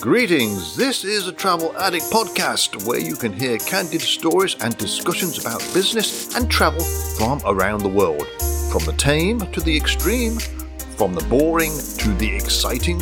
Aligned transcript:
Greetings, 0.00 0.76
this 0.76 1.04
is 1.04 1.28
a 1.28 1.32
Travel 1.32 1.76
Addict 1.76 2.06
podcast 2.06 2.86
where 2.86 2.98
you 2.98 3.14
can 3.14 3.34
hear 3.34 3.58
candid 3.58 4.00
stories 4.00 4.56
and 4.62 4.74
discussions 4.78 5.38
about 5.38 5.60
business 5.74 6.34
and 6.34 6.50
travel 6.50 6.80
from 7.18 7.38
around 7.44 7.82
the 7.82 7.88
world. 7.90 8.26
From 8.72 8.82
the 8.86 8.94
tame 8.96 9.40
to 9.40 9.60
the 9.60 9.76
extreme, 9.76 10.38
from 10.96 11.14
the 11.14 11.24
boring 11.24 11.72
to 11.98 12.14
the 12.14 12.34
exciting, 12.34 12.98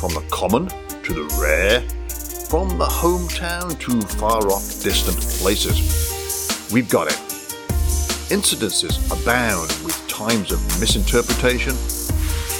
from 0.00 0.12
the 0.12 0.26
common 0.32 0.66
to 1.04 1.14
the 1.14 1.38
rare, 1.40 1.82
from 2.48 2.76
the 2.78 2.86
hometown 2.86 3.78
to 3.78 4.00
far 4.16 4.42
off 4.50 4.82
distant 4.82 5.20
places. 5.40 6.68
We've 6.72 6.90
got 6.90 7.06
it. 7.06 7.18
Incidences 8.28 8.98
abound 9.12 9.70
with 9.84 10.08
times 10.08 10.50
of 10.50 10.58
misinterpretation, 10.80 11.74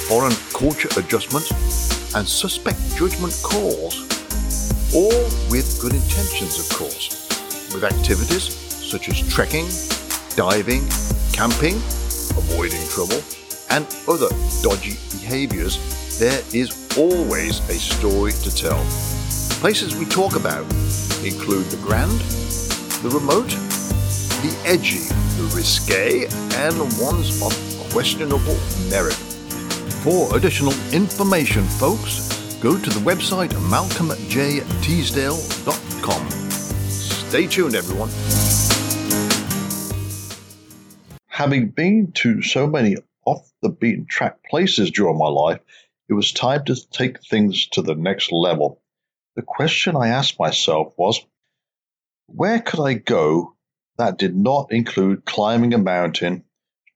foreign 0.07 0.35
culture 0.53 0.89
adjustments, 0.97 1.90
and 2.15 2.27
suspect 2.27 2.79
judgment 2.95 3.33
calls, 3.43 4.01
all 4.93 5.23
with 5.49 5.79
good 5.81 5.93
intentions, 5.93 6.59
of 6.59 6.77
course, 6.77 7.27
with 7.73 7.83
activities 7.83 8.43
such 8.91 9.07
as 9.07 9.21
trekking, 9.29 9.67
diving, 10.35 10.87
camping, 11.31 11.75
avoiding 12.35 12.85
trouble, 12.89 13.21
and 13.69 13.87
other 14.07 14.27
dodgy 14.61 14.97
behaviours, 15.17 16.19
there 16.19 16.41
is 16.53 16.89
always 16.97 17.59
a 17.69 17.73
story 17.73 18.33
to 18.33 18.53
tell. 18.53 18.83
Places 19.61 19.95
we 19.95 20.05
talk 20.05 20.35
about 20.35 20.63
include 21.23 21.65
the 21.67 21.79
grand, 21.81 22.19
the 23.01 23.09
remote, 23.09 23.49
the 24.41 24.53
edgy, 24.65 25.07
the 25.37 25.51
risque, 25.55 26.27
and 26.55 26.77
ones 26.99 27.41
of 27.41 27.53
questionable 27.91 28.57
merit. 28.89 29.30
For 30.03 30.35
additional 30.35 30.73
information, 30.91 31.63
folks, 31.63 32.27
go 32.59 32.75
to 32.75 32.89
the 32.89 32.99
website 33.01 33.51
malcolmjteasdale.com. 33.69 36.31
Stay 36.89 37.45
tuned, 37.45 37.75
everyone. 37.75 38.09
Having 41.27 41.67
been 41.67 42.11
to 42.13 42.41
so 42.41 42.65
many 42.65 42.97
off 43.25 43.47
the 43.61 43.69
beaten 43.69 44.07
track 44.07 44.39
places 44.49 44.89
during 44.89 45.19
my 45.19 45.27
life, 45.27 45.59
it 46.09 46.13
was 46.13 46.31
time 46.31 46.65
to 46.65 46.75
take 46.89 47.23
things 47.23 47.67
to 47.67 47.83
the 47.83 47.93
next 47.93 48.31
level. 48.31 48.81
The 49.35 49.43
question 49.43 49.95
I 49.95 50.07
asked 50.07 50.39
myself 50.39 50.95
was 50.97 51.23
where 52.25 52.59
could 52.59 52.79
I 52.79 52.95
go 52.95 53.53
that 53.99 54.17
did 54.17 54.35
not 54.35 54.71
include 54.71 55.25
climbing 55.25 55.75
a 55.75 55.77
mountain, 55.77 56.43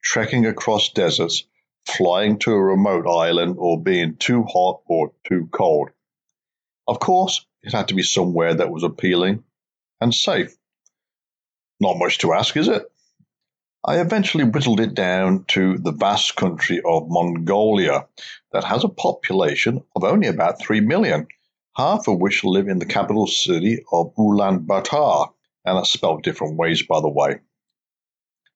trekking 0.01 0.47
across 0.47 0.89
deserts, 0.89 1.43
flying 1.85 2.39
to 2.39 2.51
a 2.51 2.63
remote 2.63 3.07
island, 3.07 3.55
or 3.57 3.81
being 3.81 4.15
too 4.17 4.43
hot 4.43 4.81
or 4.87 5.11
too 5.27 5.47
cold. 5.51 5.89
Of 6.87 6.99
course, 6.99 7.45
it 7.63 7.73
had 7.73 7.87
to 7.87 7.95
be 7.95 8.03
somewhere 8.03 8.53
that 8.53 8.69
was 8.69 8.83
appealing 8.83 9.43
and 10.01 10.13
safe. 10.13 10.55
Not 11.79 11.97
much 11.97 12.19
to 12.19 12.33
ask, 12.33 12.55
is 12.57 12.67
it? 12.67 12.83
I 13.83 13.99
eventually 13.99 14.43
whittled 14.43 14.79
it 14.79 14.95
down 14.95 15.45
to 15.49 15.77
the 15.77 15.91
vast 15.91 16.35
country 16.35 16.81
of 16.83 17.07
Mongolia 17.07 18.07
that 18.51 18.63
has 18.63 18.83
a 18.83 18.89
population 18.89 19.83
of 19.95 20.03
only 20.03 20.27
about 20.27 20.59
3 20.59 20.81
million, 20.81 21.27
half 21.75 22.07
of 22.07 22.19
which 22.19 22.43
live 22.43 22.67
in 22.67 22.79
the 22.79 22.85
capital 22.85 23.27
city 23.27 23.83
of 23.91 24.15
Ulaanbaatar, 24.15 25.31
and 25.65 25.77
that's 25.77 25.91
spelled 25.91 26.23
different 26.23 26.57
ways, 26.57 26.81
by 26.83 26.99
the 26.99 27.09
way. 27.09 27.39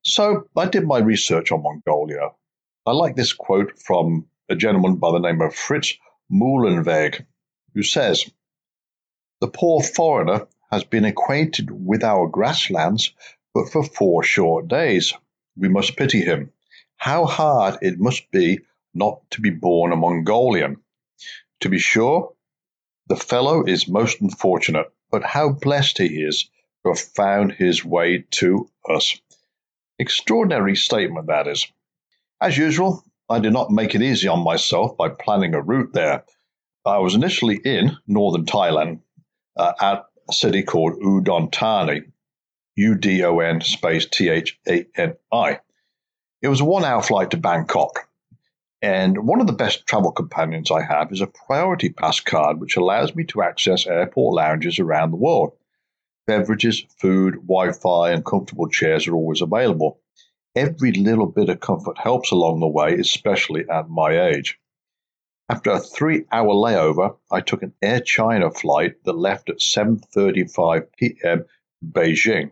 So 0.04 0.48
I 0.58 0.66
did 0.66 0.86
my 0.88 1.00
research 1.00 1.52
on 1.52 1.62
Mongolia 1.62 2.30
I 2.90 2.94
like 2.94 3.16
this 3.16 3.34
quote 3.34 3.78
from 3.78 4.28
a 4.50 4.56
gentleman 4.56 4.96
by 4.96 5.12
the 5.12 5.20
name 5.20 5.42
of 5.42 5.54
Fritz 5.54 5.94
Muhlenweg, 6.32 7.24
who 7.76 7.84
says, 7.84 8.28
The 9.42 9.48
poor 9.48 9.84
foreigner 9.84 10.48
has 10.72 10.86
been 10.86 11.06
acquainted 11.06 11.70
with 11.70 12.04
our 12.04 12.26
grasslands 12.26 13.14
but 13.54 13.70
for 13.70 13.84
four 13.84 14.24
short 14.24 14.70
days. 14.70 15.14
We 15.56 15.70
must 15.70 15.98
pity 15.98 16.22
him. 16.22 16.52
How 16.98 17.26
hard 17.26 17.78
it 17.84 18.00
must 18.00 18.32
be 18.32 18.62
not 18.96 19.22
to 19.30 19.42
be 19.42 19.52
born 19.52 19.92
a 19.92 19.96
Mongolian. 19.96 20.82
To 21.60 21.70
be 21.70 21.78
sure, 21.78 22.34
the 23.06 23.16
fellow 23.16 23.66
is 23.66 23.88
most 23.88 24.20
unfortunate, 24.20 24.92
but 25.12 25.24
how 25.24 25.50
blessed 25.52 26.00
he 26.00 26.24
is 26.24 26.50
to 26.82 26.90
have 26.90 27.00
found 27.00 27.52
his 27.52 27.86
way 27.86 28.26
to 28.32 28.68
us. 28.90 29.22
Extraordinary 30.00 30.76
statement 30.76 31.28
that 31.28 31.48
is. 31.48 31.72
As 32.42 32.58
usual, 32.58 33.04
I 33.28 33.40
did 33.40 33.52
not 33.52 33.70
make 33.70 33.96
it 33.96 34.02
easy 34.02 34.30
on 34.30 34.46
myself 34.46 34.96
by 34.96 35.10
planning 35.10 35.54
a 35.54 35.62
route 35.62 35.92
there. 35.92 36.24
I 36.86 37.00
was 37.00 37.14
initially 37.14 37.58
in 37.58 37.98
northern 38.08 38.46
Thailand 38.46 39.02
uh, 39.58 39.74
at 39.82 40.06
a 40.30 40.34
city 40.34 40.64
called 40.64 41.02
Udon 41.02 41.52
Thani, 41.52 42.04
U 42.78 42.96
D 42.96 43.24
O 43.26 43.40
N 43.40 43.60
space 43.60 44.06
T 44.06 44.30
H 44.30 44.58
A 44.70 44.86
N 44.96 45.16
I. 45.34 45.60
It 46.42 46.48
was 46.48 46.62
a 46.62 46.66
one 46.66 46.86
hour 46.86 47.04
flight 47.04 47.32
to 47.32 47.38
Bangkok. 47.38 48.08
And 48.82 49.28
one 49.28 49.42
of 49.42 49.48
the 49.48 49.54
best 49.54 49.86
travel 49.86 50.14
companions 50.14 50.72
I 50.72 50.82
have 50.82 51.12
is 51.12 51.20
a 51.20 51.28
priority 51.28 51.90
pass 51.90 52.22
card, 52.22 52.62
which 52.62 52.78
allows 52.78 53.14
me 53.14 53.26
to 53.26 53.42
access 53.42 53.86
airport 53.86 54.36
lounges 54.36 54.80
around 54.80 55.12
the 55.12 55.18
world. 55.18 55.52
Beverages, 56.26 56.86
food, 56.98 57.34
Wi 57.46 57.74
Fi, 57.74 58.12
and 58.12 58.24
comfortable 58.24 58.70
chairs 58.70 59.10
are 59.10 59.16
always 59.16 59.42
available. 59.42 60.00
Every 60.60 60.92
little 60.92 61.28
bit 61.28 61.48
of 61.48 61.62
comfort 61.62 61.98
helps 61.98 62.32
along 62.32 62.60
the 62.60 62.68
way, 62.68 62.96
especially 62.96 63.64
at 63.70 63.90
my 63.90 64.28
age. 64.28 64.60
After 65.48 65.72
a 65.72 65.80
three-hour 65.80 66.54
layover, 66.54 67.16
I 67.32 67.40
took 67.40 67.64
an 67.64 67.76
Air 67.82 68.02
China 68.02 68.52
flight 68.52 69.02
that 69.06 69.18
left 69.18 69.50
at 69.50 69.60
7:35 69.60 70.88
p.m. 70.98 71.46
Beijing. 71.82 72.52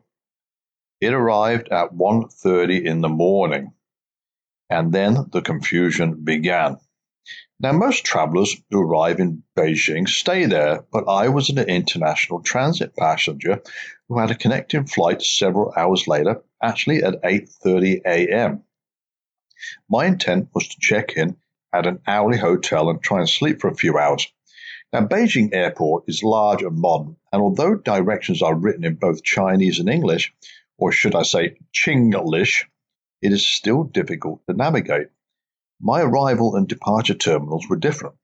It 1.01 1.11
arrived 1.11 1.67
at 1.67 1.95
1:30 1.95 2.85
in 2.85 3.01
the 3.01 3.09
morning, 3.09 3.73
and 4.69 4.93
then 4.93 5.25
the 5.33 5.41
confusion 5.41 6.23
began. 6.23 6.77
Now, 7.59 7.73
most 7.73 8.05
travelers 8.05 8.55
who 8.71 8.83
arrive 8.83 9.19
in 9.19 9.43
Beijing 9.53 10.07
stay 10.07 10.45
there, 10.45 10.85
but 10.93 11.09
I 11.09 11.27
was 11.27 11.49
an 11.49 11.59
international 11.59 12.41
transit 12.41 12.95
passenger 12.95 13.61
who 14.07 14.17
had 14.17 14.31
a 14.31 14.35
connecting 14.35 14.85
flight 14.85 15.21
several 15.21 15.73
hours 15.75 16.07
later, 16.07 16.41
actually 16.61 17.03
at 17.03 17.21
8:30 17.21 18.01
a.m. 18.05 18.63
My 19.89 20.05
intent 20.05 20.49
was 20.53 20.67
to 20.67 20.77
check 20.79 21.17
in 21.17 21.37
at 21.73 21.87
an 21.87 21.99
hourly 22.07 22.37
hotel 22.37 22.89
and 22.89 23.01
try 23.01 23.19
and 23.19 23.29
sleep 23.29 23.59
for 23.59 23.69
a 23.69 23.75
few 23.75 23.97
hours. 23.97 24.27
Now, 24.93 25.01
Beijing 25.01 25.53
Airport 25.53 26.05
is 26.07 26.23
large 26.23 26.63
and 26.63 26.77
modern, 26.77 27.17
and 27.31 27.41
although 27.41 27.75
directions 27.75 28.41
are 28.41 28.55
written 28.55 28.85
in 28.85 28.95
both 28.95 29.23
Chinese 29.23 29.79
and 29.79 29.89
English, 29.89 30.33
or 30.77 30.91
should 30.91 31.15
I 31.15 31.23
say 31.23 31.57
Chinglish, 31.73 32.65
it 33.21 33.33
is 33.33 33.45
still 33.45 33.83
difficult 33.83 34.41
to 34.47 34.55
navigate. 34.55 35.07
My 35.81 36.01
arrival 36.01 36.55
and 36.55 36.67
departure 36.67 37.15
terminals 37.15 37.67
were 37.67 37.75
different, 37.75 38.15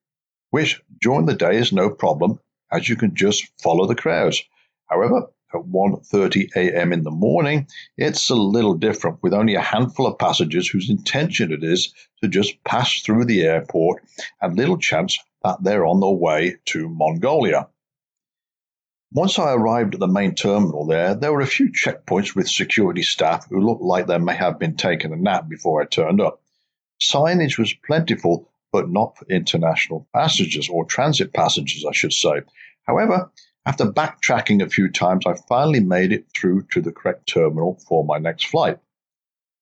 which 0.52 0.82
during 1.02 1.26
the 1.26 1.36
day 1.36 1.58
is 1.58 1.74
no 1.74 1.90
problem 1.90 2.40
as 2.72 2.88
you 2.88 2.96
can 2.96 3.16
just 3.16 3.52
follow 3.62 3.86
the 3.86 3.96
crowds. 3.96 4.42
However, 4.88 5.28
at 5.54 5.62
1:30 5.62 6.50
a.m. 6.56 6.94
in 6.94 7.04
the 7.04 7.12
morning, 7.12 7.68
it's 7.98 8.30
a 8.30 8.36
little 8.36 8.74
different 8.74 9.22
with 9.22 9.34
only 9.34 9.56
a 9.56 9.62
handful 9.62 10.08
of 10.08 10.18
passengers 10.18 10.68
whose 10.68 10.90
intention 10.90 11.52
it 11.52 11.64
is 11.64 11.94
to 12.22 12.28
just 12.28 12.64
pass 12.64 13.02
through 13.02 13.26
the 13.26 13.44
airport 13.44 14.04
and 14.42 14.58
little 14.58 14.78
chance 14.78 15.18
that 15.44 15.64
they're 15.64 15.86
on 15.86 16.00
their 16.00 16.10
way 16.10 16.56
to 16.66 16.90
Mongolia. 16.90 17.68
Once 19.12 19.38
I 19.38 19.54
arrived 19.54 19.94
at 19.94 20.00
the 20.00 20.08
main 20.08 20.34
terminal 20.34 20.88
there, 20.88 21.14
there 21.14 21.32
were 21.32 21.42
a 21.42 21.46
few 21.46 21.72
checkpoints 21.72 22.36
with 22.36 22.50
security 22.50 23.04
staff 23.04 23.48
who 23.48 23.62
looked 23.62 23.84
like 23.84 24.08
they 24.08 24.18
may 24.18 24.36
have 24.36 24.58
been 24.58 24.76
taking 24.76 25.14
a 25.14 25.16
nap 25.16 25.48
before 25.48 25.82
I 25.82 25.86
turned 25.86 26.20
up. 26.20 26.42
Signage 27.00 27.60
was 27.60 27.76
plentiful, 27.86 28.50
but 28.72 28.90
not 28.90 29.16
for 29.16 29.26
international 29.26 30.08
passengers 30.16 30.68
or 30.68 30.86
transit 30.86 31.32
passengers, 31.32 31.86
I 31.88 31.92
should 31.92 32.14
say. 32.14 32.42
However, 32.88 33.32
after 33.66 33.86
backtracking 33.86 34.62
a 34.62 34.70
few 34.70 34.90
times, 34.90 35.26
I 35.26 35.36
finally 35.48 35.80
made 35.80 36.12
it 36.12 36.26
through 36.36 36.64
to 36.72 36.82
the 36.82 36.92
correct 36.92 37.28
terminal 37.28 37.80
for 37.88 38.04
my 38.04 38.18
next 38.18 38.48
flight. 38.48 38.78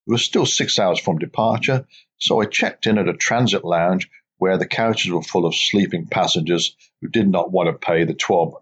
It 0.07 0.11
was 0.11 0.23
still 0.23 0.47
six 0.47 0.79
hours 0.79 0.99
from 0.99 1.19
departure, 1.19 1.85
so 2.17 2.41
I 2.41 2.45
checked 2.45 2.87
in 2.87 2.97
at 2.97 3.07
a 3.07 3.13
transit 3.13 3.63
lounge 3.63 4.09
where 4.37 4.57
the 4.57 4.65
couches 4.65 5.11
were 5.11 5.21
full 5.21 5.45
of 5.45 5.55
sleeping 5.55 6.07
passengers 6.07 6.75
who 6.99 7.09
did 7.09 7.27
not 7.27 7.51
want 7.51 7.67
to 7.67 7.73
pay 7.73 8.03
the 8.03 8.15
$12 8.15 8.53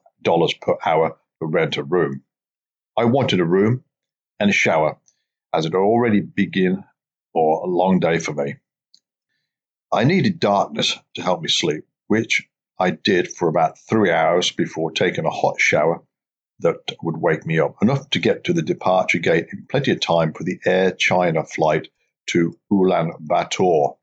per 0.59 0.75
hour 0.85 1.17
to 1.39 1.45
rent 1.45 1.77
a 1.77 1.83
room. 1.83 2.23
I 2.97 3.05
wanted 3.05 3.39
a 3.39 3.45
room 3.45 3.85
and 4.41 4.49
a 4.49 4.53
shower, 4.53 4.97
as 5.53 5.65
it 5.65 5.71
had 5.71 5.79
already 5.79 6.19
begun 6.19 6.83
for 7.31 7.63
a 7.63 7.67
long 7.67 8.01
day 8.01 8.19
for 8.19 8.33
me. 8.33 8.55
I 9.91 10.03
needed 10.03 10.41
darkness 10.41 10.97
to 11.15 11.21
help 11.21 11.41
me 11.41 11.47
sleep, 11.47 11.85
which 12.07 12.49
I 12.79 12.91
did 12.91 13.31
for 13.33 13.49
about 13.49 13.77
three 13.77 14.09
hours 14.09 14.51
before 14.51 14.91
taking 14.91 15.25
a 15.25 15.29
hot 15.29 15.59
shower 15.59 16.01
that 16.59 16.95
would 17.03 17.17
wake 17.17 17.45
me 17.45 17.59
up, 17.59 17.75
enough 17.81 18.09
to 18.11 18.19
get 18.19 18.45
to 18.45 18.53
the 18.53 18.61
departure 18.61 19.19
gate 19.19 19.47
in 19.51 19.65
plenty 19.69 19.91
of 19.91 19.99
time 19.99 20.33
for 20.33 20.43
the 20.43 20.59
Air 20.65 20.91
China 20.91 21.43
flight 21.43 21.89
to 22.27 22.57
Ulaanbaatar. 22.71 23.97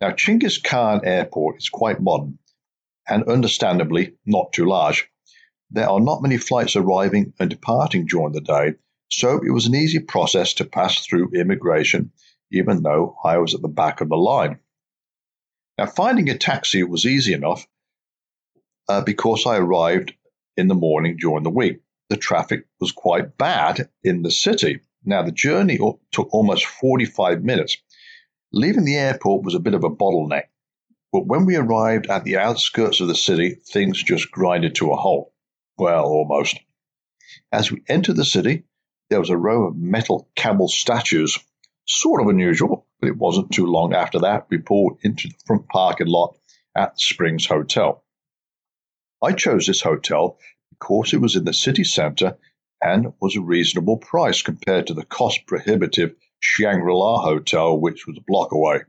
Now, 0.00 0.10
Chinggis 0.10 0.62
Khan 0.62 1.00
Airport 1.04 1.56
is 1.58 1.68
quite 1.68 2.00
modern 2.00 2.38
and 3.08 3.24
understandably 3.24 4.14
not 4.24 4.52
too 4.52 4.66
large. 4.66 5.08
There 5.70 5.88
are 5.88 6.00
not 6.00 6.22
many 6.22 6.36
flights 6.36 6.76
arriving 6.76 7.32
and 7.40 7.50
departing 7.50 8.06
during 8.06 8.32
the 8.32 8.40
day, 8.40 8.74
so 9.08 9.40
it 9.44 9.50
was 9.50 9.66
an 9.66 9.74
easy 9.74 9.98
process 9.98 10.54
to 10.54 10.64
pass 10.64 11.04
through 11.04 11.30
immigration, 11.34 12.12
even 12.52 12.82
though 12.82 13.16
I 13.24 13.38
was 13.38 13.54
at 13.54 13.62
the 13.62 13.68
back 13.68 14.00
of 14.00 14.08
the 14.08 14.16
line. 14.16 14.60
Now, 15.78 15.86
finding 15.86 16.30
a 16.30 16.38
taxi 16.38 16.82
was 16.82 17.04
easy 17.04 17.32
enough 17.32 17.66
uh, 18.88 19.02
because 19.02 19.44
I 19.46 19.58
arrived 19.58 20.14
in 20.56 20.68
the 20.68 20.74
morning 20.74 21.16
during 21.18 21.42
the 21.42 21.50
week. 21.50 21.80
The 22.08 22.16
traffic 22.16 22.66
was 22.80 22.92
quite 22.92 23.36
bad 23.36 23.90
in 24.02 24.22
the 24.22 24.30
city. 24.30 24.80
Now, 25.04 25.22
the 25.22 25.32
journey 25.32 25.78
took 26.12 26.28
almost 26.32 26.64
45 26.64 27.42
minutes. 27.42 27.76
Leaving 28.52 28.84
the 28.84 28.96
airport 28.96 29.44
was 29.44 29.54
a 29.54 29.60
bit 29.60 29.74
of 29.74 29.84
a 29.84 29.90
bottleneck, 29.90 30.44
but 31.12 31.26
when 31.26 31.46
we 31.46 31.56
arrived 31.56 32.06
at 32.06 32.24
the 32.24 32.38
outskirts 32.38 33.00
of 33.00 33.08
the 33.08 33.14
city, 33.14 33.54
things 33.54 34.02
just 34.02 34.30
grinded 34.30 34.76
to 34.76 34.92
a 34.92 34.96
halt. 34.96 35.32
Well, 35.78 36.04
almost. 36.04 36.58
As 37.52 37.70
we 37.70 37.82
entered 37.88 38.16
the 38.16 38.24
city, 38.24 38.64
there 39.10 39.20
was 39.20 39.30
a 39.30 39.36
row 39.36 39.66
of 39.66 39.76
metal 39.76 40.28
camel 40.36 40.68
statues. 40.68 41.38
Sort 41.86 42.20
of 42.20 42.28
unusual, 42.28 42.85
but 43.06 43.12
it 43.12 43.18
wasn't 43.18 43.52
too 43.52 43.66
long 43.66 43.94
after 43.94 44.18
that 44.18 44.46
we 44.50 44.58
pulled 44.58 44.98
into 45.02 45.28
the 45.28 45.34
front 45.46 45.68
parking 45.68 46.08
lot 46.08 46.36
at 46.76 46.94
the 46.94 46.98
Springs 46.98 47.46
Hotel. 47.46 48.02
I 49.22 49.30
chose 49.32 49.66
this 49.66 49.80
hotel 49.80 50.38
because 50.70 51.12
it 51.12 51.20
was 51.20 51.36
in 51.36 51.44
the 51.44 51.52
city 51.52 51.84
center 51.84 52.36
and 52.82 53.12
was 53.20 53.36
a 53.36 53.40
reasonable 53.40 53.96
price 53.96 54.42
compared 54.42 54.88
to 54.88 54.94
the 54.94 55.04
cost 55.04 55.46
prohibitive 55.46 56.16
Shangri 56.40 56.92
La 56.92 57.22
Hotel, 57.22 57.78
which 57.78 58.08
was 58.08 58.18
a 58.18 58.24
block 58.26 58.50
away. 58.50 58.80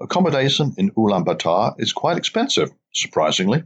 Accommodation 0.00 0.74
in 0.76 0.90
Ulaanbaatar 0.90 1.76
is 1.78 1.92
quite 1.92 2.18
expensive, 2.18 2.72
surprisingly. 2.92 3.62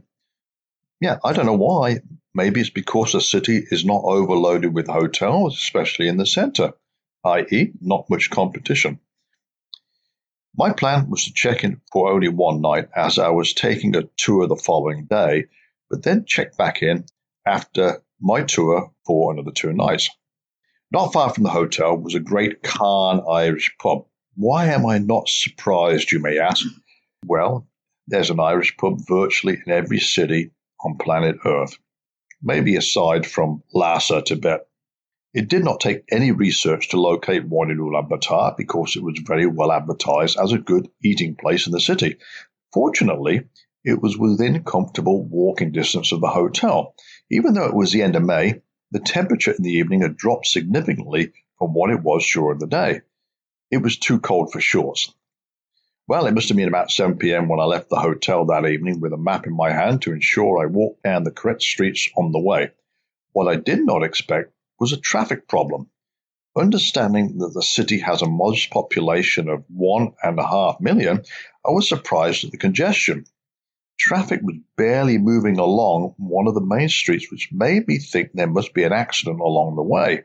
Yeah, 1.01 1.17
I 1.23 1.33
don't 1.33 1.47
know 1.47 1.53
why. 1.53 2.01
Maybe 2.35 2.61
it's 2.61 2.69
because 2.69 3.13
the 3.13 3.21
city 3.21 3.65
is 3.71 3.83
not 3.83 4.03
overloaded 4.03 4.75
with 4.75 4.87
hotels, 4.87 5.55
especially 5.55 6.07
in 6.07 6.17
the 6.17 6.27
center, 6.27 6.73
i.e., 7.25 7.71
not 7.81 8.09
much 8.11 8.29
competition. 8.29 8.99
My 10.55 10.71
plan 10.71 11.09
was 11.09 11.25
to 11.25 11.33
check 11.33 11.63
in 11.63 11.81
for 11.91 12.11
only 12.11 12.27
one 12.27 12.61
night 12.61 12.87
as 12.95 13.17
I 13.17 13.29
was 13.29 13.53
taking 13.53 13.95
a 13.95 14.03
tour 14.17 14.47
the 14.47 14.55
following 14.55 15.05
day, 15.05 15.45
but 15.89 16.03
then 16.03 16.25
check 16.27 16.55
back 16.57 16.83
in 16.83 17.05
after 17.45 18.03
my 18.21 18.43
tour 18.43 18.91
for 19.05 19.33
another 19.33 19.51
two 19.51 19.73
nights. 19.73 20.09
Not 20.91 21.11
far 21.11 21.33
from 21.33 21.43
the 21.43 21.49
hotel 21.49 21.97
was 21.97 22.13
a 22.13 22.19
great 22.19 22.61
Khan 22.61 23.23
Irish 23.27 23.75
pub. 23.81 24.05
Why 24.35 24.67
am 24.67 24.85
I 24.85 24.99
not 24.99 25.27
surprised, 25.27 26.11
you 26.11 26.19
may 26.19 26.37
ask? 26.37 26.65
Well, 27.25 27.67
there's 28.07 28.29
an 28.29 28.39
Irish 28.39 28.77
pub 28.77 28.99
virtually 29.07 29.59
in 29.65 29.71
every 29.71 29.99
city 29.99 30.51
on 30.85 30.97
planet 30.97 31.37
Earth, 31.45 31.77
maybe 32.43 32.75
aside 32.75 33.25
from 33.25 33.63
Lhasa, 33.73 34.21
Tibet. 34.21 34.67
It 35.33 35.47
did 35.47 35.63
not 35.63 35.79
take 35.79 36.03
any 36.11 36.31
research 36.31 36.89
to 36.89 37.01
locate 37.01 37.47
one 37.47 37.69
Ulaanbaatar 37.69 38.55
because 38.55 38.95
it 38.95 39.01
was 39.01 39.19
very 39.25 39.47
well 39.47 39.71
advertised 39.71 40.37
as 40.39 40.51
a 40.51 40.59
good 40.59 40.89
eating 41.03 41.35
place 41.35 41.65
in 41.65 41.71
the 41.71 41.79
city. 41.79 42.17
Fortunately, 42.71 43.45
it 43.83 43.99
was 43.99 44.15
within 44.15 44.63
comfortable 44.63 45.23
walking 45.23 45.71
distance 45.71 46.11
of 46.11 46.21
the 46.21 46.27
hotel. 46.27 46.93
Even 47.31 47.55
though 47.55 47.65
it 47.65 47.73
was 47.73 47.91
the 47.91 48.03
end 48.03 48.15
of 48.15 48.21
May, 48.21 48.61
the 48.91 48.99
temperature 48.99 49.51
in 49.51 49.63
the 49.63 49.71
evening 49.71 50.01
had 50.01 50.17
dropped 50.17 50.45
significantly 50.45 51.33
from 51.57 51.73
what 51.73 51.89
it 51.89 52.03
was 52.03 52.29
during 52.31 52.59
the 52.59 52.67
day. 52.67 53.01
It 53.71 53.77
was 53.77 53.97
too 53.97 54.19
cold 54.19 54.51
for 54.51 54.61
shorts. 54.61 55.15
Well, 56.07 56.27
it 56.27 56.33
must 56.33 56.49
have 56.49 56.57
been 56.57 56.67
about 56.67 56.91
7 56.91 57.17
p.m. 57.17 57.47
when 57.47 57.59
I 57.59 57.63
left 57.63 57.89
the 57.89 57.99
hotel 57.99 58.45
that 58.45 58.67
evening 58.67 58.99
with 58.99 59.13
a 59.13 59.17
map 59.17 59.47
in 59.47 59.55
my 59.55 59.71
hand 59.71 60.03
to 60.03 60.13
ensure 60.13 60.61
I 60.61 60.67
walked 60.67 61.01
down 61.01 61.23
the 61.23 61.31
correct 61.31 61.63
streets 61.63 62.07
on 62.15 62.31
the 62.31 62.39
way. 62.39 62.69
What 63.31 63.47
I 63.47 63.55
did 63.55 63.83
not 63.83 64.03
expect 64.03 64.52
was 64.83 64.91
a 64.91 64.97
traffic 64.97 65.47
problem. 65.47 65.89
Understanding 66.57 67.37
that 67.37 67.53
the 67.53 67.61
city 67.61 67.99
has 67.99 68.21
a 68.21 68.27
modest 68.27 68.69
population 68.69 69.47
of 69.47 69.63
one 69.69 70.11
and 70.21 70.37
a 70.37 70.45
half 70.45 70.75
million, 70.81 71.23
I 71.65 71.71
was 71.71 71.87
surprised 71.87 72.43
at 72.43 72.51
the 72.51 72.57
congestion. 72.57 73.23
Traffic 73.97 74.41
was 74.43 74.57
barely 74.75 75.17
moving 75.17 75.57
along 75.57 76.15
one 76.17 76.47
of 76.47 76.53
the 76.53 76.59
main 76.75 76.89
streets, 76.89 77.31
which 77.31 77.47
made 77.53 77.87
me 77.87 77.97
think 77.97 78.31
there 78.33 78.45
must 78.45 78.73
be 78.73 78.83
an 78.83 78.91
accident 78.91 79.39
along 79.39 79.77
the 79.77 79.83
way. 79.83 80.23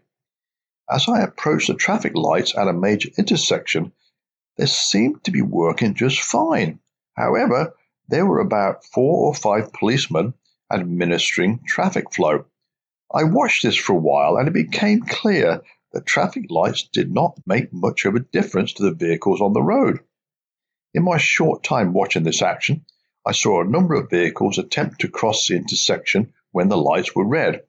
As 0.90 1.06
I 1.08 1.20
approached 1.20 1.68
the 1.68 1.74
traffic 1.74 2.16
lights 2.16 2.52
at 2.58 2.66
a 2.66 2.72
major 2.72 3.10
intersection, 3.16 3.92
they 4.56 4.66
seemed 4.66 5.22
to 5.22 5.30
be 5.30 5.40
working 5.40 5.94
just 5.94 6.20
fine. 6.20 6.80
However, 7.16 7.76
there 8.08 8.26
were 8.26 8.40
about 8.40 8.84
four 8.84 9.28
or 9.28 9.34
five 9.34 9.72
policemen 9.72 10.34
administering 10.68 11.60
traffic 11.64 12.12
flow. 12.12 12.46
I 13.14 13.24
watched 13.24 13.62
this 13.62 13.76
for 13.76 13.94
a 13.94 14.00
while 14.00 14.36
and 14.36 14.48
it 14.48 14.52
became 14.52 15.00
clear 15.00 15.62
that 15.92 16.04
traffic 16.04 16.50
lights 16.50 16.82
did 16.82 17.10
not 17.10 17.40
make 17.46 17.72
much 17.72 18.04
of 18.04 18.14
a 18.14 18.20
difference 18.20 18.74
to 18.74 18.82
the 18.82 18.92
vehicles 18.92 19.40
on 19.40 19.54
the 19.54 19.62
road. 19.62 20.00
In 20.92 21.04
my 21.04 21.16
short 21.16 21.64
time 21.64 21.94
watching 21.94 22.22
this 22.22 22.42
action, 22.42 22.84
I 23.24 23.32
saw 23.32 23.62
a 23.62 23.68
number 23.68 23.94
of 23.94 24.10
vehicles 24.10 24.58
attempt 24.58 25.00
to 25.00 25.08
cross 25.08 25.48
the 25.48 25.56
intersection 25.56 26.34
when 26.52 26.68
the 26.68 26.76
lights 26.76 27.14
were 27.14 27.26
red, 27.26 27.64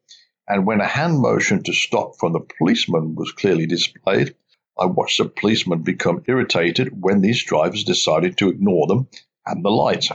and 0.46 0.66
when 0.68 0.82
a 0.82 0.88
hand 0.88 1.20
motion 1.20 1.64
to 1.64 1.74
stop 1.74 2.18
from 2.20 2.34
the 2.34 2.46
policeman 2.58 3.16
was 3.16 3.32
clearly 3.32 3.66
displayed, 3.66 4.36
I 4.78 4.88
watched 4.88 5.20
the 5.20 5.30
policeman 5.30 5.84
become 5.84 6.24
irritated 6.28 7.02
when 7.02 7.22
these 7.22 7.44
drivers 7.44 7.86
decided 7.86 8.38
to 8.38 8.50
ignore 8.50 8.88
them 8.88 9.08
and 9.46 9.64
the 9.64 9.70
lights. 9.70 10.10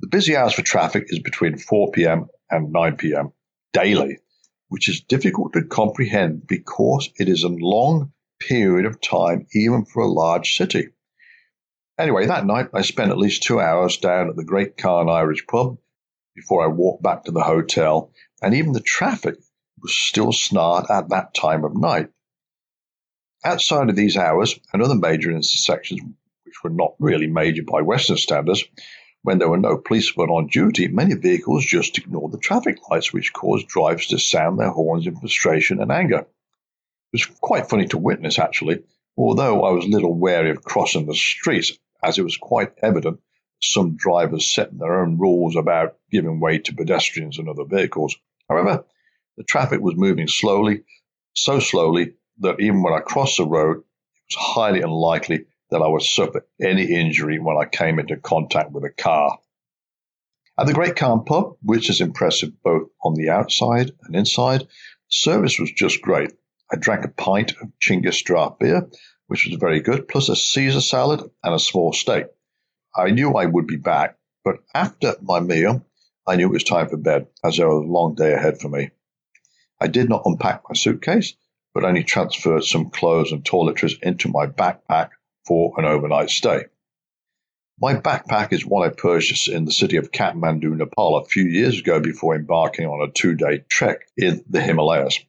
The 0.00 0.06
busy 0.06 0.36
hours 0.36 0.54
for 0.54 0.62
traffic 0.62 1.06
is 1.08 1.18
between 1.18 1.58
4 1.58 1.90
p.m. 1.90 2.28
and 2.50 2.72
9 2.72 2.96
p.m. 2.96 3.32
daily, 3.72 4.18
which 4.68 4.88
is 4.88 5.00
difficult 5.00 5.52
to 5.52 5.64
comprehend 5.64 6.46
because 6.46 7.10
it 7.18 7.28
is 7.28 7.42
a 7.42 7.48
long 7.48 8.12
period 8.40 8.86
of 8.86 9.00
time, 9.00 9.46
even 9.52 9.84
for 9.84 10.02
a 10.02 10.08
large 10.08 10.56
city. 10.56 10.88
Anyway, 11.98 12.26
that 12.26 12.46
night 12.46 12.68
I 12.72 12.82
spent 12.82 13.10
at 13.10 13.18
least 13.18 13.42
two 13.42 13.60
hours 13.60 13.96
down 13.96 14.28
at 14.28 14.36
the 14.36 14.44
Great 14.44 14.76
Khan 14.76 15.08
Irish 15.08 15.46
pub 15.46 15.78
before 16.34 16.62
I 16.62 16.68
walked 16.68 17.02
back 17.02 17.24
to 17.24 17.32
the 17.32 17.42
hotel, 17.42 18.12
and 18.40 18.54
even 18.54 18.72
the 18.72 18.80
traffic 18.80 19.34
was 19.82 19.92
still 19.92 20.32
snarled 20.32 20.86
at 20.90 21.08
that 21.08 21.34
time 21.34 21.64
of 21.64 21.76
night. 21.76 22.10
Outside 23.44 23.88
of 23.90 23.96
these 23.96 24.16
hours 24.16 24.58
and 24.72 24.82
other 24.82 24.94
major 24.94 25.30
intersections, 25.30 26.02
which 26.44 26.62
were 26.62 26.70
not 26.70 26.94
really 27.00 27.26
major 27.26 27.62
by 27.62 27.82
Western 27.82 28.16
standards, 28.16 28.64
when 29.28 29.38
there 29.38 29.50
were 29.50 29.58
no 29.58 29.76
policemen 29.76 30.30
on 30.30 30.46
duty, 30.46 30.88
many 30.88 31.14
vehicles 31.14 31.62
just 31.62 31.98
ignored 31.98 32.32
the 32.32 32.38
traffic 32.38 32.78
lights, 32.88 33.12
which 33.12 33.34
caused 33.34 33.68
drivers 33.68 34.06
to 34.06 34.18
sound 34.18 34.58
their 34.58 34.70
horns 34.70 35.06
in 35.06 35.14
frustration 35.20 35.82
and 35.82 35.92
anger. 35.92 36.20
It 36.20 36.26
was 37.12 37.26
quite 37.26 37.68
funny 37.68 37.86
to 37.88 37.98
witness, 37.98 38.38
actually, 38.38 38.84
although 39.18 39.64
I 39.64 39.72
was 39.72 39.84
a 39.84 39.90
little 39.90 40.14
wary 40.14 40.48
of 40.48 40.64
crossing 40.64 41.04
the 41.04 41.14
streets, 41.14 41.72
as 42.02 42.16
it 42.16 42.22
was 42.22 42.38
quite 42.38 42.72
evident 42.80 43.20
some 43.60 43.96
drivers 43.96 44.50
set 44.50 44.70
their 44.78 45.02
own 45.02 45.18
rules 45.18 45.56
about 45.56 45.98
giving 46.10 46.40
way 46.40 46.56
to 46.60 46.74
pedestrians 46.74 47.38
and 47.38 47.50
other 47.50 47.64
vehicles. 47.64 48.16
However, 48.48 48.86
the 49.36 49.44
traffic 49.44 49.82
was 49.82 49.94
moving 49.94 50.28
slowly, 50.28 50.84
so 51.34 51.60
slowly 51.60 52.14
that 52.38 52.60
even 52.60 52.82
when 52.82 52.94
I 52.94 53.00
crossed 53.00 53.36
the 53.36 53.44
road, 53.44 53.76
it 53.76 54.34
was 54.34 54.54
highly 54.54 54.80
unlikely 54.80 55.44
that 55.70 55.82
I 55.82 55.88
would 55.88 56.02
suffer 56.02 56.46
any 56.60 56.84
injury 56.84 57.38
when 57.38 57.56
I 57.56 57.66
came 57.66 57.98
into 57.98 58.16
contact 58.16 58.72
with 58.72 58.84
a 58.84 58.90
car. 58.90 59.38
At 60.58 60.66
the 60.66 60.74
Great 60.74 60.96
Khan 60.96 61.24
pub, 61.24 61.56
which 61.62 61.88
is 61.88 62.00
impressive 62.00 62.62
both 62.62 62.88
on 63.04 63.14
the 63.14 63.30
outside 63.30 63.92
and 64.02 64.16
inside, 64.16 64.66
service 65.08 65.58
was 65.58 65.70
just 65.70 66.02
great. 66.02 66.32
I 66.72 66.76
drank 66.76 67.04
a 67.04 67.08
pint 67.08 67.52
of 67.60 67.70
Chingis 67.80 68.24
draft 68.24 68.58
beer, 68.58 68.88
which 69.28 69.46
was 69.46 69.54
very 69.60 69.80
good, 69.80 70.08
plus 70.08 70.28
a 70.28 70.36
Caesar 70.36 70.80
salad 70.80 71.22
and 71.44 71.54
a 71.54 71.58
small 71.58 71.92
steak. 71.92 72.26
I 72.96 73.10
knew 73.10 73.34
I 73.34 73.46
would 73.46 73.66
be 73.66 73.76
back, 73.76 74.16
but 74.44 74.56
after 74.74 75.14
my 75.22 75.40
meal, 75.40 75.86
I 76.26 76.36
knew 76.36 76.46
it 76.46 76.52
was 76.52 76.64
time 76.64 76.88
for 76.88 76.96
bed, 76.96 77.28
as 77.44 77.56
there 77.56 77.68
was 77.68 77.84
a 77.84 77.92
long 77.92 78.14
day 78.14 78.32
ahead 78.32 78.60
for 78.60 78.68
me. 78.68 78.90
I 79.80 79.86
did 79.86 80.08
not 80.08 80.22
unpack 80.24 80.62
my 80.68 80.74
suitcase, 80.74 81.34
but 81.72 81.84
only 81.84 82.02
transferred 82.02 82.64
some 82.64 82.90
clothes 82.90 83.30
and 83.30 83.44
toiletries 83.44 84.02
into 84.02 84.28
my 84.28 84.46
backpack 84.46 85.10
for 85.46 85.74
an 85.78 85.84
overnight 85.84 86.30
stay. 86.30 86.64
My 87.80 87.94
backpack 87.94 88.52
is 88.52 88.66
one 88.66 88.88
I 88.88 88.92
purchased 88.92 89.48
in 89.48 89.64
the 89.64 89.72
city 89.72 89.96
of 89.96 90.10
Kathmandu, 90.10 90.76
Nepal, 90.76 91.16
a 91.16 91.24
few 91.24 91.44
years 91.44 91.78
ago 91.78 92.00
before 92.00 92.34
embarking 92.34 92.86
on 92.86 93.08
a 93.08 93.12
two 93.12 93.34
day 93.34 93.64
trek 93.68 94.08
in 94.16 94.44
the 94.48 94.60
Himalayas. 94.60 95.20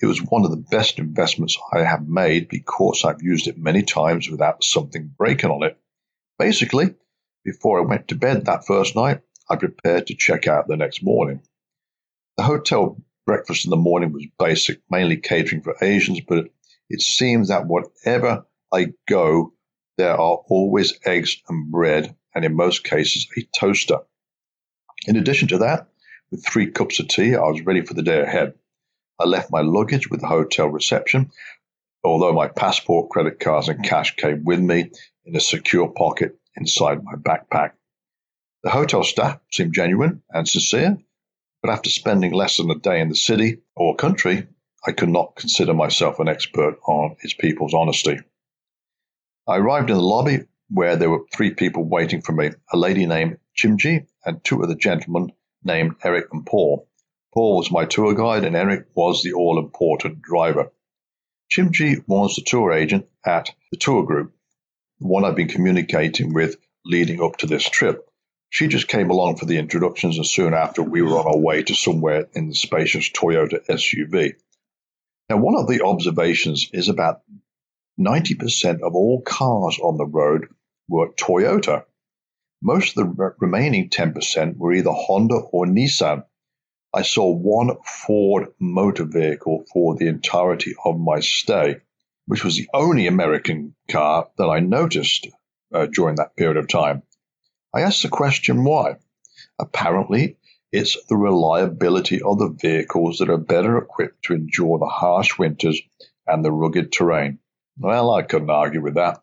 It 0.00 0.06
was 0.06 0.22
one 0.22 0.44
of 0.44 0.50
the 0.50 0.64
best 0.70 0.98
investments 0.98 1.58
I 1.72 1.80
have 1.80 2.08
made 2.08 2.48
because 2.48 3.04
I've 3.04 3.22
used 3.22 3.46
it 3.46 3.58
many 3.58 3.82
times 3.82 4.30
without 4.30 4.64
something 4.64 5.14
breaking 5.16 5.50
on 5.50 5.62
it. 5.62 5.78
Basically, 6.38 6.94
before 7.44 7.78
I 7.78 7.86
went 7.86 8.08
to 8.08 8.14
bed 8.14 8.46
that 8.46 8.66
first 8.66 8.96
night, 8.96 9.20
I 9.48 9.56
prepared 9.56 10.06
to 10.06 10.16
check 10.16 10.48
out 10.48 10.66
the 10.66 10.76
next 10.76 11.02
morning. 11.02 11.42
The 12.36 12.44
hotel 12.44 12.96
Breakfast 13.26 13.64
in 13.64 13.70
the 13.70 13.76
morning 13.76 14.12
was 14.12 14.26
basic, 14.38 14.80
mainly 14.90 15.16
catering 15.16 15.62
for 15.62 15.76
Asians, 15.80 16.20
but 16.20 16.50
it 16.90 17.00
seems 17.00 17.48
that 17.48 17.66
whatever 17.66 18.44
I 18.74 18.86
go, 19.08 19.52
there 19.98 20.14
are 20.14 20.42
always 20.48 20.98
eggs 21.04 21.36
and 21.48 21.70
bread 21.70 22.16
and 22.34 22.44
in 22.44 22.56
most 22.56 22.82
cases 22.82 23.28
a 23.38 23.42
toaster. 23.56 23.98
In 25.06 25.14
addition 25.14 25.46
to 25.48 25.58
that, 25.58 25.86
with 26.32 26.44
three 26.44 26.72
cups 26.72 26.98
of 26.98 27.06
tea, 27.06 27.36
I 27.36 27.42
was 27.42 27.62
ready 27.62 27.82
for 27.82 27.94
the 27.94 28.02
day 28.02 28.20
ahead. 28.20 28.54
I 29.20 29.26
left 29.26 29.52
my 29.52 29.60
luggage 29.60 30.10
with 30.10 30.22
the 30.22 30.26
hotel 30.26 30.66
reception, 30.66 31.30
although 32.02 32.32
my 32.32 32.48
passport, 32.48 33.10
credit 33.10 33.38
cards, 33.38 33.68
and 33.68 33.84
cash 33.84 34.16
came 34.16 34.42
with 34.42 34.58
me 34.58 34.90
in 35.24 35.36
a 35.36 35.40
secure 35.40 35.86
pocket 35.86 36.36
inside 36.56 37.04
my 37.04 37.14
backpack. 37.14 37.74
The 38.64 38.70
hotel 38.70 39.04
staff 39.04 39.38
seemed 39.52 39.74
genuine 39.74 40.22
and 40.30 40.48
sincere, 40.48 40.98
but 41.62 41.70
after 41.70 41.90
spending 41.90 42.32
less 42.32 42.56
than 42.56 42.72
a 42.72 42.74
day 42.74 43.00
in 43.00 43.08
the 43.08 43.14
city 43.14 43.58
or 43.76 43.94
country, 43.94 44.48
I 44.84 44.90
could 44.90 45.10
not 45.10 45.36
consider 45.36 45.74
myself 45.74 46.18
an 46.18 46.26
expert 46.26 46.80
on 46.88 47.14
its 47.20 47.34
people's 47.34 47.72
honesty. 47.72 48.18
I 49.46 49.58
arrived 49.58 49.90
in 49.90 49.96
the 49.96 50.02
lobby 50.02 50.46
where 50.70 50.96
there 50.96 51.10
were 51.10 51.26
three 51.34 51.52
people 51.52 51.84
waiting 51.84 52.22
for 52.22 52.32
me 52.32 52.50
a 52.72 52.76
lady 52.76 53.04
named 53.04 53.38
Chimji 53.54 54.06
and 54.24 54.42
two 54.42 54.62
other 54.62 54.74
gentlemen 54.74 55.32
named 55.62 55.96
Eric 56.02 56.28
and 56.32 56.46
Paul. 56.46 56.88
Paul 57.34 57.58
was 57.58 57.70
my 57.70 57.84
tour 57.84 58.14
guide 58.14 58.44
and 58.44 58.56
Eric 58.56 58.86
was 58.94 59.22
the 59.22 59.34
all 59.34 59.58
important 59.58 60.22
driver. 60.22 60.72
Chimji 61.50 62.02
was 62.06 62.36
the 62.36 62.42
tour 62.42 62.72
agent 62.72 63.06
at 63.24 63.50
the 63.70 63.76
tour 63.76 64.04
group, 64.04 64.34
the 64.98 65.08
one 65.08 65.24
I've 65.24 65.36
been 65.36 65.48
communicating 65.48 66.32
with 66.32 66.56
leading 66.86 67.22
up 67.22 67.36
to 67.38 67.46
this 67.46 67.68
trip. 67.68 68.08
She 68.48 68.68
just 68.68 68.88
came 68.88 69.10
along 69.10 69.36
for 69.36 69.46
the 69.46 69.58
introductions, 69.58 70.16
and 70.16 70.26
soon 70.26 70.54
after, 70.54 70.82
we 70.82 71.02
were 71.02 71.18
on 71.18 71.26
our 71.26 71.36
way 71.36 71.62
to 71.64 71.74
somewhere 71.74 72.28
in 72.34 72.48
the 72.48 72.54
spacious 72.54 73.10
Toyota 73.10 73.64
SUV. 73.66 74.34
Now, 75.28 75.38
one 75.38 75.56
of 75.56 75.66
the 75.66 75.82
observations 75.82 76.70
is 76.72 76.88
about 76.88 77.22
90% 77.98 78.80
of 78.82 78.94
all 78.94 79.22
cars 79.22 79.78
on 79.78 79.96
the 79.96 80.06
road 80.06 80.48
were 80.88 81.12
Toyota. 81.12 81.84
Most 82.60 82.96
of 82.96 83.16
the 83.16 83.34
remaining 83.38 83.88
10% 83.88 84.56
were 84.56 84.72
either 84.72 84.90
Honda 84.90 85.36
or 85.36 85.66
Nissan. 85.66 86.24
I 86.92 87.02
saw 87.02 87.30
one 87.30 87.76
Ford 87.84 88.52
motor 88.58 89.04
vehicle 89.04 89.64
for 89.72 89.96
the 89.96 90.08
entirety 90.08 90.74
of 90.84 90.98
my 90.98 91.20
stay, 91.20 91.76
which 92.26 92.44
was 92.44 92.56
the 92.56 92.68
only 92.74 93.06
American 93.06 93.74
car 93.88 94.28
that 94.38 94.48
I 94.48 94.60
noticed 94.60 95.28
uh, 95.72 95.86
during 95.86 96.16
that 96.16 96.36
period 96.36 96.56
of 96.56 96.68
time. 96.68 97.02
I 97.74 97.82
asked 97.82 98.02
the 98.02 98.08
question 98.08 98.64
why. 98.64 98.96
Apparently, 99.58 100.36
it's 100.72 100.96
the 101.06 101.16
reliability 101.16 102.22
of 102.22 102.38
the 102.38 102.48
vehicles 102.48 103.18
that 103.18 103.30
are 103.30 103.38
better 103.38 103.78
equipped 103.78 104.24
to 104.24 104.34
endure 104.34 104.78
the 104.78 104.86
harsh 104.86 105.38
winters 105.38 105.80
and 106.26 106.44
the 106.44 106.50
rugged 106.50 106.90
terrain. 106.92 107.38
Well, 107.78 108.10
I 108.10 108.22
couldn't 108.22 108.50
argue 108.50 108.80
with 108.80 108.94
that. 108.94 109.22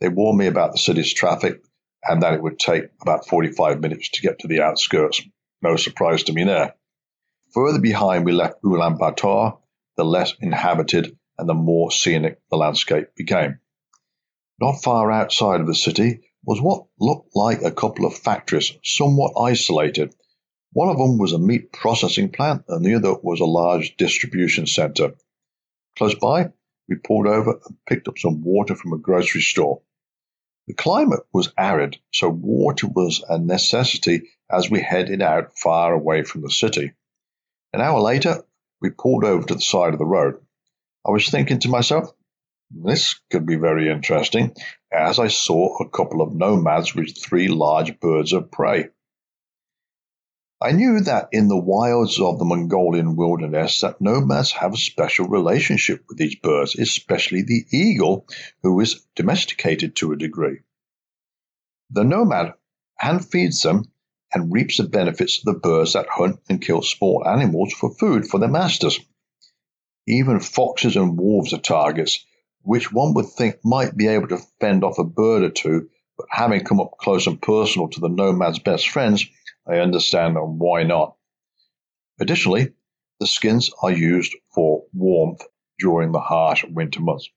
They 0.00 0.08
warned 0.08 0.38
me 0.38 0.46
about 0.46 0.72
the 0.72 0.78
city's 0.78 1.12
traffic 1.12 1.62
and 2.02 2.22
that 2.22 2.34
it 2.34 2.42
would 2.42 2.58
take 2.58 2.84
about 3.00 3.28
45 3.28 3.80
minutes 3.80 4.10
to 4.10 4.22
get 4.22 4.40
to 4.40 4.48
the 4.48 4.60
outskirts. 4.62 5.22
No 5.62 5.76
surprise 5.76 6.24
to 6.24 6.32
me 6.32 6.44
there. 6.44 6.74
Further 7.52 7.80
behind, 7.80 8.24
we 8.24 8.32
left 8.32 8.62
Ulaanbaatar, 8.62 9.58
the 9.96 10.04
less 10.04 10.34
inhabited 10.40 11.16
and 11.38 11.48
the 11.48 11.54
more 11.54 11.90
scenic 11.90 12.40
the 12.50 12.56
landscape 12.56 13.14
became. 13.16 13.60
Not 14.60 14.82
far 14.82 15.10
outside 15.10 15.60
of 15.60 15.66
the 15.66 15.74
city 15.74 16.20
was 16.44 16.60
what 16.60 16.86
looked 17.00 17.34
like 17.34 17.62
a 17.62 17.70
couple 17.70 18.06
of 18.06 18.14
factories, 18.14 18.72
somewhat 18.82 19.32
isolated, 19.40 20.14
one 20.74 20.88
of 20.88 20.98
them 20.98 21.18
was 21.18 21.32
a 21.32 21.38
meat 21.38 21.72
processing 21.72 22.30
plant, 22.30 22.64
and 22.66 22.84
the 22.84 22.94
other 22.94 23.14
was 23.14 23.38
a 23.38 23.44
large 23.44 23.96
distribution 23.96 24.66
center. 24.66 25.14
Close 25.96 26.16
by, 26.16 26.50
we 26.88 26.96
pulled 26.96 27.26
over 27.26 27.60
and 27.66 27.76
picked 27.86 28.08
up 28.08 28.18
some 28.18 28.42
water 28.42 28.74
from 28.74 28.92
a 28.92 28.98
grocery 28.98 29.40
store. 29.40 29.82
The 30.66 30.74
climate 30.74 31.20
was 31.32 31.52
arid, 31.58 31.98
so 32.12 32.28
water 32.28 32.86
was 32.86 33.22
a 33.28 33.38
necessity 33.38 34.30
as 34.50 34.70
we 34.70 34.80
headed 34.80 35.20
out 35.20 35.58
far 35.58 35.92
away 35.92 36.22
from 36.22 36.42
the 36.42 36.50
city. 36.50 36.92
An 37.72 37.80
hour 37.80 38.00
later, 38.00 38.44
we 38.80 38.90
pulled 38.90 39.24
over 39.24 39.46
to 39.46 39.54
the 39.54 39.60
side 39.60 39.92
of 39.92 39.98
the 39.98 40.06
road. 40.06 40.40
I 41.06 41.10
was 41.10 41.28
thinking 41.28 41.58
to 41.60 41.68
myself, 41.68 42.10
this 42.70 43.20
could 43.30 43.46
be 43.46 43.56
very 43.56 43.90
interesting, 43.90 44.54
as 44.92 45.18
I 45.18 45.28
saw 45.28 45.76
a 45.76 45.88
couple 45.88 46.22
of 46.22 46.34
nomads 46.34 46.94
with 46.94 47.16
three 47.16 47.48
large 47.48 48.00
birds 48.00 48.32
of 48.32 48.50
prey. 48.50 48.88
I 50.64 50.72
knew 50.72 51.00
that 51.00 51.28
in 51.30 51.48
the 51.48 51.58
wilds 51.58 52.18
of 52.18 52.38
the 52.38 52.46
Mongolian 52.46 53.16
wilderness 53.16 53.82
that 53.82 54.00
nomads 54.00 54.52
have 54.52 54.72
a 54.72 54.78
special 54.78 55.28
relationship 55.28 56.02
with 56.08 56.16
these 56.16 56.36
birds, 56.36 56.74
especially 56.74 57.42
the 57.42 57.66
eagle, 57.70 58.26
who 58.62 58.80
is 58.80 59.04
domesticated 59.14 59.94
to 59.96 60.12
a 60.12 60.16
degree. 60.16 60.60
The 61.90 62.02
nomad 62.02 62.54
hand 62.96 63.26
feeds 63.26 63.60
them 63.60 63.92
and 64.32 64.50
reaps 64.50 64.78
the 64.78 64.84
benefits 64.84 65.38
of 65.38 65.44
the 65.44 65.60
birds 65.60 65.92
that 65.92 66.08
hunt 66.08 66.40
and 66.48 66.62
kill 66.62 66.80
small 66.80 67.28
animals 67.28 67.74
for 67.74 67.94
food 67.96 68.26
for 68.26 68.40
their 68.40 68.48
masters. 68.48 68.98
Even 70.06 70.40
foxes 70.40 70.96
and 70.96 71.18
wolves 71.18 71.52
are 71.52 71.58
targets, 71.58 72.24
which 72.62 72.90
one 72.90 73.12
would 73.12 73.28
think 73.28 73.56
might 73.66 73.98
be 73.98 74.08
able 74.08 74.28
to 74.28 74.40
fend 74.60 74.82
off 74.82 74.98
a 74.98 75.04
bird 75.04 75.42
or 75.42 75.50
two, 75.50 75.90
but 76.16 76.26
having 76.30 76.64
come 76.64 76.80
up 76.80 76.96
close 76.98 77.26
and 77.26 77.40
personal 77.40 77.88
to 77.88 78.00
the 78.00 78.08
nomad's 78.08 78.58
best 78.58 78.88
friends, 78.88 79.26
I 79.66 79.78
understand 79.78 80.36
why 80.38 80.82
not. 80.82 81.16
Additionally, 82.20 82.72
the 83.20 83.26
skins 83.26 83.70
are 83.82 83.92
used 83.92 84.34
for 84.54 84.84
warmth 84.92 85.42
during 85.78 86.12
the 86.12 86.20
harsh 86.20 86.64
winter 86.64 87.00
months. 87.00 87.28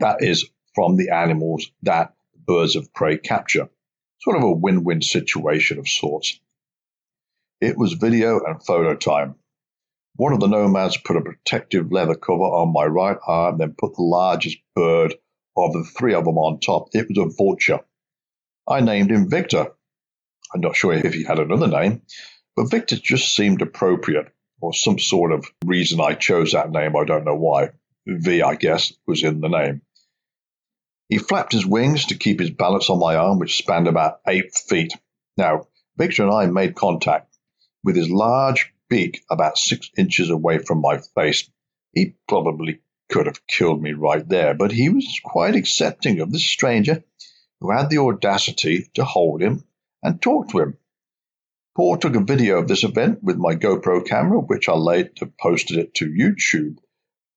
That 0.00 0.18
is 0.20 0.48
from 0.74 0.96
the 0.96 1.10
animals 1.10 1.70
that 1.82 2.14
birds 2.46 2.76
of 2.76 2.92
prey 2.92 3.18
capture. 3.18 3.68
Sort 4.20 4.36
of 4.36 4.42
a 4.42 4.52
win 4.52 4.84
win 4.84 5.02
situation 5.02 5.78
of 5.78 5.88
sorts. 5.88 6.38
It 7.60 7.76
was 7.76 7.92
video 7.94 8.40
and 8.44 8.64
photo 8.64 8.94
time. 8.94 9.36
One 10.16 10.32
of 10.32 10.40
the 10.40 10.48
nomads 10.48 10.96
put 10.96 11.16
a 11.16 11.22
protective 11.22 11.90
leather 11.90 12.14
cover 12.14 12.42
on 12.42 12.72
my 12.72 12.84
right 12.84 13.16
arm, 13.26 13.58
then 13.58 13.74
put 13.78 13.94
the 13.94 14.02
largest 14.02 14.58
bird 14.74 15.14
of 15.56 15.72
the 15.72 15.84
three 15.96 16.14
of 16.14 16.24
them 16.24 16.38
on 16.38 16.60
top. 16.60 16.88
It 16.92 17.06
was 17.08 17.18
a 17.18 17.34
vulture. 17.36 17.80
I 18.72 18.80
named 18.80 19.10
him 19.10 19.28
Victor 19.28 19.68
I'm 20.54 20.60
not 20.60 20.76
sure 20.76 20.92
if 20.92 21.14
he 21.14 21.24
had 21.24 21.38
another 21.38 21.66
name, 21.66 22.02
but 22.56 22.70
Victor 22.70 22.96
just 22.96 23.34
seemed 23.34 23.62
appropriate, 23.62 24.28
or 24.60 24.74
some 24.74 24.98
sort 24.98 25.32
of 25.32 25.46
reason 25.64 26.00
I 26.00 26.14
chose 26.14 26.52
that 26.52 26.70
name. 26.70 26.94
I 26.94 27.04
don't 27.04 27.24
know 27.24 27.36
why. 27.36 27.70
V, 28.06 28.42
I 28.42 28.56
guess, 28.56 28.92
was 29.06 29.22
in 29.22 29.40
the 29.40 29.48
name. 29.48 29.82
He 31.08 31.18
flapped 31.18 31.52
his 31.52 31.66
wings 31.66 32.06
to 32.06 32.18
keep 32.18 32.40
his 32.40 32.50
balance 32.50 32.90
on 32.90 32.98
my 32.98 33.16
arm, 33.16 33.38
which 33.38 33.56
spanned 33.56 33.88
about 33.88 34.20
eight 34.26 34.54
feet. 34.54 34.92
Now, 35.36 35.68
Victor 35.96 36.24
and 36.24 36.32
I 36.32 36.46
made 36.46 36.74
contact 36.74 37.34
with 37.84 37.96
his 37.96 38.10
large 38.10 38.72
beak 38.88 39.22
about 39.30 39.56
six 39.56 39.90
inches 39.96 40.28
away 40.28 40.58
from 40.58 40.80
my 40.80 40.98
face. 41.14 41.48
He 41.94 42.16
probably 42.28 42.80
could 43.10 43.26
have 43.26 43.46
killed 43.46 43.82
me 43.82 43.92
right 43.92 44.26
there, 44.28 44.54
but 44.54 44.72
he 44.72 44.88
was 44.88 45.20
quite 45.24 45.54
accepting 45.54 46.20
of 46.20 46.32
this 46.32 46.44
stranger 46.44 47.04
who 47.62 47.70
had 47.70 47.88
the 47.90 47.98
audacity 47.98 48.90
to 48.94 49.04
hold 49.04 49.40
him 49.40 49.62
and 50.02 50.20
talk 50.20 50.48
to 50.48 50.58
him. 50.58 50.76
Paul 51.76 51.96
took 51.96 52.16
a 52.16 52.20
video 52.20 52.58
of 52.58 52.66
this 52.66 52.82
event 52.82 53.22
with 53.22 53.38
my 53.38 53.54
GoPro 53.54 54.04
camera, 54.04 54.40
which 54.40 54.68
I 54.68 54.74
later 54.74 55.32
posted 55.40 55.78
it 55.78 55.94
to 55.94 56.06
YouTube, 56.06 56.78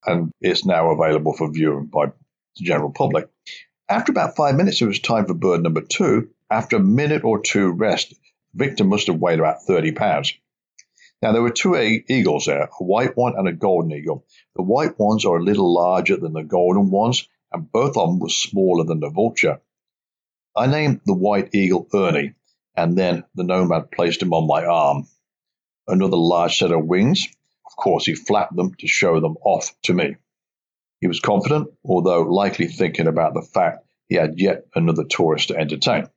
and 0.06 0.32
it's 0.42 0.66
now 0.66 0.90
available 0.90 1.34
for 1.34 1.52
viewing 1.52 1.86
by 1.86 2.08
the 2.08 2.64
general 2.64 2.92
public. 2.92 3.30
After 3.88 4.12
about 4.12 4.36
five 4.36 4.56
minutes, 4.56 4.82
it 4.82 4.88
was 4.88 5.00
time 5.00 5.28
for 5.28 5.36
bird 5.36 5.62
number 5.62 5.82
two. 5.82 6.30
After 6.50 6.78
a 6.78 6.82
minute 6.82 7.24
or 7.24 7.40
two 7.40 7.72
rest, 7.72 8.14
Victor 8.54 8.84
must 8.84 9.08
have 9.08 9.20
weighed 9.20 9.40
about 9.40 9.62
30 9.62 9.92
pounds. 9.92 10.34
Now, 11.22 11.34
there 11.34 11.42
were 11.42 11.52
two 11.52 11.76
eagles 11.76 12.46
there, 12.46 12.64
a 12.64 12.84
white 12.84 13.16
one 13.16 13.36
and 13.38 13.48
a 13.48 13.54
golden 13.54 13.92
eagle. 13.92 14.26
The 14.56 14.64
white 14.64 14.98
ones 15.00 15.24
are 15.24 15.38
a 15.38 15.44
little 15.44 15.72
larger 15.72 16.18
than 16.18 16.34
the 16.34 16.44
golden 16.44 16.90
ones, 16.90 17.28
and 17.52 17.72
both 17.72 17.96
of 17.96 18.10
them 18.10 18.20
were 18.20 18.30
smaller 18.30 18.84
than 18.84 19.00
the 19.00 19.10
vulture. 19.10 19.62
I 20.58 20.68
named 20.68 21.02
the 21.06 21.14
white 21.14 21.54
eagle 21.54 21.88
Ernie, 21.94 22.34
and 22.76 22.98
then 22.98 23.26
the 23.36 23.44
nomad 23.44 23.92
placed 23.92 24.22
him 24.22 24.34
on 24.34 24.48
my 24.48 24.66
arm. 24.66 25.08
Another 25.88 26.18
large 26.18 26.58
set 26.58 26.72
of 26.72 26.86
wings. 26.86 27.28
Of 27.66 27.76
course, 27.76 28.06
he 28.06 28.16
flapped 28.16 28.56
them 28.56 28.74
to 28.76 28.88
show 28.88 29.20
them 29.20 29.38
off 29.44 29.76
to 29.84 29.94
me. 29.94 30.16
He 31.02 31.08
was 31.08 31.20
confident, 31.20 31.70
although 31.84 32.22
likely 32.22 32.68
thinking 32.68 33.08
about 33.08 33.34
the 33.34 33.42
fact 33.42 33.86
he 34.08 34.16
had 34.16 34.40
yet 34.40 34.66
another 34.74 35.04
tourist 35.04 35.50
to 35.50 35.58
entertain. 35.58 36.08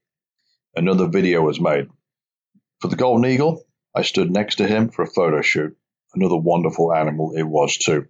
Another 0.77 1.09
video 1.09 1.43
was 1.43 1.61
made. 1.61 1.89
For 2.81 2.89
the 2.89 2.97
golden 2.97 3.29
eagle, 3.29 3.65
I 3.95 4.03
stood 4.03 4.31
next 4.31 4.57
to 4.57 4.69
him 4.69 4.89
for 4.91 5.03
a 5.03 5.11
photo 5.11 5.43
shoot. 5.43 5.77
Another 6.15 6.37
wonderful 6.37 6.95
animal 6.95 7.33
it 7.37 7.43
was, 7.43 7.77
too. 7.77 8.07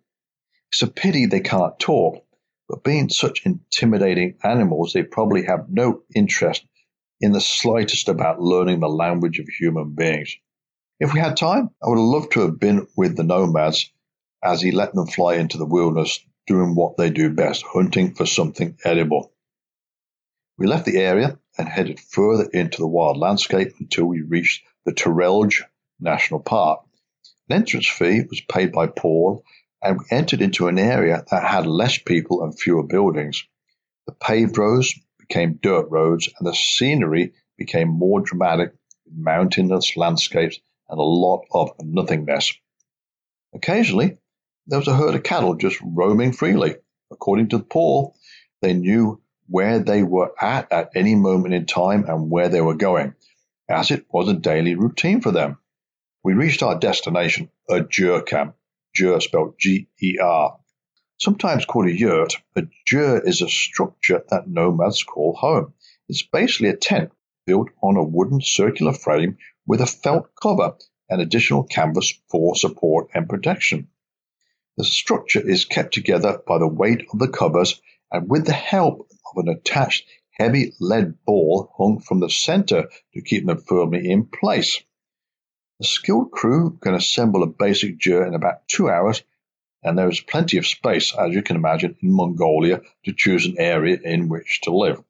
It's 0.70 0.82
a 0.82 0.86
pity 0.86 1.24
they 1.26 1.40
can't 1.40 1.78
talk, 1.78 2.22
but 2.68 2.84
being 2.84 3.08
such 3.08 3.46
intimidating 3.46 4.36
animals, 4.44 4.92
they 4.92 5.02
probably 5.02 5.44
have 5.44 5.70
no 5.70 6.02
interest 6.14 6.64
in 7.20 7.32
the 7.32 7.40
slightest 7.40 8.08
about 8.08 8.40
learning 8.40 8.80
the 8.80 8.88
language 8.88 9.38
of 9.38 9.48
human 9.48 9.94
beings. 9.94 10.36
If 11.00 11.14
we 11.14 11.20
had 11.20 11.36
time, 11.36 11.70
I 11.82 11.88
would 11.88 11.98
have 11.98 12.04
loved 12.04 12.32
to 12.32 12.40
have 12.40 12.60
been 12.60 12.86
with 12.96 13.16
the 13.16 13.24
nomads 13.24 13.90
as 14.42 14.60
he 14.60 14.70
let 14.70 14.94
them 14.94 15.06
fly 15.06 15.34
into 15.34 15.58
the 15.58 15.66
wilderness 15.66 16.20
doing 16.46 16.74
what 16.74 16.96
they 16.96 17.10
do 17.10 17.30
best, 17.30 17.64
hunting 17.64 18.14
for 18.14 18.26
something 18.26 18.76
edible. 18.84 19.32
We 20.56 20.66
left 20.66 20.86
the 20.86 20.98
area 20.98 21.38
and 21.56 21.68
headed 21.68 22.00
further 22.00 22.48
into 22.52 22.78
the 22.78 22.86
wild 22.86 23.16
landscape 23.16 23.74
until 23.78 24.06
we 24.06 24.22
reached 24.22 24.64
the 24.84 24.92
Terelj 24.92 25.62
National 26.00 26.40
Park. 26.40 26.80
An 27.48 27.56
entrance 27.56 27.88
fee 27.88 28.22
was 28.28 28.40
paid 28.40 28.72
by 28.72 28.86
Paul, 28.88 29.44
and 29.82 29.98
we 29.98 30.04
entered 30.10 30.42
into 30.42 30.68
an 30.68 30.78
area 30.78 31.24
that 31.30 31.44
had 31.44 31.66
less 31.66 31.98
people 31.98 32.42
and 32.42 32.58
fewer 32.58 32.82
buildings. 32.82 33.44
The 34.06 34.12
paved 34.12 34.58
roads 34.58 34.94
became 35.18 35.58
dirt 35.62 35.88
roads, 35.90 36.28
and 36.38 36.46
the 36.46 36.54
scenery 36.54 37.32
became 37.56 37.88
more 37.88 38.20
dramatic 38.20 38.72
mountainous 39.10 39.96
landscapes 39.96 40.58
and 40.88 40.98
a 40.98 41.02
lot 41.02 41.44
of 41.52 41.72
nothingness. 41.80 42.54
Occasionally, 43.54 44.18
there 44.66 44.78
was 44.78 44.88
a 44.88 44.96
herd 44.96 45.14
of 45.14 45.22
cattle 45.22 45.54
just 45.54 45.78
roaming 45.82 46.32
freely. 46.32 46.76
According 47.10 47.48
to 47.50 47.58
Paul, 47.58 48.14
they 48.60 48.74
knew 48.74 49.20
where 49.48 49.78
they 49.78 50.02
were 50.02 50.32
at 50.40 50.70
at 50.70 50.90
any 50.94 51.14
moment 51.14 51.54
in 51.54 51.66
time 51.66 52.04
and 52.06 52.30
where 52.30 52.48
they 52.48 52.60
were 52.60 52.74
going, 52.74 53.14
as 53.68 53.90
it 53.90 54.06
was 54.10 54.28
a 54.28 54.34
daily 54.34 54.74
routine 54.74 55.20
for 55.20 55.30
them. 55.30 55.58
We 56.22 56.34
reached 56.34 56.62
our 56.62 56.78
destination, 56.78 57.50
a 57.68 57.80
Ger 57.80 58.20
camp, 58.20 58.56
Ger 58.94 59.20
spelled 59.20 59.54
G-E-R. 59.58 60.58
Sometimes 61.18 61.64
called 61.64 61.86
a 61.86 61.98
yurt, 61.98 62.36
a 62.56 62.62
Ger 62.86 63.20
is 63.20 63.42
a 63.42 63.48
structure 63.48 64.24
that 64.30 64.48
nomads 64.48 65.02
call 65.02 65.34
home. 65.34 65.74
It's 66.08 66.22
basically 66.22 66.68
a 66.68 66.76
tent 66.76 67.12
built 67.46 67.70
on 67.82 67.96
a 67.96 68.04
wooden 68.04 68.40
circular 68.40 68.92
frame 68.92 69.38
with 69.66 69.80
a 69.80 69.86
felt 69.86 70.28
cover 70.40 70.76
and 71.08 71.20
additional 71.20 71.64
canvas 71.64 72.12
for 72.28 72.54
support 72.54 73.08
and 73.14 73.28
protection. 73.28 73.88
The 74.76 74.84
structure 74.84 75.40
is 75.40 75.64
kept 75.64 75.92
together 75.92 76.40
by 76.46 76.58
the 76.58 76.68
weight 76.68 77.06
of 77.12 77.18
the 77.18 77.28
covers 77.28 77.80
and 78.12 78.28
with 78.28 78.46
the 78.46 78.52
help 78.52 79.10
of 79.10 79.44
an 79.44 79.48
attached 79.48 80.04
heavy 80.30 80.74
lead 80.78 81.24
ball 81.24 81.72
hung 81.76 81.98
from 82.00 82.20
the 82.20 82.30
center 82.30 82.88
to 83.14 83.22
keep 83.22 83.44
them 83.44 83.58
firmly 83.58 84.08
in 84.08 84.26
place. 84.26 84.80
A 85.80 85.84
skilled 85.84 86.32
crew 86.32 86.76
can 86.80 86.94
assemble 86.94 87.42
a 87.42 87.46
basic 87.46 87.98
ger 87.98 88.26
in 88.26 88.34
about 88.34 88.66
two 88.68 88.90
hours, 88.90 89.22
and 89.82 89.96
there 89.96 90.08
is 90.08 90.20
plenty 90.20 90.58
of 90.58 90.66
space, 90.66 91.14
as 91.14 91.32
you 91.32 91.42
can 91.42 91.56
imagine, 91.56 91.96
in 92.02 92.12
Mongolia 92.12 92.82
to 93.04 93.12
choose 93.12 93.46
an 93.46 93.56
area 93.58 93.98
in 94.02 94.28
which 94.28 94.60
to 94.62 94.76
live. 94.76 95.02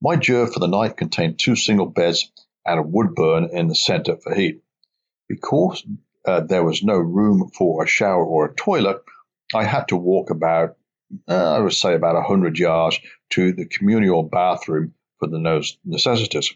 My 0.00 0.16
ger 0.16 0.46
for 0.46 0.60
the 0.60 0.68
night 0.68 0.96
contained 0.96 1.38
two 1.38 1.56
single 1.56 1.86
beds 1.86 2.30
and 2.64 2.78
a 2.78 2.82
wood 2.82 3.14
burn 3.14 3.48
in 3.52 3.68
the 3.68 3.74
center 3.74 4.16
for 4.16 4.34
heat. 4.34 4.62
Because 5.28 5.84
uh, 6.24 6.40
there 6.40 6.64
was 6.64 6.82
no 6.82 6.96
room 6.96 7.50
for 7.50 7.82
a 7.82 7.86
shower 7.86 8.24
or 8.24 8.46
a 8.46 8.54
toilet, 8.54 9.02
I 9.54 9.64
had 9.64 9.88
to 9.88 9.96
walk 9.96 10.30
about 10.30 10.76
uh, 11.28 11.56
I 11.56 11.60
would 11.60 11.72
say 11.72 11.94
about 11.94 12.14
100 12.14 12.58
yards 12.58 12.98
to 13.30 13.52
the 13.52 13.66
communal 13.66 14.22
bathroom 14.22 14.94
for 15.18 15.28
the 15.28 15.38
necessities. 15.84 16.54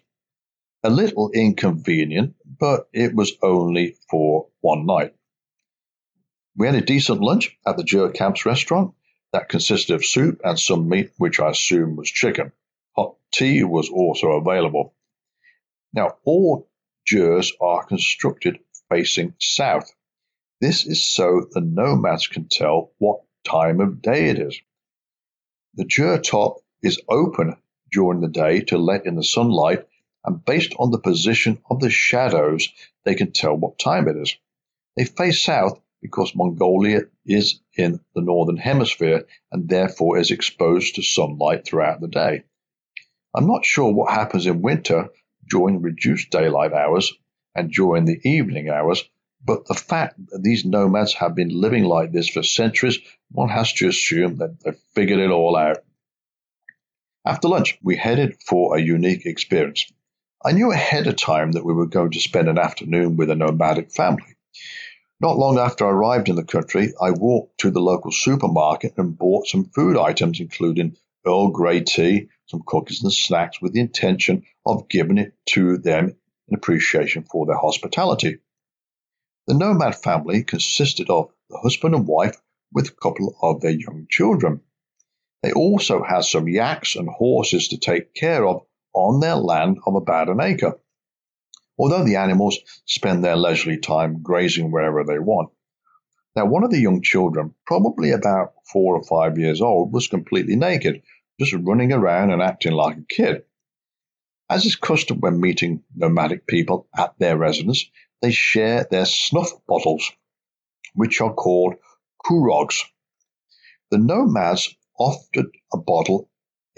A 0.84 0.90
little 0.90 1.30
inconvenient, 1.30 2.36
but 2.44 2.88
it 2.92 3.14
was 3.14 3.32
only 3.42 3.96
for 4.08 4.48
one 4.60 4.86
night. 4.86 5.14
We 6.56 6.66
had 6.66 6.76
a 6.76 6.80
decent 6.80 7.20
lunch 7.20 7.56
at 7.66 7.76
the 7.76 7.84
Ger 7.84 8.10
Camps 8.10 8.46
restaurant 8.46 8.94
that 9.32 9.48
consisted 9.48 9.94
of 9.94 10.04
soup 10.04 10.40
and 10.44 10.58
some 10.58 10.88
meat, 10.88 11.10
which 11.18 11.40
I 11.40 11.50
assume 11.50 11.96
was 11.96 12.10
chicken. 12.10 12.52
Hot 12.96 13.16
tea 13.32 13.64
was 13.64 13.88
also 13.90 14.32
available. 14.32 14.94
Now, 15.92 16.16
all 16.24 16.68
Gers 17.04 17.52
are 17.60 17.84
constructed 17.84 18.58
facing 18.88 19.34
south. 19.40 19.90
This 20.60 20.86
is 20.86 21.04
so 21.04 21.46
the 21.50 21.60
nomads 21.60 22.26
can 22.26 22.48
tell 22.48 22.92
what 22.98 23.22
time 23.44 23.80
of 23.80 24.02
day 24.02 24.28
it 24.28 24.38
is. 24.38 24.60
The 25.74 25.84
Ger 25.84 26.18
top 26.18 26.58
is 26.82 27.00
open 27.08 27.56
during 27.90 28.20
the 28.20 28.28
day 28.28 28.60
to 28.62 28.78
let 28.78 29.06
in 29.06 29.16
the 29.16 29.24
sunlight, 29.24 29.86
and 30.24 30.44
based 30.44 30.74
on 30.78 30.90
the 30.90 30.98
position 30.98 31.58
of 31.70 31.80
the 31.80 31.90
shadows, 31.90 32.68
they 33.04 33.14
can 33.14 33.32
tell 33.32 33.54
what 33.54 33.78
time 33.78 34.08
it 34.08 34.16
is. 34.16 34.36
They 34.96 35.04
face 35.04 35.42
south 35.42 35.80
because 36.00 36.34
Mongolia 36.34 37.02
is 37.24 37.60
in 37.76 38.00
the 38.14 38.20
northern 38.20 38.56
hemisphere 38.56 39.26
and 39.52 39.68
therefore 39.68 40.18
is 40.18 40.30
exposed 40.30 40.94
to 40.94 41.02
sunlight 41.02 41.64
throughout 41.64 42.00
the 42.00 42.08
day. 42.08 42.44
I'm 43.34 43.46
not 43.46 43.64
sure 43.64 43.92
what 43.92 44.12
happens 44.12 44.46
in 44.46 44.62
winter 44.62 45.08
during 45.48 45.82
reduced 45.82 46.30
daylight 46.30 46.72
hours 46.72 47.12
and 47.54 47.70
during 47.70 48.04
the 48.04 48.20
evening 48.24 48.68
hours, 48.68 49.04
but 49.44 49.66
the 49.66 49.74
fact 49.74 50.16
that 50.28 50.42
these 50.42 50.64
nomads 50.64 51.14
have 51.14 51.34
been 51.34 51.48
living 51.48 51.84
like 51.84 52.12
this 52.12 52.28
for 52.28 52.42
centuries, 52.42 52.98
one 53.30 53.48
has 53.48 53.72
to 53.74 53.88
assume 53.88 54.36
that 54.38 54.60
they've 54.60 54.78
figured 54.94 55.20
it 55.20 55.30
all 55.30 55.56
out. 55.56 55.78
After 57.24 57.48
lunch, 57.48 57.78
we 57.82 57.96
headed 57.96 58.42
for 58.42 58.76
a 58.76 58.82
unique 58.82 59.26
experience. 59.26 59.90
I 60.44 60.52
knew 60.52 60.70
ahead 60.70 61.08
of 61.08 61.16
time 61.16 61.52
that 61.52 61.64
we 61.64 61.74
were 61.74 61.86
going 61.86 62.12
to 62.12 62.20
spend 62.20 62.48
an 62.48 62.58
afternoon 62.58 63.16
with 63.16 63.28
a 63.28 63.34
nomadic 63.34 63.90
family. 63.90 64.36
Not 65.20 65.36
long 65.36 65.58
after 65.58 65.84
I 65.84 65.90
arrived 65.90 66.28
in 66.28 66.36
the 66.36 66.44
country, 66.44 66.92
I 67.00 67.10
walked 67.10 67.58
to 67.58 67.72
the 67.72 67.80
local 67.80 68.12
supermarket 68.12 68.94
and 68.96 69.18
bought 69.18 69.48
some 69.48 69.64
food 69.64 69.96
items, 69.96 70.38
including 70.38 70.96
Earl 71.26 71.48
Grey 71.48 71.80
tea, 71.80 72.28
some 72.46 72.62
cookies 72.64 73.02
and 73.02 73.12
snacks, 73.12 73.60
with 73.60 73.72
the 73.72 73.80
intention 73.80 74.44
of 74.64 74.88
giving 74.88 75.18
it 75.18 75.34
to 75.46 75.76
them 75.76 76.16
in 76.46 76.54
appreciation 76.54 77.24
for 77.24 77.44
their 77.44 77.58
hospitality. 77.58 78.38
The 79.48 79.54
nomad 79.54 79.96
family 79.96 80.44
consisted 80.44 81.10
of 81.10 81.32
the 81.50 81.58
husband 81.58 81.96
and 81.96 82.06
wife 82.06 82.40
with 82.72 82.90
a 82.90 82.92
couple 82.92 83.36
of 83.42 83.60
their 83.60 83.72
young 83.72 84.06
children. 84.08 84.60
They 85.42 85.50
also 85.50 86.04
had 86.04 86.24
some 86.24 86.48
yaks 86.48 86.94
and 86.94 87.08
horses 87.08 87.68
to 87.68 87.78
take 87.78 88.14
care 88.14 88.46
of 88.46 88.62
on 88.98 89.20
their 89.20 89.36
land 89.36 89.78
of 89.86 89.94
about 89.94 90.28
an 90.28 90.40
acre, 90.40 90.78
although 91.78 92.04
the 92.04 92.16
animals 92.16 92.58
spend 92.84 93.22
their 93.22 93.36
leisurely 93.36 93.78
time 93.78 94.22
grazing 94.22 94.70
wherever 94.72 95.04
they 95.04 95.18
want. 95.18 95.50
Now, 96.34 96.46
one 96.46 96.64
of 96.64 96.70
the 96.70 96.80
young 96.80 97.02
children, 97.02 97.54
probably 97.66 98.10
about 98.10 98.54
four 98.72 98.96
or 98.96 99.02
five 99.04 99.38
years 99.38 99.60
old, 99.60 99.92
was 99.92 100.08
completely 100.08 100.56
naked, 100.56 101.02
just 101.40 101.52
running 101.52 101.92
around 101.92 102.30
and 102.30 102.42
acting 102.42 102.72
like 102.72 102.96
a 102.96 103.02
kid. 103.08 103.44
As 104.50 104.64
is 104.64 104.76
custom 104.76 105.20
when 105.20 105.40
meeting 105.40 105.84
nomadic 105.94 106.46
people 106.46 106.88
at 106.96 107.18
their 107.18 107.36
residence, 107.36 107.88
they 108.20 108.30
share 108.30 108.86
their 108.90 109.04
snuff 109.04 109.50
bottles, 109.66 110.10
which 110.94 111.20
are 111.20 111.32
called 111.32 111.74
kurogs. 112.24 112.84
The 113.90 113.98
nomads 113.98 114.74
offered 114.98 115.50
a 115.72 115.78
bottle 115.78 116.28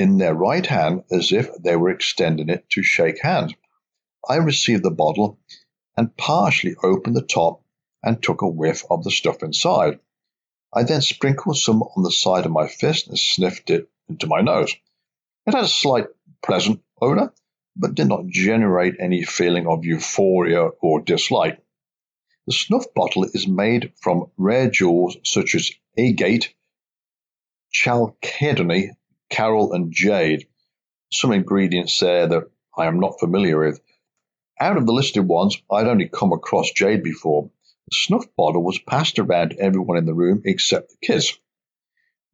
in 0.00 0.16
their 0.16 0.34
right 0.34 0.64
hand 0.64 1.04
as 1.10 1.30
if 1.30 1.54
they 1.62 1.76
were 1.76 1.90
extending 1.90 2.48
it 2.48 2.68
to 2.70 2.82
shake 2.82 3.20
hands. 3.20 3.52
I 4.28 4.36
received 4.36 4.82
the 4.82 4.90
bottle 4.90 5.38
and 5.96 6.16
partially 6.16 6.74
opened 6.82 7.16
the 7.16 7.22
top 7.22 7.62
and 8.02 8.22
took 8.22 8.40
a 8.40 8.48
whiff 8.48 8.82
of 8.90 9.04
the 9.04 9.10
stuff 9.10 9.42
inside. 9.42 10.00
I 10.72 10.84
then 10.84 11.02
sprinkled 11.02 11.58
some 11.58 11.82
on 11.82 12.02
the 12.02 12.10
side 12.10 12.46
of 12.46 12.52
my 12.52 12.66
fist 12.66 13.08
and 13.08 13.18
sniffed 13.18 13.68
it 13.68 13.90
into 14.08 14.26
my 14.26 14.40
nose. 14.40 14.74
It 15.46 15.54
had 15.54 15.64
a 15.64 15.68
slight 15.68 16.06
pleasant 16.42 16.80
odor, 17.02 17.32
but 17.76 17.94
did 17.94 18.08
not 18.08 18.26
generate 18.26 18.94
any 18.98 19.24
feeling 19.24 19.66
of 19.66 19.84
euphoria 19.84 20.68
or 20.80 21.00
dislike. 21.00 21.60
The 22.46 22.52
snuff 22.54 22.86
bottle 22.94 23.24
is 23.24 23.46
made 23.46 23.92
from 24.00 24.30
rare 24.38 24.70
jewels 24.70 25.18
such 25.24 25.54
as 25.54 25.70
agate, 25.98 26.54
chalcedony, 27.70 28.92
coral, 29.30 29.72
and 29.72 29.92
jade. 29.92 30.46
Some 31.12 31.32
ingredients 31.32 31.98
there 31.98 32.26
that 32.26 32.50
I 32.76 32.86
am 32.86 33.00
not 33.00 33.20
familiar 33.20 33.58
with. 33.58 33.80
Out 34.60 34.76
of 34.76 34.86
the 34.86 34.92
listed 34.92 35.26
ones, 35.26 35.60
I'd 35.70 35.86
only 35.86 36.08
come 36.08 36.32
across 36.32 36.70
jade 36.72 37.02
before. 37.02 37.50
The 37.90 37.96
snuff 37.96 38.26
bottle 38.36 38.62
was 38.62 38.78
passed 38.78 39.18
around 39.18 39.50
to 39.50 39.58
everyone 39.58 39.96
in 39.96 40.06
the 40.06 40.14
room 40.14 40.42
except 40.44 40.90
the 40.90 41.06
kids. 41.06 41.38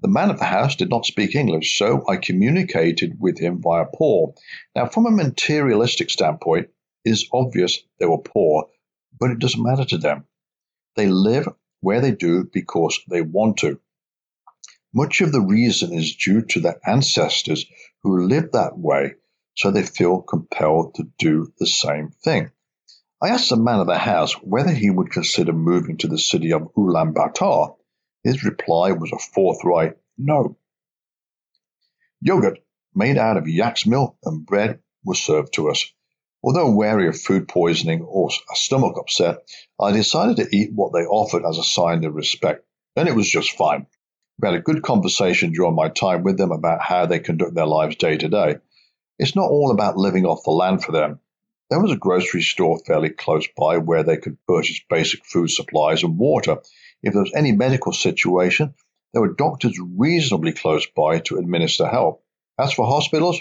The 0.00 0.08
man 0.08 0.30
at 0.30 0.38
the 0.38 0.44
house 0.44 0.76
did 0.76 0.90
not 0.90 1.06
speak 1.06 1.34
English, 1.34 1.78
so 1.78 2.04
I 2.06 2.16
communicated 2.16 3.18
with 3.18 3.38
him 3.38 3.62
via 3.62 3.86
Paul. 3.86 4.36
Now, 4.74 4.86
from 4.86 5.06
a 5.06 5.10
materialistic 5.10 6.10
standpoint, 6.10 6.68
it 7.04 7.10
is 7.10 7.28
obvious 7.32 7.78
they 7.98 8.06
were 8.06 8.18
poor, 8.18 8.68
but 9.18 9.30
it 9.30 9.38
doesn't 9.38 9.62
matter 9.62 9.84
to 9.86 9.98
them. 9.98 10.26
They 10.96 11.08
live 11.08 11.48
where 11.80 12.00
they 12.00 12.12
do 12.12 12.44
because 12.44 13.00
they 13.08 13.22
want 13.22 13.58
to. 13.58 13.80
Much 14.96 15.20
of 15.20 15.30
the 15.30 15.42
reason 15.42 15.92
is 15.92 16.16
due 16.16 16.40
to 16.40 16.58
their 16.58 16.80
ancestors 16.88 17.66
who 18.02 18.26
lived 18.26 18.54
that 18.54 18.78
way, 18.78 19.12
so 19.54 19.70
they 19.70 19.82
feel 19.82 20.22
compelled 20.22 20.94
to 20.94 21.04
do 21.18 21.52
the 21.58 21.66
same 21.66 22.08
thing. 22.24 22.50
I 23.22 23.28
asked 23.28 23.50
the 23.50 23.58
man 23.58 23.80
of 23.80 23.88
the 23.88 23.98
house 23.98 24.32
whether 24.40 24.72
he 24.72 24.88
would 24.88 25.12
consider 25.12 25.52
moving 25.52 25.98
to 25.98 26.08
the 26.08 26.18
city 26.18 26.50
of 26.54 26.72
Ulaanbaatar 26.74 27.76
his 28.24 28.42
reply 28.42 28.92
was 28.92 29.12
a 29.12 29.18
forthright 29.18 29.98
no. 30.16 30.56
Yogurt 32.22 32.58
made 32.94 33.18
out 33.18 33.36
of 33.36 33.46
yak's 33.46 33.84
milk 33.84 34.16
and 34.24 34.46
bread 34.46 34.80
was 35.04 35.22
served 35.22 35.52
to 35.52 35.68
us. 35.68 35.92
Although 36.42 36.74
wary 36.74 37.06
of 37.06 37.20
food 37.20 37.48
poisoning 37.48 38.00
or 38.00 38.30
a 38.30 38.56
stomach 38.56 38.96
upset, 38.98 39.46
I 39.78 39.92
decided 39.92 40.38
to 40.38 40.56
eat 40.56 40.72
what 40.72 40.94
they 40.94 41.04
offered 41.04 41.44
as 41.44 41.58
a 41.58 41.62
sign 41.62 42.02
of 42.04 42.14
respect, 42.14 42.66
and 42.96 43.06
it 43.10 43.14
was 43.14 43.28
just 43.28 43.52
fine. 43.52 43.86
We 44.38 44.48
had 44.48 44.56
a 44.56 44.62
good 44.62 44.82
conversation 44.82 45.52
during 45.52 45.74
my 45.74 45.88
time 45.88 46.22
with 46.22 46.36
them 46.36 46.52
about 46.52 46.82
how 46.82 47.06
they 47.06 47.20
conduct 47.20 47.54
their 47.54 47.66
lives 47.66 47.96
day 47.96 48.18
to 48.18 48.28
day. 48.28 48.56
It's 49.18 49.34
not 49.34 49.50
all 49.50 49.70
about 49.70 49.96
living 49.96 50.26
off 50.26 50.44
the 50.44 50.50
land 50.50 50.84
for 50.84 50.92
them. 50.92 51.20
There 51.70 51.80
was 51.80 51.90
a 51.90 51.96
grocery 51.96 52.42
store 52.42 52.78
fairly 52.86 53.10
close 53.10 53.48
by 53.56 53.78
where 53.78 54.02
they 54.02 54.18
could 54.18 54.36
purchase 54.46 54.80
basic 54.90 55.24
food 55.24 55.50
supplies 55.50 56.02
and 56.02 56.18
water. 56.18 56.58
If 57.02 57.14
there 57.14 57.22
was 57.22 57.32
any 57.34 57.52
medical 57.52 57.92
situation, 57.92 58.74
there 59.12 59.22
were 59.22 59.32
doctors 59.32 59.80
reasonably 59.80 60.52
close 60.52 60.86
by 60.86 61.20
to 61.20 61.38
administer 61.38 61.88
help. 61.88 62.22
As 62.58 62.72
for 62.72 62.86
hospitals, 62.86 63.40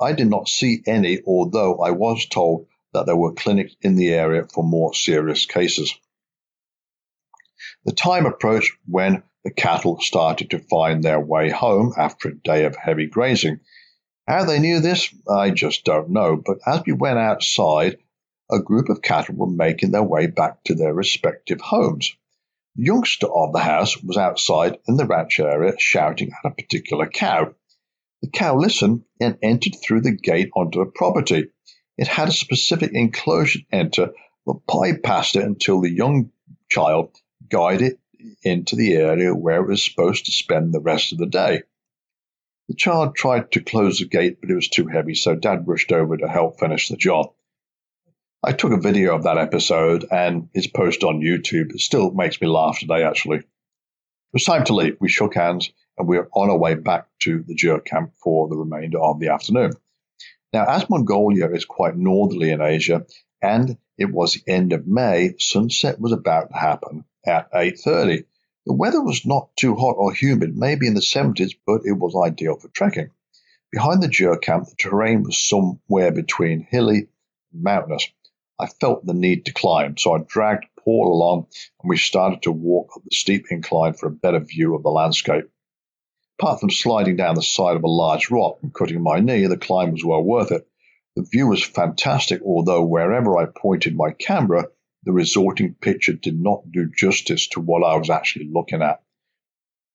I 0.00 0.12
did 0.12 0.28
not 0.28 0.48
see 0.48 0.82
any, 0.86 1.20
although 1.26 1.78
I 1.78 1.92
was 1.92 2.26
told 2.26 2.66
that 2.92 3.06
there 3.06 3.16
were 3.16 3.32
clinics 3.34 3.76
in 3.80 3.94
the 3.94 4.12
area 4.12 4.46
for 4.52 4.64
more 4.64 4.94
serious 4.94 5.46
cases. 5.46 5.94
The 7.84 7.92
time 7.92 8.26
approached 8.26 8.76
when 8.86 9.22
the 9.44 9.50
cattle 9.50 10.00
started 10.00 10.50
to 10.50 10.58
find 10.58 11.02
their 11.02 11.20
way 11.20 11.48
home 11.48 11.92
after 11.96 12.28
a 12.28 12.34
day 12.34 12.64
of 12.64 12.76
heavy 12.76 13.06
grazing. 13.06 13.60
How 14.26 14.44
they 14.44 14.58
knew 14.58 14.80
this, 14.80 15.14
I 15.28 15.50
just 15.50 15.84
don't 15.84 16.10
know, 16.10 16.36
but 16.36 16.58
as 16.66 16.82
we 16.84 16.92
went 16.92 17.18
outside, 17.18 17.98
a 18.50 18.60
group 18.60 18.88
of 18.88 19.02
cattle 19.02 19.36
were 19.36 19.46
making 19.46 19.90
their 19.90 20.02
way 20.02 20.26
back 20.26 20.64
to 20.64 20.74
their 20.74 20.92
respective 20.92 21.60
homes. 21.60 22.14
The 22.76 22.84
youngster 22.84 23.26
of 23.26 23.52
the 23.52 23.60
house 23.60 24.02
was 24.02 24.16
outside 24.16 24.78
in 24.86 24.96
the 24.96 25.06
ranch 25.06 25.40
area 25.40 25.72
shouting 25.78 26.32
at 26.32 26.50
a 26.50 26.54
particular 26.54 27.06
cow. 27.06 27.54
The 28.22 28.30
cow 28.30 28.56
listened 28.56 29.04
and 29.20 29.38
entered 29.42 29.76
through 29.82 30.02
the 30.02 30.16
gate 30.16 30.50
onto 30.54 30.80
the 30.80 30.90
property. 30.90 31.48
It 31.96 32.08
had 32.08 32.28
a 32.28 32.32
specific 32.32 32.92
enclosure 32.92 33.60
to 33.60 33.64
enter, 33.70 34.10
but 34.44 34.66
bypassed 34.66 35.36
it 35.36 35.44
until 35.44 35.80
the 35.80 35.90
young 35.90 36.32
child 36.68 37.16
guided 37.48 37.92
it 37.92 38.00
into 38.42 38.76
the 38.76 38.94
area 38.94 39.34
where 39.34 39.60
it 39.62 39.68
was 39.68 39.84
supposed 39.84 40.26
to 40.26 40.32
spend 40.32 40.72
the 40.72 40.80
rest 40.80 41.12
of 41.12 41.18
the 41.18 41.26
day. 41.26 41.62
The 42.68 42.74
child 42.74 43.14
tried 43.14 43.52
to 43.52 43.62
close 43.62 43.98
the 43.98 44.04
gate, 44.04 44.40
but 44.40 44.50
it 44.50 44.54
was 44.54 44.68
too 44.68 44.86
heavy, 44.86 45.14
so 45.14 45.34
Dad 45.34 45.66
rushed 45.66 45.90
over 45.90 46.16
to 46.16 46.28
help 46.28 46.58
finish 46.58 46.88
the 46.88 46.96
job. 46.96 47.32
I 48.44 48.52
took 48.52 48.72
a 48.72 48.80
video 48.80 49.16
of 49.16 49.24
that 49.24 49.38
episode 49.38 50.04
and 50.10 50.48
it's 50.54 50.66
posted 50.66 51.04
on 51.04 51.20
YouTube. 51.20 51.74
It 51.74 51.80
still 51.80 52.12
makes 52.12 52.40
me 52.40 52.46
laugh 52.46 52.78
today, 52.78 53.02
actually. 53.02 53.38
It 53.38 53.44
was 54.32 54.44
time 54.44 54.64
to 54.64 54.74
leave. 54.74 54.96
We 55.00 55.08
shook 55.08 55.34
hands 55.34 55.72
and 55.96 56.06
we 56.06 56.18
were 56.18 56.28
on 56.32 56.50
our 56.50 56.58
way 56.58 56.74
back 56.74 57.06
to 57.20 57.42
the 57.42 57.54
Ger 57.54 57.80
camp 57.80 58.12
for 58.22 58.48
the 58.48 58.56
remainder 58.56 59.00
of 59.00 59.18
the 59.18 59.28
afternoon. 59.28 59.72
Now, 60.52 60.66
as 60.66 60.88
Mongolia 60.88 61.50
is 61.50 61.64
quite 61.64 61.96
northerly 61.96 62.50
in 62.50 62.60
Asia 62.60 63.06
and 63.42 63.76
it 63.96 64.10
was 64.10 64.34
the 64.34 64.52
end 64.52 64.72
of 64.72 64.86
May, 64.86 65.34
sunset 65.38 66.00
was 66.00 66.12
about 66.12 66.50
to 66.50 66.56
happen 66.56 67.04
at 67.28 67.52
8.30. 67.52 68.24
The 68.66 68.72
weather 68.74 69.02
was 69.02 69.24
not 69.24 69.50
too 69.56 69.76
hot 69.76 69.96
or 69.98 70.12
humid, 70.12 70.56
maybe 70.56 70.86
in 70.86 70.94
the 70.94 71.00
70s, 71.00 71.54
but 71.66 71.82
it 71.84 71.92
was 71.92 72.14
ideal 72.16 72.56
for 72.56 72.68
trekking. 72.68 73.10
Behind 73.70 74.02
the 74.02 74.08
Ger 74.08 74.36
camp, 74.36 74.68
the 74.68 74.76
terrain 74.76 75.22
was 75.22 75.38
somewhere 75.38 76.10
between 76.10 76.66
hilly 76.70 77.08
and 77.52 77.62
mountainous. 77.62 78.08
I 78.58 78.66
felt 78.66 79.06
the 79.06 79.14
need 79.14 79.44
to 79.46 79.52
climb, 79.52 79.96
so 79.96 80.14
I 80.14 80.18
dragged 80.26 80.64
Paul 80.84 81.12
along 81.12 81.46
and 81.82 81.90
we 81.90 81.98
started 81.98 82.42
to 82.42 82.52
walk 82.52 82.96
up 82.96 83.04
the 83.04 83.14
steep 83.14 83.46
incline 83.50 83.92
for 83.92 84.06
a 84.06 84.10
better 84.10 84.40
view 84.40 84.74
of 84.74 84.82
the 84.82 84.90
landscape. 84.90 85.44
Apart 86.38 86.60
from 86.60 86.70
sliding 86.70 87.16
down 87.16 87.34
the 87.34 87.42
side 87.42 87.76
of 87.76 87.84
a 87.84 87.88
large 87.88 88.30
rock 88.30 88.58
and 88.62 88.72
cutting 88.72 89.02
my 89.02 89.20
knee, 89.20 89.46
the 89.46 89.56
climb 89.56 89.92
was 89.92 90.04
well 90.04 90.22
worth 90.22 90.50
it. 90.50 90.66
The 91.14 91.26
view 91.30 91.48
was 91.48 91.64
fantastic, 91.64 92.40
although 92.42 92.84
wherever 92.84 93.36
I 93.36 93.46
pointed 93.46 93.96
my 93.96 94.12
camera, 94.12 94.68
the 95.04 95.12
resorting 95.12 95.74
picture 95.74 96.12
did 96.12 96.40
not 96.40 96.70
do 96.70 96.90
justice 96.94 97.48
to 97.48 97.60
what 97.60 97.84
I 97.84 97.96
was 97.96 98.10
actually 98.10 98.50
looking 98.52 98.82
at. 98.82 99.02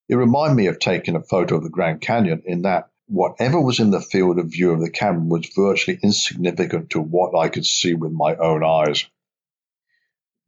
It 0.10 0.16
reminded 0.16 0.56
me 0.56 0.68
of 0.68 0.80
taking 0.80 1.16
a 1.16 1.24
photo 1.24 1.58
of 1.58 1.63
the 1.63 1.70
Grand 1.70 2.02
Canyon 2.02 2.44
in 2.46 2.63
that 2.63 2.89
whatever 3.08 3.60
was 3.60 3.80
in 3.80 3.92
the 3.92 4.02
field 4.02 4.39
of 4.39 4.52
view 4.52 4.72
of 4.72 4.80
the 4.80 4.89
camera 4.89 5.24
was 5.24 5.52
virtually 5.56 6.00
insignificant 6.02 6.89
to 6.92 7.02
what 7.02 7.38
I 7.38 7.50
could 7.50 7.66
see 7.66 7.94
with 7.94 8.12
my 8.12 8.36
own 8.36 8.63
eyes. 8.63 9.06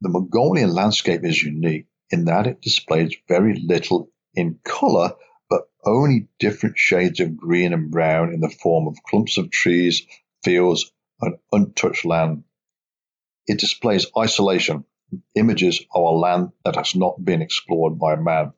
The 0.00 0.08
Mongolian 0.08 0.74
landscape 0.74 1.24
is 1.24 1.42
unique 1.42 1.86
in 2.10 2.26
that 2.26 2.46
it 2.46 2.60
displays 2.60 3.16
very 3.28 3.54
little 3.54 4.10
in 4.34 4.58
color, 4.64 5.14
but 5.48 5.68
only 5.84 6.28
different 6.38 6.78
shades 6.78 7.20
of 7.20 7.36
green 7.36 7.72
and 7.72 7.90
brown 7.90 8.32
in 8.32 8.40
the 8.40 8.50
form 8.50 8.86
of 8.86 9.02
clumps 9.02 9.38
of 9.38 9.50
trees, 9.50 10.06
fields, 10.44 10.92
and 11.20 11.38
untouched 11.52 12.04
land. 12.04 12.44
It 13.48 13.60
displays 13.60 14.06
isolation, 14.18 14.84
images 15.36 15.80
of 15.94 16.02
a 16.02 16.10
land 16.10 16.52
that 16.64 16.74
has 16.74 16.96
not 16.96 17.24
been 17.24 17.42
explored 17.42 17.96
by 17.98 18.16
man. 18.16 18.52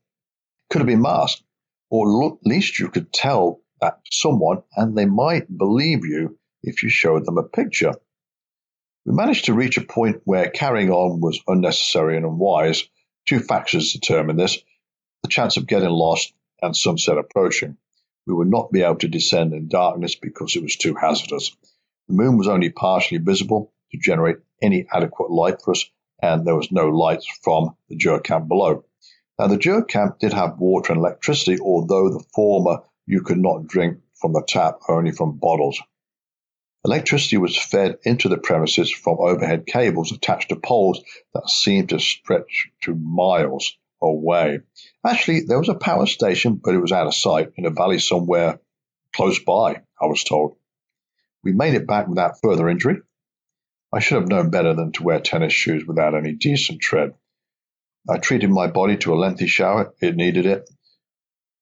Could 0.71 0.79
have 0.79 0.87
been 0.87 1.03
Mars, 1.03 1.43
or 1.91 2.33
at 2.33 2.47
least 2.47 2.79
you 2.79 2.89
could 2.89 3.13
tell 3.13 3.61
that 3.81 4.01
someone 4.11 4.63
and 4.77 4.97
they 4.97 5.05
might 5.05 5.57
believe 5.57 6.07
you 6.07 6.39
if 6.63 6.83
you 6.83 6.89
showed 6.89 7.27
them 7.27 7.37
a 7.37 7.43
picture. 7.43 7.93
We 9.05 9.13
managed 9.13 9.45
to 9.47 9.55
reach 9.55 9.77
a 9.77 9.83
point 9.83 10.23
where 10.25 10.51
carrying 10.51 10.91
on 10.91 11.21
was 11.21 11.41
unnecessary 11.47 12.17
and 12.17 12.25
unwise. 12.25 12.89
Two 13.27 13.41
factors 13.41 13.93
determined 13.93 14.39
this 14.39 14.59
the 15.23 15.29
chance 15.29 15.57
of 15.59 15.67
getting 15.67 15.91
lost 15.91 16.33
and 16.63 16.75
sunset 16.75 17.19
approaching. 17.19 17.77
We 18.27 18.35
would 18.35 18.49
not 18.49 18.73
be 18.73 18.83
able 18.83 18.97
to 18.97 19.09
descend 19.09 19.53
in 19.53 19.69
darkness 19.69 20.15
because 20.15 20.57
it 20.57 20.63
was 20.63 20.77
too 20.77 20.95
hazardous. 20.95 21.55
The 22.09 22.15
moon 22.15 22.39
was 22.39 22.49
only 22.49 22.71
partially 22.71 23.19
visible 23.19 23.73
to 23.93 23.99
generate 23.99 24.39
any 24.63 24.87
adequate 24.93 25.31
light 25.31 25.63
for 25.63 25.73
us, 25.73 25.85
and 26.23 26.47
there 26.47 26.57
was 26.57 26.73
no 26.73 26.89
lights 26.89 27.27
from 27.43 27.77
the 27.89 27.97
Ger 27.97 28.21
camp 28.21 28.49
below. 28.49 28.85
Now, 29.39 29.47
the 29.47 29.57
Ger 29.57 29.83
camp 29.83 30.19
did 30.19 30.33
have 30.33 30.59
water 30.59 30.93
and 30.93 31.01
electricity, 31.01 31.61
although 31.61 32.11
the 32.11 32.25
former 32.35 32.83
you 33.07 33.23
could 33.23 33.39
not 33.39 33.67
drink 33.67 33.99
from 34.21 34.33
the 34.33 34.43
tap, 34.47 34.81
only 34.89 35.13
from 35.13 35.39
bottles. 35.39 35.81
Electricity 36.85 37.37
was 37.37 37.57
fed 37.57 37.99
into 38.05 38.29
the 38.29 38.39
premises 38.39 38.91
from 38.91 39.19
overhead 39.19 39.67
cables 39.67 40.13
attached 40.13 40.49
to 40.49 40.57
poles 40.57 41.03
that 41.35 41.49
seemed 41.49 41.89
to 41.91 41.99
stretch 41.99 42.71
to 42.83 42.95
miles 42.95 43.77
away. 44.01 44.61
Actually, 45.05 45.41
there 45.41 45.59
was 45.59 45.69
a 45.69 45.75
power 45.75 46.07
station, 46.07 46.61
but 46.63 46.75
it 46.75 46.81
was 46.81 46.93
out 46.93 47.07
of 47.07 47.15
sight 47.15 47.53
in 47.57 47.67
a 47.67 47.71
valley 47.71 47.99
somewhere 47.99 48.61
close 49.15 49.39
by, 49.39 49.83
I 50.01 50.07
was 50.07 50.25
told. 50.25 50.57
We 51.43 51.53
made 51.53 51.75
it 51.75 51.87
back 51.87 52.09
without 52.09 52.41
further 52.41 52.69
injury, 52.69 52.99
I 53.91 54.01
should 54.01 54.21
have 54.21 54.29
known 54.29 54.51
better 54.51 54.75
than 54.75 54.93
to 54.93 55.03
wear 55.03 55.19
tennis 55.19 55.55
shoes 55.55 55.87
without 55.87 56.15
any 56.15 56.33
decent 56.35 56.81
tread. 56.81 57.15
I 58.09 58.19
treated 58.19 58.51
my 58.51 58.67
body 58.67 58.99
to 58.99 59.15
a 59.15 59.17
lengthy 59.17 59.47
shower. 59.47 59.95
It 60.01 60.15
needed 60.15 60.45
it. 60.45 60.69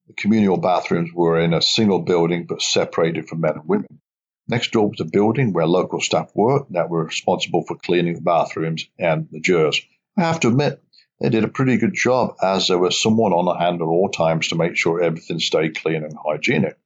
The 0.08 0.14
communal 0.14 0.56
bathrooms 0.56 1.12
were 1.12 1.40
in 1.40 1.54
a 1.54 1.62
single 1.62 2.00
building 2.00 2.46
but 2.46 2.62
separated 2.62 3.28
from 3.28 3.40
men 3.40 3.54
and 3.54 3.68
women. 3.68 4.00
Next 4.48 4.72
door 4.72 4.88
was 4.88 5.00
a 5.00 5.04
building 5.04 5.52
where 5.52 5.66
local 5.66 6.00
staff 6.00 6.30
worked 6.34 6.72
that 6.72 6.90
were 6.90 7.04
responsible 7.04 7.64
for 7.64 7.76
cleaning 7.76 8.14
the 8.14 8.20
bathrooms 8.20 8.86
and 8.98 9.28
the 9.30 9.40
Gers. 9.40 9.80
I 10.16 10.22
have 10.22 10.40
to 10.40 10.48
admit, 10.48 10.82
they 11.20 11.28
did 11.28 11.44
a 11.44 11.48
pretty 11.48 11.76
good 11.78 11.94
job 11.94 12.36
as 12.42 12.68
there 12.68 12.78
was 12.78 13.00
someone 13.00 13.32
on 13.32 13.58
hand 13.58 13.80
at 13.80 13.84
all 13.84 14.08
times 14.08 14.48
to 14.48 14.56
make 14.56 14.76
sure 14.76 15.00
everything 15.00 15.38
stayed 15.38 15.76
clean 15.76 16.04
and 16.04 16.14
hygienic. 16.16 16.76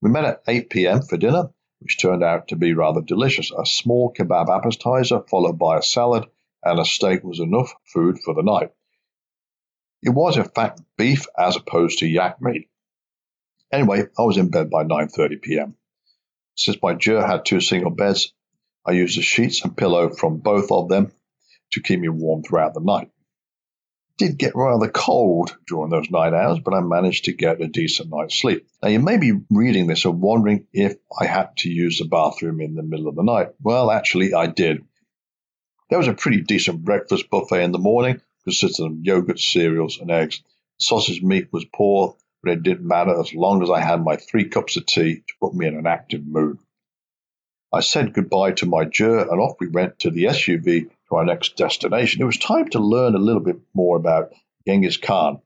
We 0.00 0.10
met 0.10 0.24
at 0.24 0.42
8 0.46 0.70
p.m. 0.70 1.02
for 1.02 1.16
dinner 1.16 1.50
which 1.84 2.00
turned 2.00 2.24
out 2.24 2.48
to 2.48 2.56
be 2.56 2.72
rather 2.72 3.02
delicious. 3.02 3.52
A 3.52 3.66
small 3.66 4.12
kebab 4.12 4.48
appetizer, 4.48 5.20
followed 5.28 5.58
by 5.58 5.78
a 5.78 5.82
salad, 5.82 6.24
and 6.64 6.80
a 6.80 6.84
steak 6.84 7.22
was 7.22 7.40
enough 7.40 7.74
food 7.92 8.18
for 8.24 8.34
the 8.34 8.42
night. 8.42 8.72
It 10.02 10.10
was, 10.10 10.38
in 10.38 10.44
fact, 10.44 10.80
beef 10.96 11.26
as 11.38 11.56
opposed 11.56 11.98
to 11.98 12.06
yak 12.06 12.40
meat. 12.40 12.70
Anyway, 13.70 14.04
I 14.18 14.22
was 14.22 14.38
in 14.38 14.50
bed 14.50 14.70
by 14.70 14.84
9.30 14.84 15.42
p.m. 15.42 15.76
Since 16.56 16.78
my 16.82 16.94
Ger 16.94 17.26
had 17.26 17.44
two 17.44 17.60
single 17.60 17.90
beds, 17.90 18.32
I 18.86 18.92
used 18.92 19.18
the 19.18 19.22
sheets 19.22 19.62
and 19.62 19.76
pillow 19.76 20.08
from 20.08 20.38
both 20.38 20.72
of 20.72 20.88
them 20.88 21.12
to 21.72 21.82
keep 21.82 22.00
me 22.00 22.08
warm 22.08 22.42
throughout 22.42 22.74
the 22.74 22.80
night 22.80 23.10
did 24.16 24.38
get 24.38 24.54
rather 24.54 24.88
cold 24.88 25.56
during 25.66 25.90
those 25.90 26.10
nine 26.10 26.34
hours, 26.34 26.60
but 26.60 26.74
I 26.74 26.80
managed 26.80 27.24
to 27.24 27.32
get 27.32 27.60
a 27.60 27.66
decent 27.66 28.10
night's 28.10 28.36
sleep. 28.36 28.66
Now, 28.82 28.88
you 28.88 29.00
may 29.00 29.16
be 29.16 29.40
reading 29.50 29.86
this 29.86 30.04
and 30.04 30.20
wondering 30.20 30.66
if 30.72 30.96
I 31.18 31.26
had 31.26 31.56
to 31.58 31.70
use 31.70 31.98
the 31.98 32.04
bathroom 32.04 32.60
in 32.60 32.74
the 32.74 32.82
middle 32.82 33.08
of 33.08 33.16
the 33.16 33.24
night. 33.24 33.48
Well, 33.62 33.90
actually, 33.90 34.32
I 34.32 34.46
did. 34.46 34.84
There 35.90 35.98
was 35.98 36.08
a 36.08 36.14
pretty 36.14 36.42
decent 36.42 36.84
breakfast 36.84 37.28
buffet 37.28 37.64
in 37.64 37.72
the 37.72 37.78
morning, 37.78 38.20
consisting 38.44 38.86
of 38.86 39.04
yogurt, 39.04 39.40
cereals, 39.40 39.98
and 40.00 40.10
eggs. 40.10 40.42
Sausage 40.78 41.22
meat 41.22 41.48
was 41.52 41.64
poor, 41.64 42.16
but 42.42 42.52
it 42.52 42.62
didn't 42.62 42.86
matter 42.86 43.18
as 43.18 43.34
long 43.34 43.62
as 43.62 43.70
I 43.70 43.80
had 43.80 44.04
my 44.04 44.16
three 44.16 44.48
cups 44.48 44.76
of 44.76 44.86
tea 44.86 45.16
to 45.16 45.34
put 45.40 45.54
me 45.54 45.66
in 45.66 45.76
an 45.76 45.86
active 45.86 46.26
mood. 46.26 46.58
I 47.72 47.80
said 47.80 48.12
goodbye 48.12 48.52
to 48.52 48.66
my 48.66 48.84
Ger 48.84 49.20
and 49.28 49.40
off 49.40 49.56
we 49.58 49.66
went 49.66 49.98
to 50.00 50.10
the 50.10 50.24
SUV 50.24 50.90
to 51.08 51.16
our 51.16 51.24
next 51.24 51.56
destination. 51.56 52.22
It 52.22 52.26
was 52.26 52.38
time 52.38 52.68
to 52.70 52.78
learn 52.78 53.14
a 53.14 53.18
little 53.18 53.42
bit 53.42 53.60
more 53.74 53.96
about 53.96 54.32
Genghis 54.66 54.96
Khan. 54.96 55.40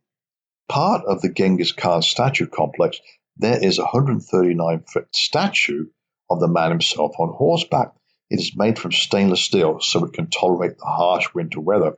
Part 0.69 1.05
of 1.07 1.23
the 1.23 1.31
Genghis 1.31 1.73
Khan 1.73 2.03
statue 2.03 2.47
complex, 2.47 3.01
there 3.37 3.63
is 3.63 3.79
a 3.79 3.83
139 3.83 4.81
foot 4.81 5.09
statue 5.15 5.87
of 6.31 6.41
the 6.41 6.49
man 6.49 6.71
himself 6.71 7.15
on 7.19 7.35
horseback. 7.35 7.93
It 8.31 8.41
is 8.41 8.57
made 8.57 8.79
from 8.79 8.93
stainless 8.93 9.41
steel 9.41 9.81
so 9.81 10.05
it 10.05 10.13
can 10.13 10.29
tolerate 10.29 10.79
the 10.79 10.85
harsh 10.85 11.33
winter 11.35 11.61
weather. 11.61 11.97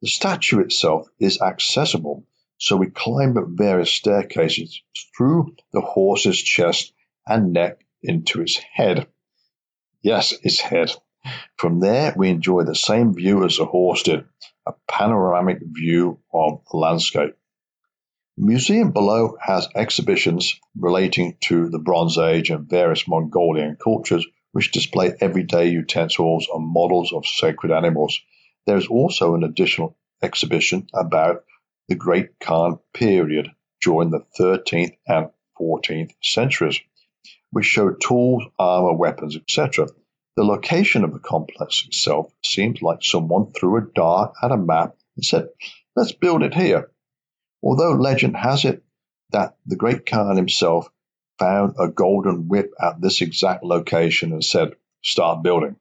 The 0.00 0.08
statue 0.08 0.60
itself 0.60 1.08
is 1.18 1.40
accessible, 1.40 2.26
so 2.58 2.76
we 2.76 2.90
climb 2.90 3.36
up 3.36 3.46
various 3.48 3.90
staircases 3.90 4.82
through 5.16 5.56
the 5.72 5.80
horse's 5.80 6.40
chest 6.40 6.92
and 7.26 7.52
neck 7.52 7.84
into 8.02 8.42
its 8.42 8.58
head. 8.58 9.08
Yes, 10.02 10.32
its 10.42 10.60
head. 10.60 10.94
From 11.56 11.80
there, 11.80 12.12
we 12.16 12.28
enjoy 12.28 12.64
the 12.64 12.74
same 12.74 13.14
view 13.14 13.44
as 13.44 13.56
the 13.56 13.64
horse 13.64 14.02
did, 14.02 14.24
a 14.66 14.74
panoramic 14.88 15.58
view 15.62 16.18
of 16.32 16.60
the 16.70 16.76
landscape. 16.76 17.34
The 18.36 18.46
museum 18.46 18.90
below 18.90 19.36
has 19.40 19.68
exhibitions 19.74 20.58
relating 20.76 21.36
to 21.42 21.68
the 21.68 21.78
Bronze 21.78 22.18
Age 22.18 22.50
and 22.50 22.68
various 22.68 23.06
Mongolian 23.06 23.76
cultures, 23.76 24.26
which 24.52 24.72
display 24.72 25.14
everyday 25.20 25.68
utensils 25.68 26.48
and 26.52 26.66
models 26.66 27.12
of 27.12 27.26
sacred 27.26 27.72
animals. 27.72 28.20
There 28.66 28.76
is 28.76 28.88
also 28.88 29.34
an 29.34 29.44
additional 29.44 29.96
exhibition 30.22 30.88
about 30.92 31.44
the 31.88 31.94
Great 31.94 32.38
Khan 32.40 32.78
period 32.92 33.50
during 33.80 34.10
the 34.10 34.24
13th 34.38 34.96
and 35.06 35.30
14th 35.60 36.12
centuries, 36.22 36.80
which 37.50 37.66
show 37.66 37.90
tools, 37.90 38.42
armor, 38.58 38.94
weapons, 38.94 39.36
etc. 39.36 39.86
The 40.36 40.44
location 40.44 41.04
of 41.04 41.12
the 41.12 41.20
complex 41.20 41.84
itself 41.86 42.32
seems 42.44 42.82
like 42.82 42.98
someone 43.02 43.52
threw 43.52 43.76
a 43.78 43.86
dart 43.94 44.34
at 44.42 44.50
a 44.50 44.56
map 44.56 44.96
and 45.16 45.24
said, 45.24 45.48
let's 45.94 46.12
build 46.12 46.42
it 46.42 46.54
here. 46.54 46.90
Although 47.62 47.92
legend 47.92 48.36
has 48.36 48.64
it 48.64 48.82
that 49.30 49.56
the 49.66 49.76
great 49.76 50.06
Khan 50.06 50.36
himself 50.36 50.88
found 51.38 51.76
a 51.78 51.88
golden 51.88 52.48
whip 52.48 52.72
at 52.80 53.00
this 53.00 53.20
exact 53.20 53.64
location 53.64 54.32
and 54.32 54.44
said, 54.44 54.74
start 55.02 55.42
building. 55.42 55.76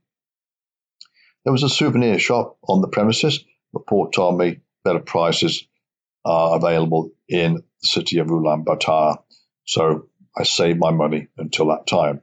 There 1.43 1.51
was 1.51 1.63
a 1.63 1.69
souvenir 1.69 2.19
shop 2.19 2.57
on 2.67 2.81
the 2.81 2.87
premises, 2.87 3.43
but 3.73 3.85
Paul 3.85 4.11
told 4.11 4.37
me 4.37 4.59
better 4.83 4.99
prices 4.99 5.67
are 6.25 6.55
available 6.55 7.11
in 7.27 7.55
the 7.55 7.63
city 7.81 8.19
of 8.19 8.27
Ulaanbaatar. 8.27 9.17
So 9.65 10.07
I 10.37 10.43
saved 10.43 10.79
my 10.79 10.91
money 10.91 11.27
until 11.37 11.67
that 11.67 11.87
time. 11.87 12.21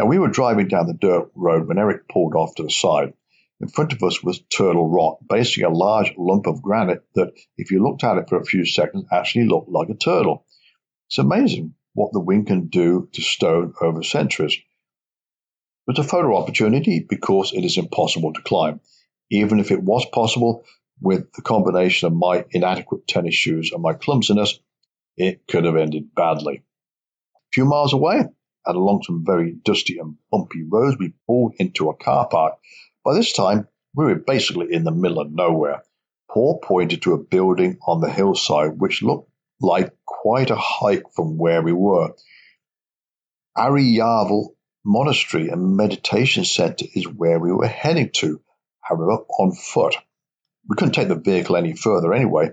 Now, 0.00 0.06
we 0.06 0.18
were 0.18 0.28
driving 0.28 0.66
down 0.66 0.86
the 0.86 0.94
dirt 0.94 1.30
road 1.34 1.68
when 1.68 1.76
Eric 1.76 2.08
pulled 2.08 2.34
off 2.34 2.54
to 2.54 2.62
the 2.62 2.70
side. 2.70 3.12
In 3.60 3.68
front 3.68 3.92
of 3.92 4.02
us 4.02 4.22
was 4.22 4.40
Turtle 4.40 4.88
Rock, 4.88 5.18
basically 5.28 5.64
a 5.64 5.68
large 5.68 6.14
lump 6.16 6.46
of 6.46 6.62
granite 6.62 7.04
that, 7.16 7.34
if 7.58 7.70
you 7.70 7.82
looked 7.82 8.02
at 8.02 8.16
it 8.16 8.26
for 8.26 8.40
a 8.40 8.44
few 8.46 8.64
seconds, 8.64 9.04
actually 9.12 9.44
looked 9.44 9.68
like 9.68 9.90
a 9.90 9.94
turtle. 9.94 10.46
It's 11.08 11.18
amazing 11.18 11.74
what 11.92 12.14
the 12.14 12.20
wind 12.20 12.46
can 12.46 12.68
do 12.68 13.10
to 13.12 13.20
stone 13.20 13.74
over 13.82 14.02
centuries. 14.02 14.56
Was 15.86 15.98
a 15.98 16.02
photo 16.02 16.34
opportunity 16.34 17.04
because 17.06 17.52
it 17.52 17.66
is 17.66 17.76
impossible 17.76 18.32
to 18.32 18.40
climb. 18.40 18.80
Even 19.30 19.60
if 19.60 19.70
it 19.70 19.82
was 19.82 20.06
possible, 20.06 20.64
with 20.98 21.30
the 21.34 21.42
combination 21.42 22.06
of 22.06 22.14
my 22.14 22.46
inadequate 22.52 23.06
tennis 23.06 23.34
shoes 23.34 23.70
and 23.70 23.82
my 23.82 23.92
clumsiness, 23.92 24.60
it 25.18 25.46
could 25.46 25.66
have 25.66 25.76
ended 25.76 26.14
badly. 26.14 26.62
A 27.34 27.38
few 27.52 27.66
miles 27.66 27.92
away, 27.92 28.24
and 28.66 28.76
along 28.76 29.02
some 29.02 29.24
very 29.24 29.52
dusty 29.52 29.98
and 29.98 30.16
bumpy 30.30 30.62
roads, 30.62 30.96
we 30.98 31.14
pulled 31.26 31.54
into 31.58 31.90
a 31.90 31.96
car 31.96 32.28
park. 32.28 32.54
By 33.04 33.14
this 33.14 33.32
time, 33.32 33.68
we 33.94 34.04
were 34.04 34.16
basically 34.16 34.72
in 34.72 34.84
the 34.84 34.92
middle 34.92 35.20
of 35.20 35.32
nowhere. 35.32 35.82
Paul 36.30 36.60
pointed 36.62 37.02
to 37.02 37.14
a 37.14 37.18
building 37.18 37.78
on 37.86 38.00
the 38.00 38.10
hillside 38.10 38.78
which 38.78 39.02
looked 39.02 39.30
like 39.60 39.94
quite 40.06 40.50
a 40.50 40.56
hike 40.56 41.12
from 41.14 41.38
where 41.38 41.62
we 41.62 41.72
were. 41.72 42.14
Aryarvel 43.56 44.54
Monastery 44.84 45.48
and 45.48 45.76
Meditation 45.76 46.44
Center 46.44 46.86
is 46.94 47.06
where 47.06 47.38
we 47.38 47.52
were 47.52 47.66
heading 47.66 48.10
to, 48.14 48.40
however, 48.80 49.24
on 49.38 49.52
foot. 49.52 49.96
We 50.68 50.76
couldn't 50.76 50.94
take 50.94 51.08
the 51.08 51.16
vehicle 51.16 51.56
any 51.56 51.74
further 51.74 52.14
anyway. 52.14 52.52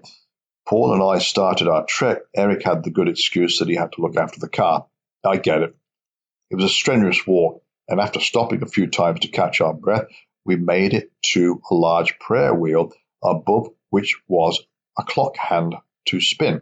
Paul 0.68 0.94
and 0.94 1.04
I 1.04 1.20
started 1.20 1.70
our 1.70 1.86
trek. 1.86 2.20
Eric 2.36 2.64
had 2.64 2.84
the 2.84 2.90
good 2.90 3.08
excuse 3.08 3.60
that 3.60 3.70
he 3.70 3.76
had 3.76 3.94
to 3.94 4.02
look 4.02 4.18
after 4.18 4.40
the 4.40 4.50
car. 4.50 4.88
I 5.24 5.38
get 5.38 5.62
it. 5.62 5.76
It 6.50 6.56
was 6.56 6.66
a 6.66 6.70
strenuous 6.70 7.28
walk, 7.28 7.62
and 7.88 8.00
after 8.00 8.20
stopping 8.20 8.64
a 8.64 8.68
few 8.68 8.88
times 8.88 9.22
to 9.22 9.28
catch 9.28 9.60
our 9.60 9.74
breath, 9.74 10.08
we 10.46 10.56
made 10.56 10.94
it 10.94 11.12
to 11.34 11.62
a 11.70 11.76
large 11.76 12.18
prayer 12.20 12.54
wheel 12.54 12.94
above 13.24 13.70
which 13.90 14.18
was 14.28 14.66
a 14.98 15.04
clock 15.04 15.36
hand 15.38 15.76
to 16.06 16.22
spin. 16.22 16.62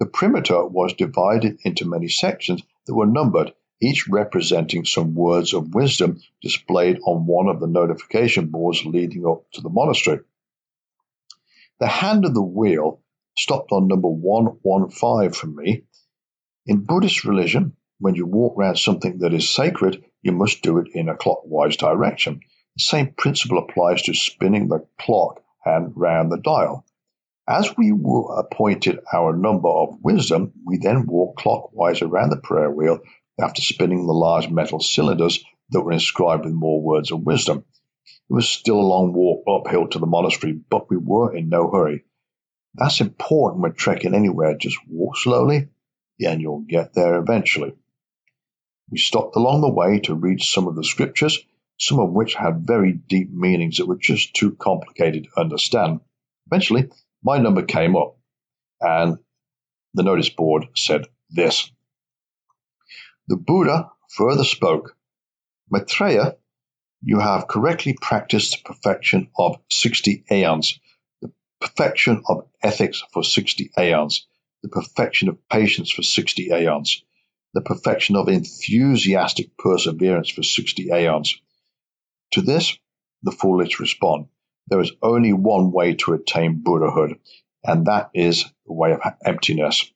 The 0.00 0.06
perimeter 0.06 0.66
was 0.66 0.92
divided 0.92 1.60
into 1.64 1.88
many 1.88 2.08
sections 2.08 2.62
that 2.86 2.94
were 2.94 3.06
numbered, 3.06 3.54
each 3.80 4.08
representing 4.08 4.84
some 4.84 5.14
words 5.14 5.54
of 5.54 5.74
wisdom 5.74 6.20
displayed 6.42 6.98
on 7.04 7.26
one 7.26 7.48
of 7.48 7.60
the 7.60 7.66
notification 7.66 8.48
boards 8.48 8.84
leading 8.84 9.26
up 9.26 9.50
to 9.52 9.60
the 9.60 9.70
monastery. 9.70 10.20
The 11.78 11.86
hand 11.86 12.24
of 12.24 12.34
the 12.34 12.42
wheel 12.42 13.00
stopped 13.36 13.70
on 13.70 13.86
number 13.86 14.08
115 14.08 15.30
for 15.32 15.46
me. 15.46 15.84
In 16.66 16.84
Buddhist 16.84 17.24
religion, 17.24 17.75
when 17.98 18.14
you 18.14 18.26
walk 18.26 18.58
around 18.58 18.78
something 18.78 19.18
that 19.18 19.32
is 19.32 19.48
sacred, 19.48 20.04
you 20.22 20.32
must 20.32 20.62
do 20.62 20.78
it 20.78 20.88
in 20.92 21.08
a 21.08 21.16
clockwise 21.16 21.76
direction. 21.76 22.40
The 22.76 22.82
same 22.82 23.14
principle 23.16 23.58
applies 23.58 24.02
to 24.02 24.14
spinning 24.14 24.68
the 24.68 24.86
clock 25.00 25.42
and 25.64 25.92
round 25.96 26.30
the 26.30 26.38
dial. 26.38 26.84
As 27.48 27.76
we 27.76 27.92
were 27.92 28.38
appointed 28.38 29.00
our 29.14 29.34
number 29.34 29.68
of 29.68 29.98
wisdom, 30.02 30.52
we 30.64 30.78
then 30.78 31.06
walked 31.06 31.38
clockwise 31.38 32.02
around 32.02 32.30
the 32.30 32.36
prayer 32.36 32.70
wheel 32.70 32.98
after 33.40 33.62
spinning 33.62 34.06
the 34.06 34.12
large 34.12 34.50
metal 34.50 34.80
cylinders 34.80 35.44
that 35.70 35.80
were 35.80 35.92
inscribed 35.92 36.44
with 36.44 36.54
more 36.54 36.80
words 36.80 37.12
of 37.12 37.24
wisdom. 37.24 37.64
It 38.28 38.32
was 38.32 38.48
still 38.48 38.80
a 38.80 38.82
long 38.82 39.12
walk 39.12 39.44
uphill 39.46 39.88
to 39.88 39.98
the 39.98 40.06
monastery, 40.06 40.52
but 40.52 40.90
we 40.90 40.96
were 40.96 41.34
in 41.34 41.48
no 41.48 41.70
hurry. 41.70 42.04
That's 42.74 43.00
important 43.00 43.62
when 43.62 43.72
trekking 43.74 44.14
anywhere. 44.14 44.56
Just 44.56 44.78
walk 44.88 45.16
slowly, 45.16 45.68
and 46.20 46.40
you'll 46.40 46.64
get 46.68 46.92
there 46.94 47.16
eventually. 47.16 47.74
We 48.90 48.98
stopped 48.98 49.36
along 49.36 49.62
the 49.62 49.72
way 49.72 50.00
to 50.00 50.14
read 50.14 50.40
some 50.40 50.68
of 50.68 50.76
the 50.76 50.84
scriptures, 50.84 51.38
some 51.78 51.98
of 51.98 52.12
which 52.12 52.34
had 52.34 52.66
very 52.66 52.92
deep 52.92 53.30
meanings 53.32 53.78
that 53.78 53.86
were 53.86 53.96
just 53.96 54.34
too 54.34 54.54
complicated 54.54 55.24
to 55.24 55.40
understand. 55.40 56.00
Eventually, 56.46 56.90
my 57.22 57.38
number 57.38 57.64
came 57.64 57.96
up, 57.96 58.16
and 58.80 59.18
the 59.94 60.02
notice 60.02 60.28
board 60.28 60.68
said 60.76 61.06
this. 61.30 61.70
The 63.28 63.36
Buddha 63.36 63.90
further 64.10 64.44
spoke, 64.44 64.96
Maitreya, 65.70 66.36
you 67.02 67.18
have 67.18 67.48
correctly 67.48 67.96
practiced 68.00 68.52
the 68.52 68.72
perfection 68.72 69.28
of 69.36 69.60
60 69.70 70.24
aeons, 70.30 70.78
the 71.20 71.32
perfection 71.60 72.22
of 72.28 72.48
ethics 72.62 73.02
for 73.12 73.24
60 73.24 73.72
aeons, 73.76 74.28
the 74.62 74.68
perfection 74.68 75.28
of 75.28 75.48
patience 75.48 75.90
for 75.90 76.02
60 76.02 76.50
aeons, 76.52 77.02
the 77.56 77.62
perfection 77.62 78.16
of 78.16 78.28
enthusiastic 78.28 79.56
perseverance 79.56 80.28
for 80.28 80.42
60 80.42 80.90
aeons. 80.92 81.40
To 82.32 82.42
this, 82.42 82.76
the 83.22 83.32
foolish 83.32 83.80
respond, 83.80 84.26
there 84.68 84.78
is 84.78 84.92
only 85.00 85.32
one 85.32 85.72
way 85.72 85.94
to 85.94 86.12
attain 86.12 86.60
Buddhahood, 86.62 87.18
and 87.64 87.86
that 87.86 88.10
is 88.12 88.44
the 88.66 88.74
way 88.74 88.92
of 88.92 89.00
emptiness. 89.24 89.90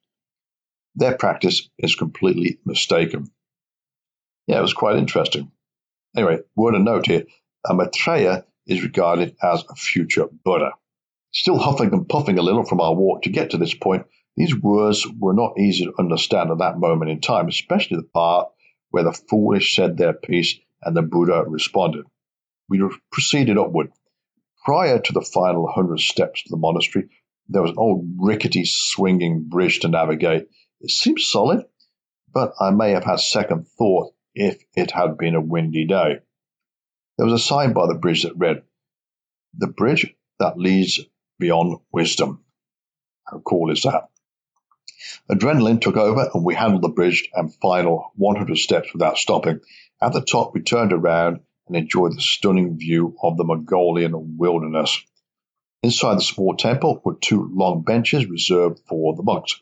Their 0.94 1.18
practice 1.18 1.68
is 1.79 1.94
completely 1.94 2.61
mistaken. 2.64 3.31
Yeah, 4.46 4.61
it 4.61 4.62
was 4.62 4.73
quite 4.73 4.96
interesting. 4.96 5.53
Anyway, 6.16 6.38
word 6.57 6.77
of 6.77 6.81
note 6.81 7.09
here, 7.09 7.27
a 7.68 7.75
Maitreya 7.75 8.46
is 8.66 8.83
regarded 8.83 9.37
as 9.42 9.64
a 9.68 9.75
future 9.75 10.29
Buddha. 10.46 10.70
Still 11.33 11.59
huffing 11.59 11.92
and 11.92 12.09
puffing 12.09 12.38
a 12.38 12.42
little 12.42 12.64
from 12.64 12.81
our 12.81 12.94
walk 12.94 13.25
to 13.25 13.29
get 13.29 13.51
to 13.51 13.59
this 13.59 13.75
point, 13.75 14.07
these 14.37 14.55
words 14.55 15.07
were 15.19 15.35
not 15.35 15.59
easy 15.59 15.85
to 15.85 15.95
understand 15.99 16.51
at 16.51 16.59
that 16.59 16.79
moment 16.79 17.11
in 17.11 17.21
time, 17.21 17.49
especially 17.49 17.99
the 17.99 18.09
part 18.14 18.49
where 18.90 19.05
the 19.05 19.12
foolish 19.12 19.75
said 19.75 19.97
their 19.97 20.12
piece 20.12 20.59
and 20.83 20.97
the 20.97 21.03
Buddha 21.03 21.45
responded. 21.47 22.07
We 22.69 22.81
proceeded 23.12 23.59
upward. 23.59 23.93
Prior 24.64 24.99
to 24.99 25.12
the 25.12 25.23
final 25.23 25.66
hundred 25.66 26.01
steps 26.01 26.43
to 26.43 26.49
the 26.51 26.57
monastery, 26.57 27.09
there 27.49 27.62
was 27.62 27.73
an 27.73 27.79
old 27.79 28.09
rickety 28.19 28.62
swinging 28.64 29.49
bridge 29.49 29.81
to 29.81 29.88
navigate. 29.88 30.49
It 30.81 30.90
seemed 30.90 31.21
solid, 31.21 31.66
but 32.33 32.53
I 32.61 32.71
may 32.71 32.93
have 32.93 33.05
had 33.05 33.21
second 33.21 33.66
thought 33.66 34.14
if 34.35 34.62
it 34.77 34.93
had 34.93 35.19
been 35.19 35.35
a 35.35 35.40
windy 35.40 35.87
day. 35.87 36.21
There 37.19 37.27
was 37.27 37.35
a 37.35 37.45
sign 37.45 37.73
by 37.73 37.87
the 37.87 37.99
bridge 37.99 38.23
that 38.23 38.37
read, 38.37 38.62
The 39.55 39.66
bridge 39.66 40.14
that 40.38 40.59
leads 40.59 41.01
beyond 41.38 41.81
wisdom. 41.93 42.45
How 43.25 43.40
cool 43.40 43.71
is 43.71 43.83
that? 43.83 44.09
Adrenaline 45.30 45.80
took 45.80 45.96
over 45.96 46.30
and 46.34 46.44
we 46.44 46.54
handled 46.54 46.82
the 46.82 46.88
bridge 46.88 47.28
and 47.34 47.54
final 47.54 48.12
100 48.16 48.56
steps 48.58 48.92
without 48.92 49.18
stopping. 49.18 49.60
At 50.02 50.12
the 50.12 50.20
top, 50.20 50.54
we 50.54 50.60
turned 50.60 50.92
around 50.92 51.40
and 51.66 51.76
enjoyed 51.76 52.16
the 52.16 52.20
stunning 52.20 52.78
view 52.78 53.16
of 53.22 53.36
the 53.36 53.44
Mongolian 53.44 54.36
wilderness. 54.36 55.02
Inside 55.82 56.16
the 56.16 56.22
small 56.22 56.54
temple 56.56 57.00
were 57.04 57.14
two 57.14 57.50
long 57.54 57.82
benches 57.82 58.26
reserved 58.26 58.80
for 58.88 59.14
the 59.14 59.22
monks. 59.22 59.60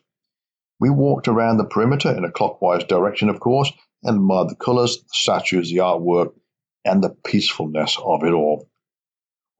We 0.79 0.89
walked 0.89 1.27
around 1.27 1.57
the 1.57 1.65
perimeter 1.65 2.15
in 2.15 2.23
a 2.25 2.31
clockwise 2.31 2.85
direction, 2.85 3.29
of 3.29 3.39
course, 3.39 3.71
and 4.03 4.15
admired 4.15 4.49
the 4.49 4.55
colors, 4.55 4.97
the 4.97 5.09
statues, 5.11 5.69
the 5.69 5.77
artwork, 5.77 6.33
and 6.85 7.03
the 7.03 7.09
peacefulness 7.09 7.97
of 8.03 8.23
it 8.23 8.31
all. 8.31 8.69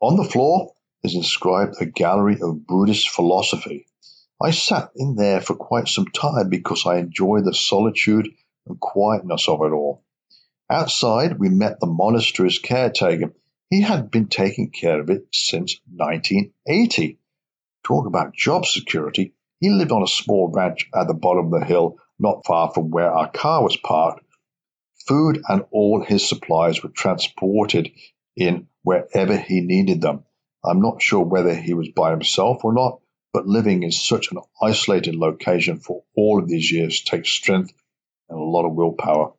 On 0.01 0.15
the 0.15 0.23
floor 0.23 0.73
is 1.03 1.15
inscribed 1.15 1.75
a 1.79 1.85
gallery 1.85 2.37
of 2.41 2.65
Buddhist 2.65 3.09
philosophy, 3.09 3.85
I 4.41 4.51
sat 4.51 4.91
in 4.95 5.15
there 5.15 5.41
for 5.41 5.55
quite 5.55 5.89
some 5.89 6.05
time 6.05 6.49
because 6.49 6.85
I 6.85 6.97
enjoy 6.97 7.41
the 7.41 7.53
solitude 7.53 8.29
and 8.65 8.79
quietness 8.79 9.49
of 9.49 9.61
it 9.61 9.73
all. 9.73 10.03
Outside, 10.69 11.39
we 11.39 11.49
met 11.49 11.79
the 11.79 11.87
monastery's 11.87 12.59
caretaker. 12.59 13.33
He 13.69 13.81
had 13.81 14.09
been 14.11 14.27
taking 14.27 14.71
care 14.71 15.01
of 15.01 15.09
it 15.09 15.27
since 15.33 15.81
1980. 15.93 17.19
Talk 17.83 18.05
about 18.05 18.33
job 18.33 18.65
security. 18.65 19.33
He 19.59 19.69
lived 19.69 19.91
on 19.91 20.03
a 20.03 20.07
small 20.07 20.47
ranch 20.47 20.89
at 20.95 21.07
the 21.07 21.13
bottom 21.13 21.53
of 21.53 21.59
the 21.59 21.65
hill, 21.65 21.97
not 22.17 22.45
far 22.45 22.71
from 22.71 22.91
where 22.91 23.11
our 23.11 23.29
car 23.29 23.61
was 23.63 23.75
parked. 23.77 24.23
Food 25.05 25.41
and 25.49 25.65
all 25.71 26.01
his 26.01 26.27
supplies 26.27 26.81
were 26.81 26.89
transported 26.89 27.91
in 28.35 28.67
wherever 28.83 29.37
he 29.37 29.59
needed 29.61 30.01
them. 30.01 30.23
I'm 30.63 30.81
not 30.81 31.01
sure 31.01 31.25
whether 31.25 31.53
he 31.53 31.73
was 31.73 31.89
by 31.89 32.11
himself 32.11 32.63
or 32.63 32.73
not, 32.73 32.99
but 33.33 33.47
living 33.47 33.83
in 33.83 33.91
such 33.91 34.31
an 34.31 34.39
isolated 34.61 35.15
location 35.15 35.79
for 35.79 36.03
all 36.15 36.39
of 36.39 36.47
these 36.47 36.71
years 36.71 37.01
takes 37.01 37.29
strength 37.29 37.73
and 38.29 38.39
a 38.39 38.43
lot 38.43 38.65
of 38.65 38.73
willpower. 38.73 39.33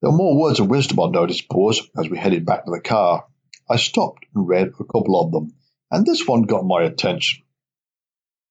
There 0.00 0.10
were 0.10 0.16
more 0.16 0.38
words 0.38 0.60
of 0.60 0.68
wisdom 0.68 0.98
on 1.00 1.12
notice 1.12 1.40
boards 1.42 1.82
as 1.98 2.08
we 2.08 2.18
headed 2.18 2.46
back 2.46 2.64
to 2.64 2.70
the 2.70 2.80
car. 2.80 3.26
I 3.68 3.76
stopped 3.76 4.26
and 4.34 4.48
read 4.48 4.68
a 4.68 4.84
couple 4.84 5.20
of 5.20 5.32
them, 5.32 5.54
and 5.90 6.06
this 6.06 6.26
one 6.26 6.42
got 6.42 6.64
my 6.64 6.82
attention. 6.82 7.42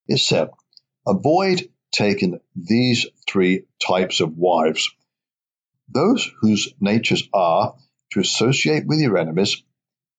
It 0.07 0.19
said, 0.19 0.49
Avoid 1.05 1.69
taking 1.91 2.39
these 2.55 3.05
three 3.27 3.63
types 3.79 4.19
of 4.19 4.37
wives 4.37 4.89
those 5.89 6.29
whose 6.41 6.73
natures 6.79 7.27
are 7.33 7.75
to 8.11 8.19
associate 8.19 8.85
with 8.85 8.99
your 8.99 9.17
enemies 9.17 9.63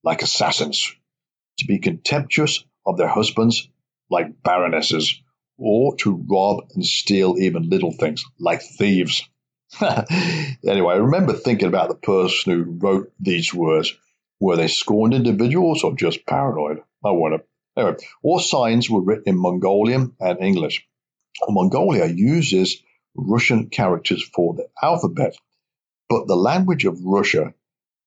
like 0.02 0.22
assassins, 0.22 0.94
to 1.58 1.66
be 1.66 1.78
contemptuous 1.78 2.64
of 2.86 2.96
their 2.96 3.08
husbands 3.08 3.68
like 4.11 4.42
baronesses, 4.42 5.21
or 5.59 5.97
to 5.97 6.25
rob 6.29 6.64
and 6.75 6.85
steal 6.85 7.37
even 7.38 7.68
little 7.68 7.92
things 7.92 8.25
like 8.38 8.62
thieves. 8.62 9.29
anyway, 9.81 10.94
I 10.94 10.99
remember 10.99 11.33
thinking 11.33 11.68
about 11.68 11.88
the 11.88 11.94
person 11.94 12.53
who 12.53 12.79
wrote 12.79 13.12
these 13.21 13.53
words. 13.53 13.94
Were 14.40 14.57
they 14.57 14.68
scorned 14.68 15.14
individuals 15.14 15.83
or 15.83 15.97
just 15.97 16.25
paranoid? 16.27 16.83
I 17.05 17.11
wonder. 17.11 17.44
Anyway, 17.77 17.97
all 18.23 18.38
signs 18.38 18.88
were 18.88 19.03
written 19.03 19.25
in 19.27 19.38
Mongolian 19.38 20.14
and 20.21 20.40
English. 20.40 20.87
Mongolia 21.49 22.07
uses 22.07 22.83
Russian 23.14 23.68
characters 23.68 24.23
for 24.23 24.55
the 24.55 24.68
alphabet, 24.83 25.37
but 26.09 26.27
the 26.27 26.37
language 26.37 26.85
of 26.85 27.05
Russia 27.05 27.55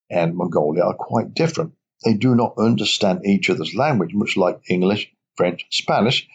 and 0.10 0.36
Mongolia 0.36 0.84
are 0.84 0.94
quite 0.94 1.34
different. 1.34 1.74
They 2.04 2.14
do 2.16 2.36
not 2.36 2.56
understand 2.58 3.26
each 3.26 3.50
other's 3.50 3.76
language, 3.76 4.14
much 4.14 4.36
like 4.36 4.60
English, 4.70 5.14
French, 5.36 5.66
Spanish, 5.70 6.28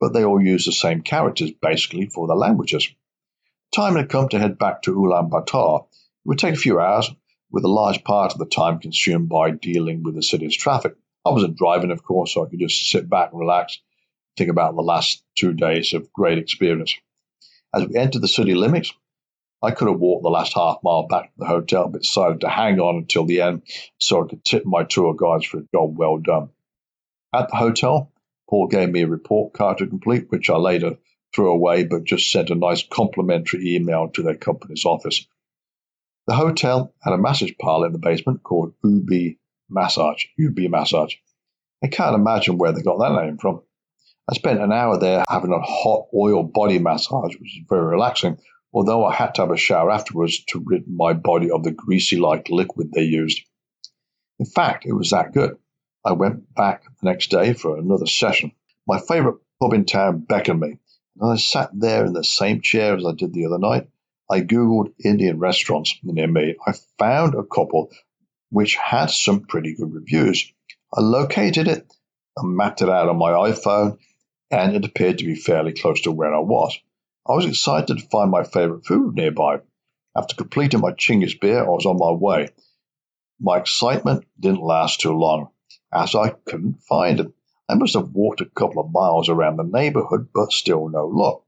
but 0.00 0.12
they 0.12 0.24
all 0.24 0.42
use 0.42 0.64
the 0.64 0.72
same 0.72 1.02
characters 1.02 1.50
basically 1.50 2.06
for 2.06 2.26
their 2.26 2.36
languages. 2.36 2.88
Time 3.74 3.96
had 3.96 4.08
come 4.08 4.28
to 4.28 4.38
head 4.38 4.58
back 4.58 4.82
to 4.82 4.94
Ulaanbaatar. 4.94 5.84
It 5.84 5.88
would 6.24 6.38
take 6.38 6.54
a 6.54 6.58
few 6.58 6.80
hours, 6.80 7.10
with 7.50 7.64
a 7.64 7.68
large 7.68 8.04
part 8.04 8.32
of 8.32 8.38
the 8.38 8.46
time 8.46 8.78
consumed 8.78 9.28
by 9.28 9.50
dealing 9.50 10.02
with 10.02 10.14
the 10.14 10.22
city's 10.22 10.56
traffic. 10.56 10.94
I 11.24 11.30
wasn't 11.30 11.56
driving, 11.56 11.90
of 11.90 12.02
course, 12.02 12.34
so 12.34 12.44
I 12.44 12.48
could 12.48 12.60
just 12.60 12.90
sit 12.90 13.08
back 13.08 13.30
and 13.32 13.40
relax, 13.40 13.80
think 14.36 14.50
about 14.50 14.74
the 14.74 14.82
last 14.82 15.22
two 15.36 15.52
days 15.52 15.92
of 15.92 16.12
great 16.12 16.38
experience. 16.38 16.94
As 17.74 17.86
we 17.86 17.96
entered 17.96 18.22
the 18.22 18.28
city 18.28 18.54
limits, 18.54 18.92
I 19.62 19.72
could 19.72 19.88
have 19.88 20.00
walked 20.00 20.22
the 20.22 20.30
last 20.30 20.54
half 20.54 20.78
mile 20.82 21.06
back 21.06 21.26
to 21.26 21.38
the 21.38 21.46
hotel, 21.46 21.88
but 21.88 22.02
decided 22.02 22.40
to 22.40 22.48
hang 22.48 22.80
on 22.80 22.96
until 22.96 23.26
the 23.26 23.42
end 23.42 23.62
so 23.98 24.24
I 24.24 24.28
could 24.28 24.44
tip 24.44 24.64
my 24.64 24.84
tour 24.84 25.14
guides 25.14 25.44
for 25.44 25.58
a 25.58 25.66
job 25.74 25.98
well 25.98 26.18
done. 26.18 26.48
At 27.34 27.50
the 27.50 27.56
hotel, 27.56 28.10
Paul 28.50 28.66
gave 28.66 28.90
me 28.90 29.02
a 29.02 29.08
report 29.08 29.52
card 29.52 29.78
to 29.78 29.86
complete, 29.86 30.26
which 30.28 30.50
I 30.50 30.56
later 30.56 30.98
threw 31.32 31.52
away, 31.52 31.84
but 31.84 32.02
just 32.02 32.32
sent 32.32 32.50
a 32.50 32.56
nice 32.56 32.82
complimentary 32.82 33.76
email 33.76 34.08
to 34.08 34.24
their 34.24 34.34
company's 34.34 34.84
office. 34.84 35.24
The 36.26 36.34
hotel 36.34 36.92
had 37.00 37.14
a 37.14 37.18
massage 37.18 37.52
parlor 37.60 37.86
in 37.86 37.92
the 37.92 37.98
basement 37.98 38.42
called 38.42 38.74
Ubi 38.82 39.38
Massage. 39.68 40.24
Ubi 40.36 40.66
Massage. 40.66 41.14
I 41.82 41.86
can't 41.86 42.16
imagine 42.16 42.58
where 42.58 42.72
they 42.72 42.82
got 42.82 42.98
that 42.98 43.24
name 43.24 43.38
from. 43.38 43.62
I 44.28 44.34
spent 44.34 44.60
an 44.60 44.72
hour 44.72 44.98
there 44.98 45.24
having 45.28 45.52
a 45.52 45.60
hot 45.60 46.08
oil 46.12 46.42
body 46.42 46.80
massage, 46.80 47.36
which 47.36 47.56
is 47.56 47.64
very 47.68 47.86
relaxing, 47.86 48.38
although 48.72 49.04
I 49.04 49.14
had 49.14 49.36
to 49.36 49.42
have 49.42 49.50
a 49.52 49.56
shower 49.56 49.92
afterwards 49.92 50.44
to 50.48 50.62
rid 50.64 50.88
my 50.88 51.12
body 51.12 51.52
of 51.52 51.62
the 51.62 51.70
greasy 51.70 52.16
like 52.16 52.48
liquid 52.50 52.90
they 52.92 53.02
used. 53.02 53.40
In 54.40 54.46
fact, 54.46 54.86
it 54.86 54.92
was 54.92 55.10
that 55.10 55.32
good. 55.32 55.56
I 56.04 56.12
went 56.12 56.54
back 56.54 56.84
the 56.84 57.10
next 57.10 57.30
day 57.30 57.52
for 57.52 57.76
another 57.76 58.06
session. 58.06 58.52
My 58.86 58.98
favorite 58.98 59.40
pub 59.60 59.74
in 59.74 59.84
town 59.84 60.20
beckoned 60.20 60.60
me, 60.60 60.78
and 61.18 61.32
I 61.32 61.36
sat 61.36 61.70
there 61.72 62.06
in 62.06 62.14
the 62.14 62.24
same 62.24 62.62
chair 62.62 62.96
as 62.96 63.04
I 63.04 63.12
did 63.12 63.34
the 63.34 63.46
other 63.46 63.58
night. 63.58 63.88
I 64.30 64.40
googled 64.40 64.94
Indian 65.04 65.38
restaurants 65.38 65.98
near 66.02 66.26
me. 66.26 66.56
I 66.66 66.72
found 66.98 67.34
a 67.34 67.42
couple 67.42 67.90
which 68.50 68.76
had 68.76 69.10
some 69.10 69.40
pretty 69.40 69.74
good 69.74 69.92
reviews. 69.92 70.52
I 70.92 71.00
located 71.00 71.68
it 71.68 71.92
and 72.36 72.56
mapped 72.56 72.80
it 72.80 72.88
out 72.88 73.08
on 73.08 73.18
my 73.18 73.32
iPhone, 73.32 73.98
and 74.50 74.74
it 74.74 74.84
appeared 74.84 75.18
to 75.18 75.26
be 75.26 75.34
fairly 75.34 75.72
close 75.72 76.00
to 76.02 76.12
where 76.12 76.34
I 76.34 76.40
was. 76.40 76.78
I 77.28 77.32
was 77.32 77.44
excited 77.44 77.98
to 77.98 78.08
find 78.08 78.30
my 78.30 78.44
favorite 78.44 78.86
food 78.86 79.14
nearby. 79.14 79.60
After 80.16 80.34
completing 80.34 80.80
my 80.80 80.92
Chingis 80.92 81.38
beer, 81.38 81.62
I 81.64 81.68
was 81.68 81.86
on 81.86 81.98
my 81.98 82.10
way. 82.10 82.48
My 83.38 83.58
excitement 83.58 84.24
didn't 84.38 84.62
last 84.62 85.00
too 85.00 85.12
long, 85.12 85.50
as 85.92 86.14
I 86.14 86.30
couldn't 86.30 86.82
find 86.82 87.20
it. 87.20 87.32
I 87.68 87.74
must 87.74 87.94
have 87.94 88.10
walked 88.12 88.40
a 88.40 88.46
couple 88.46 88.82
of 88.82 88.92
miles 88.92 89.28
around 89.28 89.56
the 89.56 89.64
neighborhood, 89.64 90.28
but 90.34 90.52
still 90.52 90.88
no 90.88 91.06
luck. 91.06 91.42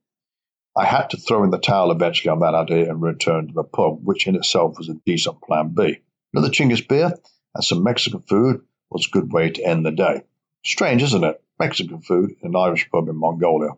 I 0.76 0.84
had 0.86 1.10
to 1.10 1.16
throw 1.16 1.44
in 1.44 1.50
the 1.50 1.58
towel 1.58 1.90
eventually 1.90 2.30
on 2.30 2.40
that 2.40 2.54
idea 2.54 2.88
and 2.88 3.02
return 3.02 3.48
to 3.48 3.52
the 3.52 3.64
pub, 3.64 4.00
which 4.04 4.26
in 4.26 4.36
itself 4.36 4.78
was 4.78 4.88
a 4.88 4.94
decent 5.04 5.42
plan 5.42 5.74
B. 5.76 5.98
Another 6.32 6.48
Chingis 6.48 6.86
beer 6.86 7.12
and 7.54 7.64
some 7.64 7.82
Mexican 7.82 8.20
food 8.20 8.62
was 8.90 9.06
a 9.06 9.10
good 9.10 9.32
way 9.32 9.50
to 9.50 9.64
end 9.64 9.84
the 9.84 9.90
day. 9.90 10.22
Strange, 10.64 11.02
isn't 11.02 11.24
it? 11.24 11.42
Mexican 11.58 12.00
food 12.00 12.36
in 12.40 12.48
an 12.48 12.56
Irish 12.56 12.88
pub 12.90 13.08
in 13.08 13.16
Mongolia. 13.16 13.72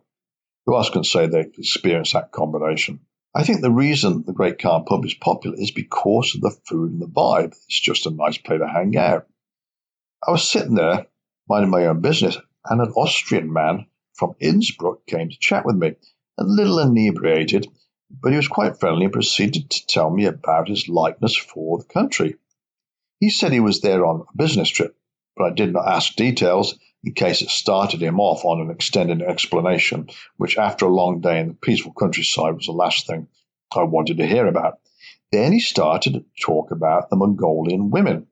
Who 0.65 0.75
else 0.75 0.89
can 0.89 1.03
say 1.03 1.27
they've 1.27 1.51
experienced 1.57 2.13
that 2.13 2.31
combination? 2.31 3.01
I 3.33 3.43
think 3.43 3.61
the 3.61 3.71
reason 3.71 4.23
the 4.25 4.33
Great 4.33 4.59
Khan 4.59 4.85
pub 4.85 5.03
is 5.03 5.13
popular 5.13 5.57
is 5.59 5.71
because 5.71 6.33
of 6.35 6.41
the 6.41 6.55
food 6.65 6.93
and 6.93 7.01
the 7.01 7.07
vibe. 7.07 7.53
It's 7.67 7.79
just 7.79 8.05
a 8.05 8.11
nice 8.11 8.37
place 8.37 8.59
to 8.61 8.67
hang 8.67 8.95
out. 8.95 9.27
I 10.27 10.31
was 10.31 10.49
sitting 10.49 10.73
there, 10.73 11.05
minding 11.47 11.69
my 11.69 11.85
own 11.85 12.01
business, 12.01 12.35
and 12.65 12.81
an 12.81 12.91
Austrian 12.93 13.53
man 13.53 13.85
from 14.15 14.35
Innsbruck 14.39 15.05
came 15.05 15.29
to 15.29 15.37
chat 15.39 15.67
with 15.67 15.75
me, 15.75 15.93
a 16.39 16.43
little 16.43 16.79
inebriated, 16.79 17.67
but 18.09 18.31
he 18.31 18.37
was 18.37 18.47
quite 18.47 18.79
friendly 18.79 19.05
and 19.05 19.13
proceeded 19.13 19.69
to 19.69 19.85
tell 19.85 20.09
me 20.09 20.25
about 20.25 20.67
his 20.67 20.89
likeness 20.89 21.35
for 21.35 21.77
the 21.77 21.83
country. 21.83 22.37
He 23.19 23.29
said 23.29 23.51
he 23.51 23.59
was 23.59 23.81
there 23.81 24.03
on 24.03 24.21
a 24.21 24.37
business 24.37 24.69
trip, 24.69 24.97
but 25.37 25.43
I 25.43 25.53
did 25.53 25.71
not 25.71 25.87
ask 25.87 26.15
details 26.15 26.79
in 27.03 27.13
case 27.13 27.43
it 27.43 27.49
started 27.49 28.01
him 28.01 28.19
off 28.19 28.45
on 28.45 28.61
an 28.61 28.71
extended 28.71 29.21
explanation, 29.21 30.09
which 30.37 30.57
after 30.57 30.87
a 30.87 30.93
long 30.93 31.21
day 31.21 31.39
in 31.39 31.49
the 31.49 31.53
peaceful 31.53 31.93
countryside 31.93 32.55
was 32.55 32.65
the 32.65 32.71
last 32.71 33.05
thing 33.05 33.27
I 33.71 33.83
wanted 33.83 34.17
to 34.17 34.25
hear 34.25 34.47
about. 34.47 34.79
Then 35.31 35.53
he 35.53 35.59
started 35.59 36.13
to 36.13 36.25
talk 36.41 36.71
about 36.71 37.11
the 37.11 37.15
Mongolian 37.15 37.91
women 37.91 38.25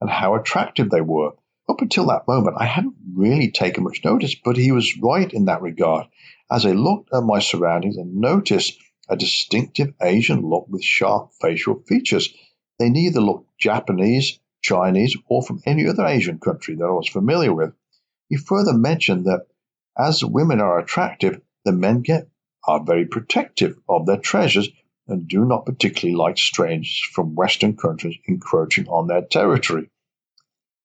and 0.00 0.10
how 0.10 0.34
attractive 0.34 0.90
they 0.90 1.00
were. 1.00 1.32
Up 1.68 1.82
until 1.82 2.06
that 2.06 2.26
moment, 2.26 2.56
I 2.58 2.64
hadn't 2.64 2.94
really 3.14 3.50
taken 3.50 3.84
much 3.84 4.04
notice, 4.04 4.34
but 4.34 4.56
he 4.56 4.72
was 4.72 4.98
right 4.98 5.30
in 5.32 5.46
that 5.46 5.62
regard. 5.62 6.06
As 6.50 6.64
I 6.64 6.72
looked 6.72 7.12
at 7.12 7.22
my 7.22 7.40
surroundings 7.40 7.96
and 7.96 8.16
noticed 8.16 8.78
a 9.08 9.16
distinctive 9.16 9.92
Asian 10.02 10.40
look 10.40 10.66
with 10.68 10.82
sharp 10.82 11.32
facial 11.40 11.82
features, 11.86 12.32
they 12.78 12.88
neither 12.88 13.20
looked 13.20 13.58
Japanese, 13.58 14.38
Chinese, 14.62 15.16
or 15.28 15.42
from 15.42 15.62
any 15.66 15.86
other 15.86 16.06
Asian 16.06 16.38
country 16.38 16.74
that 16.76 16.84
I 16.84 16.90
was 16.90 17.08
familiar 17.08 17.52
with. 17.52 17.74
He 18.28 18.36
further 18.36 18.74
mentioned 18.74 19.26
that 19.26 19.46
as 19.96 20.24
women 20.24 20.60
are 20.60 20.78
attractive, 20.78 21.40
the 21.64 21.72
men 21.72 22.02
get 22.02 22.28
are 22.66 22.84
very 22.84 23.06
protective 23.06 23.78
of 23.88 24.06
their 24.06 24.18
treasures 24.18 24.68
and 25.08 25.26
do 25.26 25.44
not 25.44 25.66
particularly 25.66 26.14
like 26.14 26.38
strangers 26.38 27.00
from 27.12 27.34
Western 27.34 27.76
countries 27.76 28.18
encroaching 28.28 28.86
on 28.88 29.06
their 29.06 29.22
territory. 29.22 29.90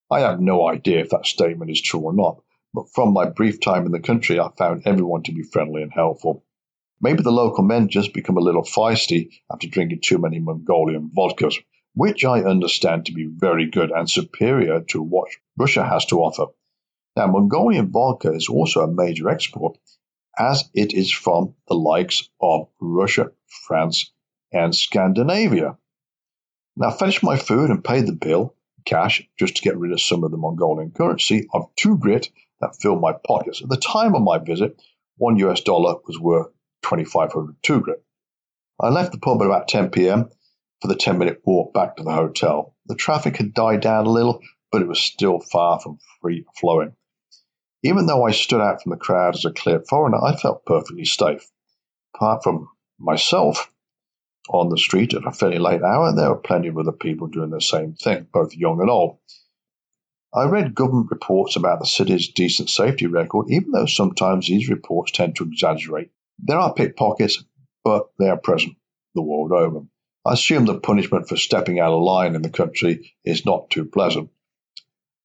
I 0.10 0.22
have 0.22 0.40
no 0.40 0.68
idea 0.68 1.00
if 1.00 1.10
that 1.10 1.26
statement 1.26 1.72
is 1.72 1.82
true 1.82 2.00
or 2.00 2.14
not, 2.14 2.42
but 2.74 2.90
from 2.90 3.14
my 3.14 3.26
brief 3.26 3.60
time 3.60 3.86
in 3.86 3.92
the 3.92 4.00
country, 4.00 4.40
I 4.40 4.50
found 4.58 4.84
everyone 4.86 5.24
to 5.24 5.34
be 5.34 5.44
friendly 5.44 5.84
and 5.84 5.92
helpful. 5.92 6.44
Maybe 7.02 7.22
the 7.22 7.32
local 7.32 7.64
men 7.64 7.90
just 7.90 8.14
become 8.14 8.38
a 8.38 8.42
little 8.42 8.64
feisty 8.64 9.30
after 9.52 9.68
drinking 9.68 10.00
too 10.02 10.20
many 10.20 10.40
Mongolian 10.40 11.12
vodkas, 11.14 11.58
which 11.96 12.24
I 12.24 12.44
understand 12.44 13.06
to 13.06 13.12
be 13.12 13.26
very 13.26 13.70
good 13.70 13.92
and 13.92 14.10
superior 14.10 14.80
to 14.90 15.02
what 15.02 15.30
Russia 15.58 15.84
has 15.84 16.06
to 16.06 16.20
offer. 16.22 16.54
Now, 17.18 17.28
Mongolian 17.28 17.92
vodka 17.92 18.32
is 18.32 18.48
also 18.48 18.82
a 18.82 18.88
major 18.88 19.30
export, 19.30 19.78
as 20.38 20.70
it 20.74 20.94
is 20.94 21.12
from 21.12 21.56
the 21.68 21.76
likes 21.76 22.30
of 22.42 22.70
Russia, 22.80 23.32
France, 23.68 24.13
and 24.54 24.76
Scandinavia. 24.76 25.78
Now, 26.76 26.90
I 26.90 26.98
finished 26.98 27.24
my 27.24 27.38
food 27.38 27.70
and 27.70 27.84
paid 27.84 28.08
the 28.08 28.14
bill, 28.14 28.56
cash, 28.86 29.28
just 29.38 29.56
to 29.58 29.62
get 29.62 29.78
rid 29.78 29.92
of 29.92 30.02
some 30.02 30.24
of 30.24 30.32
the 30.32 30.38
Mongolian 30.38 30.92
currency 30.92 31.48
of 31.54 31.74
tugrik 31.76 32.32
that 32.62 32.78
filled 32.82 33.02
my 33.02 33.14
pockets. 33.14 33.62
At 33.62 33.70
the 33.70 33.78
time 33.78 34.16
of 34.16 34.22
my 34.22 34.38
visit, 34.38 34.82
one 35.18 35.38
US 35.38 35.62
dollar 35.62 35.96
was 36.08 36.20
worth 36.20 36.48
2,500 36.84 37.56
tugrik. 37.64 38.02
I 38.80 38.90
left 38.90 39.12
the 39.12 39.20
pub 39.20 39.42
at 39.42 39.46
about 39.46 39.68
10 39.68 39.90
p.m., 39.90 40.30
for 40.82 40.90
the 40.90 40.96
10 40.96 41.18
minute 41.18 41.42
walk 41.46 41.74
back 41.74 41.96
to 41.96 42.04
the 42.04 42.12
hotel. 42.12 42.76
The 42.88 42.96
traffic 42.96 43.38
had 43.38 43.54
died 43.54 43.80
down 43.80 44.06
a 44.06 44.10
little, 44.10 44.42
but 44.70 44.82
it 44.82 44.88
was 44.88 45.00
still 45.00 45.40
far 45.40 45.80
from 45.80 46.00
free 46.20 46.46
flowing. 46.60 46.94
Even 47.84 48.06
though 48.06 48.26
I 48.26 48.32
stood 48.32 48.60
out 48.60 48.82
from 48.82 48.90
the 48.90 48.98
crowd 48.98 49.36
as 49.36 49.46
a 49.46 49.52
clear 49.52 49.80
foreigner, 49.80 50.22
I 50.22 50.36
felt 50.36 50.66
perfectly 50.66 51.06
safe. 51.06 51.50
Apart 52.14 52.44
from 52.44 52.68
myself 53.00 53.72
on 54.50 54.70
the 54.70 54.78
street 54.78 55.14
at 55.14 55.26
a 55.26 55.32
fairly 55.32 55.60
late 55.60 55.82
hour, 55.82 56.14
there 56.14 56.30
were 56.30 56.38
plenty 56.38 56.68
of 56.68 56.78
other 56.78 56.92
people 56.92 57.28
doing 57.28 57.50
the 57.50 57.62
same 57.62 57.94
thing, 57.94 58.28
both 58.32 58.56
young 58.56 58.82
and 58.82 58.90
old. 58.90 59.18
I 60.34 60.46
read 60.46 60.76
government 60.76 61.12
reports 61.12 61.56
about 61.56 61.80
the 61.80 61.86
city's 61.86 62.30
decent 62.30 62.70
safety 62.70 63.06
record, 63.06 63.48
even 63.50 63.72
though 63.72 63.86
sometimes 63.86 64.48
these 64.48 64.70
reports 64.70 65.12
tend 65.12 65.36
to 65.36 65.44
exaggerate. 65.44 66.10
There 66.40 66.58
are 66.58 66.74
pickpockets, 66.74 67.44
but 67.84 68.10
they 68.18 68.30
are 68.30 68.38
present 68.38 68.76
the 69.14 69.22
world 69.22 69.52
over. 69.52 69.86
I 70.26 70.34
assume 70.34 70.66
the 70.66 70.80
punishment 70.80 71.30
for 71.30 71.38
stepping 71.38 71.80
out 71.80 71.94
of 71.94 72.02
line 72.02 72.36
in 72.36 72.42
the 72.42 72.50
country 72.50 73.14
is 73.24 73.46
not 73.46 73.70
too 73.70 73.86
pleasant. 73.86 74.32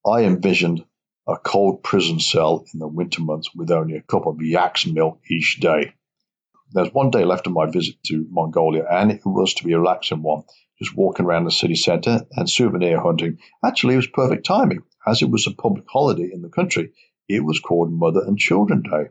I 0.06 0.24
envisioned 0.24 0.84
a 1.26 1.36
cold 1.36 1.82
prison 1.82 2.20
cell 2.20 2.64
in 2.72 2.80
the 2.80 2.88
winter 2.88 3.22
months 3.22 3.54
with 3.54 3.70
only 3.70 3.96
a 3.96 4.02
cup 4.02 4.26
of 4.26 4.42
yak's 4.42 4.86
milk 4.86 5.20
each 5.30 5.58
day. 5.60 5.94
There's 6.72 6.92
one 6.92 7.10
day 7.10 7.24
left 7.24 7.46
of 7.46 7.54
my 7.54 7.66
visit 7.66 7.96
to 8.04 8.26
Mongolia, 8.30 8.84
and 8.90 9.10
it 9.10 9.22
was 9.24 9.54
to 9.54 9.64
be 9.64 9.72
a 9.72 9.78
relaxing 9.78 10.22
one, 10.22 10.42
just 10.78 10.96
walking 10.96 11.24
around 11.24 11.44
the 11.44 11.50
city 11.50 11.74
centre 11.74 12.26
and 12.32 12.48
souvenir 12.48 13.00
hunting. 13.00 13.38
Actually, 13.64 13.94
it 13.94 13.98
was 13.98 14.06
perfect 14.08 14.44
timing, 14.44 14.82
as 15.06 15.22
it 15.22 15.30
was 15.30 15.46
a 15.46 15.50
public 15.50 15.84
holiday 15.88 16.30
in 16.32 16.42
the 16.42 16.50
country. 16.50 16.92
It 17.28 17.44
was 17.44 17.60
called 17.60 17.92
Mother 17.92 18.20
and 18.26 18.38
Children 18.38 18.82
Day. 18.82 19.08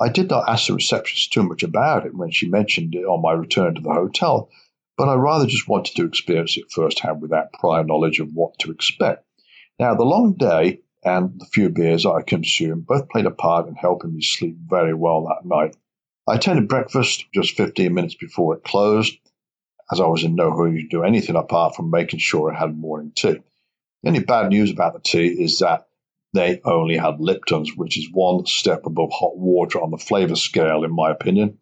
I 0.00 0.08
did 0.08 0.30
not 0.30 0.48
ask 0.48 0.66
the 0.66 0.74
receptionist 0.74 1.32
too 1.32 1.44
much 1.44 1.62
about 1.62 2.06
it 2.06 2.16
when 2.16 2.32
she 2.32 2.48
mentioned 2.48 2.94
it 2.96 3.04
on 3.04 3.22
my 3.22 3.32
return 3.32 3.76
to 3.76 3.80
the 3.80 3.92
hotel, 3.92 4.50
but 4.96 5.08
I 5.08 5.14
rather 5.14 5.46
just 5.46 5.68
wanted 5.68 5.94
to 5.96 6.04
experience 6.04 6.56
it 6.56 6.72
firsthand 6.72 7.22
without 7.22 7.52
prior 7.52 7.84
knowledge 7.84 8.18
of 8.18 8.32
what 8.34 8.58
to 8.60 8.72
expect. 8.72 9.24
Now, 9.78 9.94
the 9.94 10.04
long 10.04 10.34
day 10.34 10.80
and 11.04 11.40
the 11.40 11.46
few 11.46 11.68
beers 11.68 12.04
I 12.06 12.22
consumed 12.22 12.86
both 12.86 13.08
played 13.08 13.26
a 13.26 13.30
part 13.30 13.68
in 13.68 13.74
helping 13.74 14.14
me 14.14 14.22
sleep 14.22 14.56
very 14.66 14.94
well 14.94 15.24
that 15.26 15.46
night. 15.46 15.76
I 16.32 16.36
attended 16.36 16.66
breakfast 16.66 17.26
just 17.34 17.58
15 17.58 17.92
minutes 17.92 18.14
before 18.14 18.54
it 18.54 18.64
closed, 18.64 19.18
as 19.92 20.00
I 20.00 20.06
was 20.06 20.24
in 20.24 20.34
no 20.34 20.50
hurry 20.50 20.80
to 20.80 20.88
do 20.88 21.02
anything 21.02 21.36
apart 21.36 21.76
from 21.76 21.90
making 21.90 22.20
sure 22.20 22.50
I 22.50 22.58
had 22.58 22.74
morning 22.74 23.12
tea. 23.14 23.42
The 24.02 24.08
only 24.08 24.20
bad 24.20 24.48
news 24.48 24.70
about 24.70 24.94
the 24.94 25.00
tea 25.00 25.26
is 25.26 25.58
that 25.58 25.88
they 26.32 26.62
only 26.64 26.96
had 26.96 27.20
Lipton's, 27.20 27.76
which 27.76 27.98
is 27.98 28.10
one 28.10 28.46
step 28.46 28.86
above 28.86 29.10
hot 29.12 29.36
water 29.36 29.82
on 29.82 29.90
the 29.90 29.98
flavour 29.98 30.34
scale, 30.34 30.84
in 30.84 30.94
my 30.94 31.10
opinion. 31.10 31.58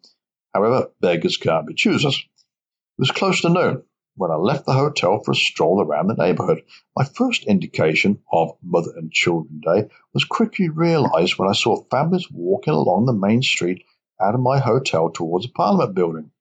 However, 0.53 0.89
beggars 1.01 1.35
can't 1.35 1.67
be 1.67 1.73
choosers. 1.73 2.15
It 2.17 2.99
was 2.99 3.11
close 3.11 3.41
to 3.41 3.49
noon 3.49 3.83
when 4.15 4.31
I 4.31 4.35
left 4.35 4.65
the 4.65 4.71
hotel 4.71 5.19
for 5.19 5.31
a 5.31 5.35
stroll 5.35 5.81
around 5.81 6.07
the 6.07 6.15
neighbourhood. 6.15 6.63
My 6.95 7.03
first 7.03 7.43
indication 7.43 8.19
of 8.31 8.55
Mother 8.63 8.93
and 8.95 9.11
Children 9.11 9.59
Day 9.65 9.89
was 10.13 10.23
quickly 10.23 10.69
realised 10.69 11.37
when 11.37 11.49
I 11.49 11.53
saw 11.53 11.83
families 11.91 12.31
walking 12.31 12.73
along 12.73 13.05
the 13.05 13.11
main 13.11 13.41
street 13.41 13.83
out 14.21 14.35
of 14.35 14.41
my 14.41 14.59
hotel 14.59 15.09
towards 15.09 15.45
the 15.45 15.51
Parliament 15.51 15.95
building. 15.95 16.31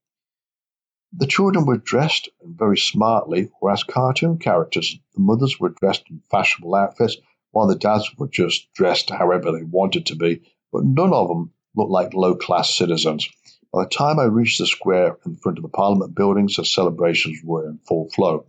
The 1.12 1.26
children 1.26 1.66
were 1.66 1.76
dressed 1.76 2.28
very 2.42 2.78
smartly 2.78 3.50
or 3.60 3.70
as 3.72 3.82
cartoon 3.82 4.38
characters. 4.38 4.96
The 5.14 5.20
mothers 5.20 5.58
were 5.58 5.70
dressed 5.70 6.04
in 6.08 6.22
fashionable 6.30 6.74
outfits 6.74 7.16
while 7.50 7.66
the 7.66 7.74
dads 7.74 8.08
were 8.16 8.28
just 8.28 8.72
dressed 8.74 9.10
however 9.10 9.50
they 9.50 9.64
wanted 9.64 10.06
to 10.06 10.16
be, 10.16 10.42
but 10.72 10.84
none 10.84 11.12
of 11.12 11.28
them 11.28 11.52
looked 11.74 11.90
like 11.90 12.14
low 12.14 12.36
class 12.36 12.74
citizens. 12.74 13.28
By 13.72 13.84
the 13.84 13.90
time 13.90 14.18
I 14.18 14.24
reached 14.24 14.58
the 14.58 14.66
square 14.66 15.16
in 15.26 15.36
front 15.36 15.58
of 15.58 15.62
the 15.62 15.68
Parliament 15.68 16.14
buildings, 16.14 16.56
the 16.56 16.64
celebrations 16.64 17.40
were 17.44 17.68
in 17.68 17.78
full 17.78 18.08
flow. 18.10 18.46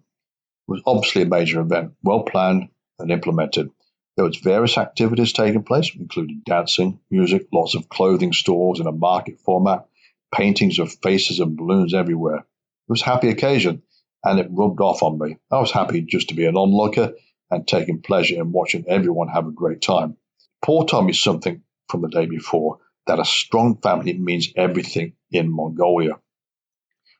It 0.67 0.71
was 0.71 0.83
obviously 0.85 1.23
a 1.23 1.25
major 1.25 1.61
event, 1.61 1.93
well 2.03 2.23
planned 2.23 2.69
and 2.99 3.11
implemented. 3.11 3.71
There 4.17 4.25
was 4.25 4.37
various 4.37 4.77
activities 4.77 5.33
taking 5.33 5.63
place, 5.63 5.91
including 5.97 6.41
dancing, 6.45 6.99
music, 7.09 7.47
lots 7.53 7.75
of 7.75 7.89
clothing 7.89 8.33
stores 8.33 8.79
in 8.79 8.87
a 8.87 8.91
market 8.91 9.39
format, 9.39 9.87
paintings 10.33 10.79
of 10.79 10.93
faces 11.01 11.39
and 11.39 11.55
balloons 11.55 11.93
everywhere. 11.93 12.39
It 12.39 12.89
was 12.89 13.01
a 13.01 13.05
happy 13.05 13.29
occasion, 13.29 13.83
and 14.23 14.39
it 14.39 14.49
rubbed 14.51 14.81
off 14.81 15.01
on 15.01 15.17
me. 15.17 15.37
I 15.49 15.59
was 15.59 15.71
happy 15.71 16.01
just 16.01 16.29
to 16.29 16.35
be 16.35 16.45
an 16.45 16.57
onlooker 16.57 17.13
and 17.49 17.67
taking 17.67 18.01
pleasure 18.01 18.35
in 18.35 18.51
watching 18.51 18.85
everyone 18.87 19.29
have 19.29 19.47
a 19.47 19.51
great 19.51 19.81
time. 19.81 20.17
Paul 20.61 20.85
told 20.85 21.05
me 21.05 21.13
something 21.13 21.63
from 21.89 22.01
the 22.01 22.09
day 22.09 22.25
before 22.25 22.79
that 23.07 23.19
a 23.19 23.25
strong 23.25 23.77
family 23.77 24.13
means 24.13 24.49
everything 24.55 25.13
in 25.31 25.53
Mongolia. 25.53 26.19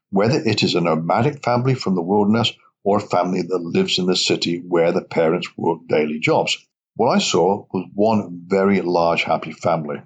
Whether 0.10 0.40
it 0.40 0.62
is 0.62 0.76
a 0.76 0.82
nomadic 0.82 1.44
family 1.44 1.74
from 1.74 1.96
the 1.96 2.02
wilderness 2.02 2.54
or 2.84 2.98
a 2.98 3.02
family 3.02 3.42
that 3.44 3.58
lives 3.58 3.98
in 3.98 4.06
the 4.06 4.16
city 4.16 4.60
where 4.60 4.92
the 4.92 5.02
parents 5.02 5.58
work 5.58 5.80
daily 5.88 6.20
jobs. 6.20 6.58
What 6.96 7.16
I 7.16 7.20
saw 7.20 7.66
was 7.74 7.90
one 7.94 8.44
very 8.46 8.82
large 8.82 9.24
happy 9.24 9.52
family. 9.52 10.02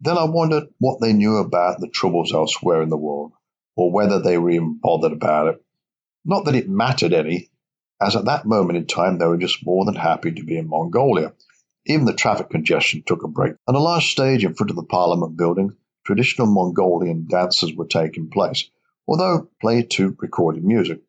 Then 0.00 0.16
I 0.16 0.24
wondered 0.24 0.68
what 0.78 1.00
they 1.00 1.12
knew 1.12 1.36
about 1.36 1.80
the 1.80 1.88
troubles 1.88 2.32
elsewhere 2.32 2.82
in 2.82 2.88
the 2.88 2.96
world, 2.96 3.32
or 3.76 3.90
whether 3.90 4.20
they 4.20 4.38
were 4.38 4.50
even 4.50 4.78
bothered 4.80 5.12
about 5.12 5.48
it. 5.48 5.64
Not 6.24 6.44
that 6.44 6.54
it 6.54 6.68
mattered 6.68 7.12
any, 7.12 7.50
as 8.00 8.16
at 8.16 8.26
that 8.26 8.46
moment 8.46 8.76
in 8.78 8.86
time 8.86 9.18
they 9.18 9.26
were 9.26 9.36
just 9.36 9.64
more 9.66 9.84
than 9.84 9.94
happy 9.94 10.32
to 10.32 10.44
be 10.44 10.56
in 10.56 10.68
Mongolia. 10.68 11.32
Even 11.86 12.04
the 12.04 12.12
traffic 12.12 12.50
congestion 12.50 13.02
took 13.04 13.24
a 13.24 13.28
break. 13.28 13.54
On 13.66 13.74
a 13.74 13.80
large 13.80 14.10
stage 14.12 14.44
in 14.44 14.54
front 14.54 14.70
of 14.70 14.76
the 14.76 14.84
Parliament 14.84 15.36
building, 15.36 15.76
traditional 16.04 16.46
Mongolian 16.46 17.26
dances 17.28 17.74
were 17.74 17.86
taking 17.86 18.30
place, 18.30 18.70
although 19.08 19.48
played 19.60 19.90
to 19.90 20.16
recorded 20.20 20.64
music. 20.64 21.00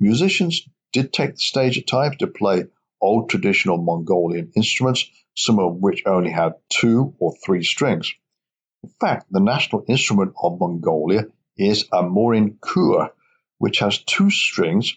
Musicians 0.00 0.66
did 0.92 1.12
take 1.12 1.32
the 1.32 1.38
stage 1.38 1.78
at 1.78 1.86
times 1.86 2.16
to 2.16 2.26
play 2.26 2.64
old 3.02 3.28
traditional 3.28 3.76
Mongolian 3.76 4.52
instruments, 4.56 5.04
some 5.34 5.58
of 5.58 5.76
which 5.76 6.04
only 6.06 6.30
had 6.30 6.54
two 6.68 7.14
or 7.18 7.34
three 7.44 7.64
strings. 7.64 8.14
In 8.82 8.90
fact, 9.00 9.26
the 9.30 9.40
national 9.40 9.84
instrument 9.88 10.34
of 10.42 10.58
Mongolia 10.58 11.26
is 11.56 11.88
a 11.92 12.02
morin 12.02 12.58
khuur, 12.60 13.10
which 13.58 13.80
has 13.80 13.98
two 13.98 14.30
strings 14.30 14.96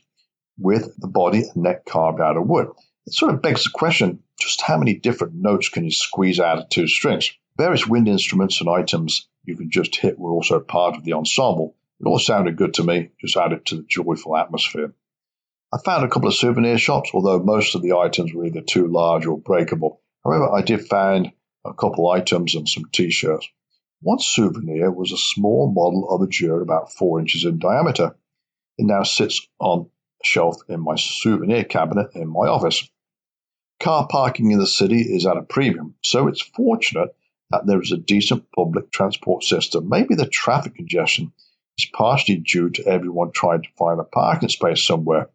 with 0.57 0.95
the 0.97 1.07
body 1.07 1.43
and 1.43 1.63
neck 1.63 1.85
carved 1.85 2.21
out 2.21 2.37
of 2.37 2.47
wood. 2.47 2.67
It 3.05 3.13
sort 3.13 3.33
of 3.33 3.41
begs 3.41 3.65
the 3.65 3.69
question 3.71 4.23
just 4.39 4.61
how 4.61 4.77
many 4.77 4.95
different 4.95 5.33
notes 5.35 5.69
can 5.69 5.83
you 5.83 5.91
squeeze 5.91 6.39
out 6.39 6.57
of 6.57 6.69
two 6.69 6.87
strings? 6.87 7.31
Various 7.57 7.87
wind 7.87 8.07
instruments 8.07 8.59
and 8.59 8.69
items 8.69 9.27
you 9.43 9.55
can 9.55 9.69
just 9.69 9.95
hit 9.95 10.19
were 10.19 10.31
also 10.31 10.59
part 10.59 10.95
of 10.95 11.03
the 11.03 11.13
ensemble. 11.13 11.75
It 11.99 12.07
all 12.07 12.19
sounded 12.19 12.57
good 12.57 12.73
to 12.75 12.83
me, 12.83 13.11
just 13.19 13.37
added 13.37 13.65
to 13.67 13.77
the 13.77 13.83
joyful 13.83 14.35
atmosphere. 14.35 14.93
I 15.75 15.77
found 15.83 16.05
a 16.05 16.07
couple 16.07 16.29
of 16.29 16.35
souvenir 16.35 16.77
shops, 16.77 17.11
although 17.13 17.43
most 17.43 17.75
of 17.75 17.81
the 17.81 17.97
items 17.97 18.33
were 18.33 18.45
either 18.45 18.61
too 18.61 18.87
large 18.87 19.25
or 19.25 19.37
breakable. 19.37 19.99
However, 20.23 20.49
I 20.49 20.61
did 20.61 20.87
find 20.87 21.33
a 21.65 21.73
couple 21.73 22.09
items 22.09 22.55
and 22.55 22.69
some 22.69 22.85
t 22.93 23.09
shirts. 23.09 23.45
One 23.99 24.19
souvenir 24.19 24.89
was 24.89 25.11
a 25.11 25.17
small 25.17 25.69
model 25.69 26.07
of 26.09 26.21
a 26.21 26.27
ger 26.27 26.61
about 26.61 26.93
four 26.93 27.19
inches 27.19 27.43
in 27.43 27.59
diameter. 27.59 28.15
It 28.77 28.85
now 28.85 29.03
sits 29.03 29.45
on 29.59 29.89
a 30.23 30.25
shelf 30.25 30.55
in 30.69 30.79
my 30.79 30.95
souvenir 30.95 31.65
cabinet 31.65 32.11
in 32.15 32.29
my 32.29 32.47
office. 32.47 32.89
Car 33.81 34.07
parking 34.07 34.51
in 34.51 34.59
the 34.59 34.67
city 34.67 35.01
is 35.01 35.25
at 35.25 35.35
a 35.35 35.41
premium, 35.41 35.95
so 36.01 36.29
it's 36.29 36.41
fortunate 36.41 37.13
that 37.49 37.67
there 37.67 37.81
is 37.81 37.91
a 37.91 37.97
decent 37.97 38.45
public 38.55 38.91
transport 38.91 39.43
system. 39.43 39.89
Maybe 39.89 40.15
the 40.15 40.25
traffic 40.25 40.75
congestion 40.75 41.33
is 41.77 41.85
partially 41.93 42.37
due 42.37 42.69
to 42.69 42.87
everyone 42.87 43.33
trying 43.33 43.63
to 43.63 43.69
find 43.77 43.99
a 43.99 44.05
parking 44.05 44.47
space 44.47 44.81
somewhere. 44.81 45.29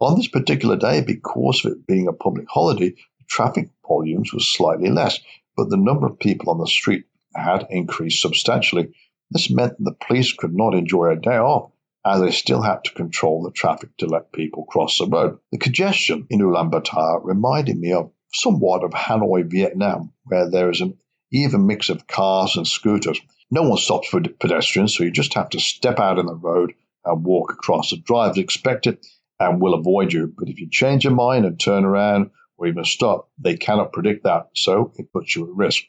On 0.00 0.16
this 0.16 0.28
particular 0.28 0.76
day, 0.76 1.00
because 1.00 1.64
of 1.64 1.72
it 1.72 1.86
being 1.86 2.06
a 2.06 2.12
public 2.12 2.46
holiday, 2.48 2.90
the 2.90 3.24
traffic 3.26 3.70
volumes 3.86 4.32
were 4.32 4.38
slightly 4.38 4.90
less, 4.90 5.18
but 5.56 5.70
the 5.70 5.76
number 5.76 6.06
of 6.06 6.20
people 6.20 6.50
on 6.50 6.58
the 6.58 6.68
street 6.68 7.06
had 7.34 7.66
increased 7.68 8.22
substantially. 8.22 8.92
This 9.32 9.50
meant 9.50 9.76
that 9.76 9.84
the 9.84 10.06
police 10.06 10.32
could 10.32 10.54
not 10.54 10.74
enjoy 10.74 11.10
a 11.10 11.16
day 11.16 11.36
off 11.36 11.72
as 12.04 12.20
they 12.20 12.30
still 12.30 12.62
had 12.62 12.84
to 12.84 12.94
control 12.94 13.42
the 13.42 13.50
traffic 13.50 13.96
to 13.96 14.06
let 14.06 14.30
people 14.30 14.64
cross 14.66 14.98
the 14.98 15.06
road. 15.06 15.38
The 15.50 15.58
congestion 15.58 16.28
in 16.30 16.40
Ulaanbaatar 16.40 17.24
reminded 17.24 17.76
me 17.76 17.92
of 17.92 18.12
somewhat 18.32 18.84
of 18.84 18.92
Hanoi, 18.92 19.50
Vietnam, 19.50 20.12
where 20.24 20.48
there 20.48 20.70
is 20.70 20.80
an 20.80 20.96
even 21.32 21.66
mix 21.66 21.88
of 21.88 22.06
cars 22.06 22.56
and 22.56 22.68
scooters. 22.68 23.20
No 23.50 23.62
one 23.62 23.78
stops 23.78 24.08
for 24.08 24.20
pedestrians, 24.20 24.96
so 24.96 25.02
you 25.02 25.10
just 25.10 25.34
have 25.34 25.50
to 25.50 25.60
step 25.60 25.98
out 25.98 26.20
in 26.20 26.26
the 26.26 26.34
road 26.34 26.74
and 27.04 27.24
walk 27.24 27.52
across. 27.52 27.90
The 27.90 27.96
drivers 27.96 28.38
expect 28.38 28.86
it 28.86 29.04
and 29.40 29.60
will 29.60 29.74
avoid 29.74 30.12
you, 30.12 30.32
but 30.36 30.48
if 30.48 30.60
you 30.60 30.68
change 30.70 31.04
your 31.04 31.14
mind 31.14 31.44
and 31.44 31.58
turn 31.58 31.84
around 31.84 32.30
or 32.56 32.66
even 32.66 32.84
stop, 32.84 33.30
they 33.38 33.56
cannot 33.56 33.92
predict 33.92 34.24
that, 34.24 34.48
so 34.54 34.92
it 34.96 35.12
puts 35.12 35.34
you 35.34 35.44
at 35.44 35.54
risk. 35.54 35.84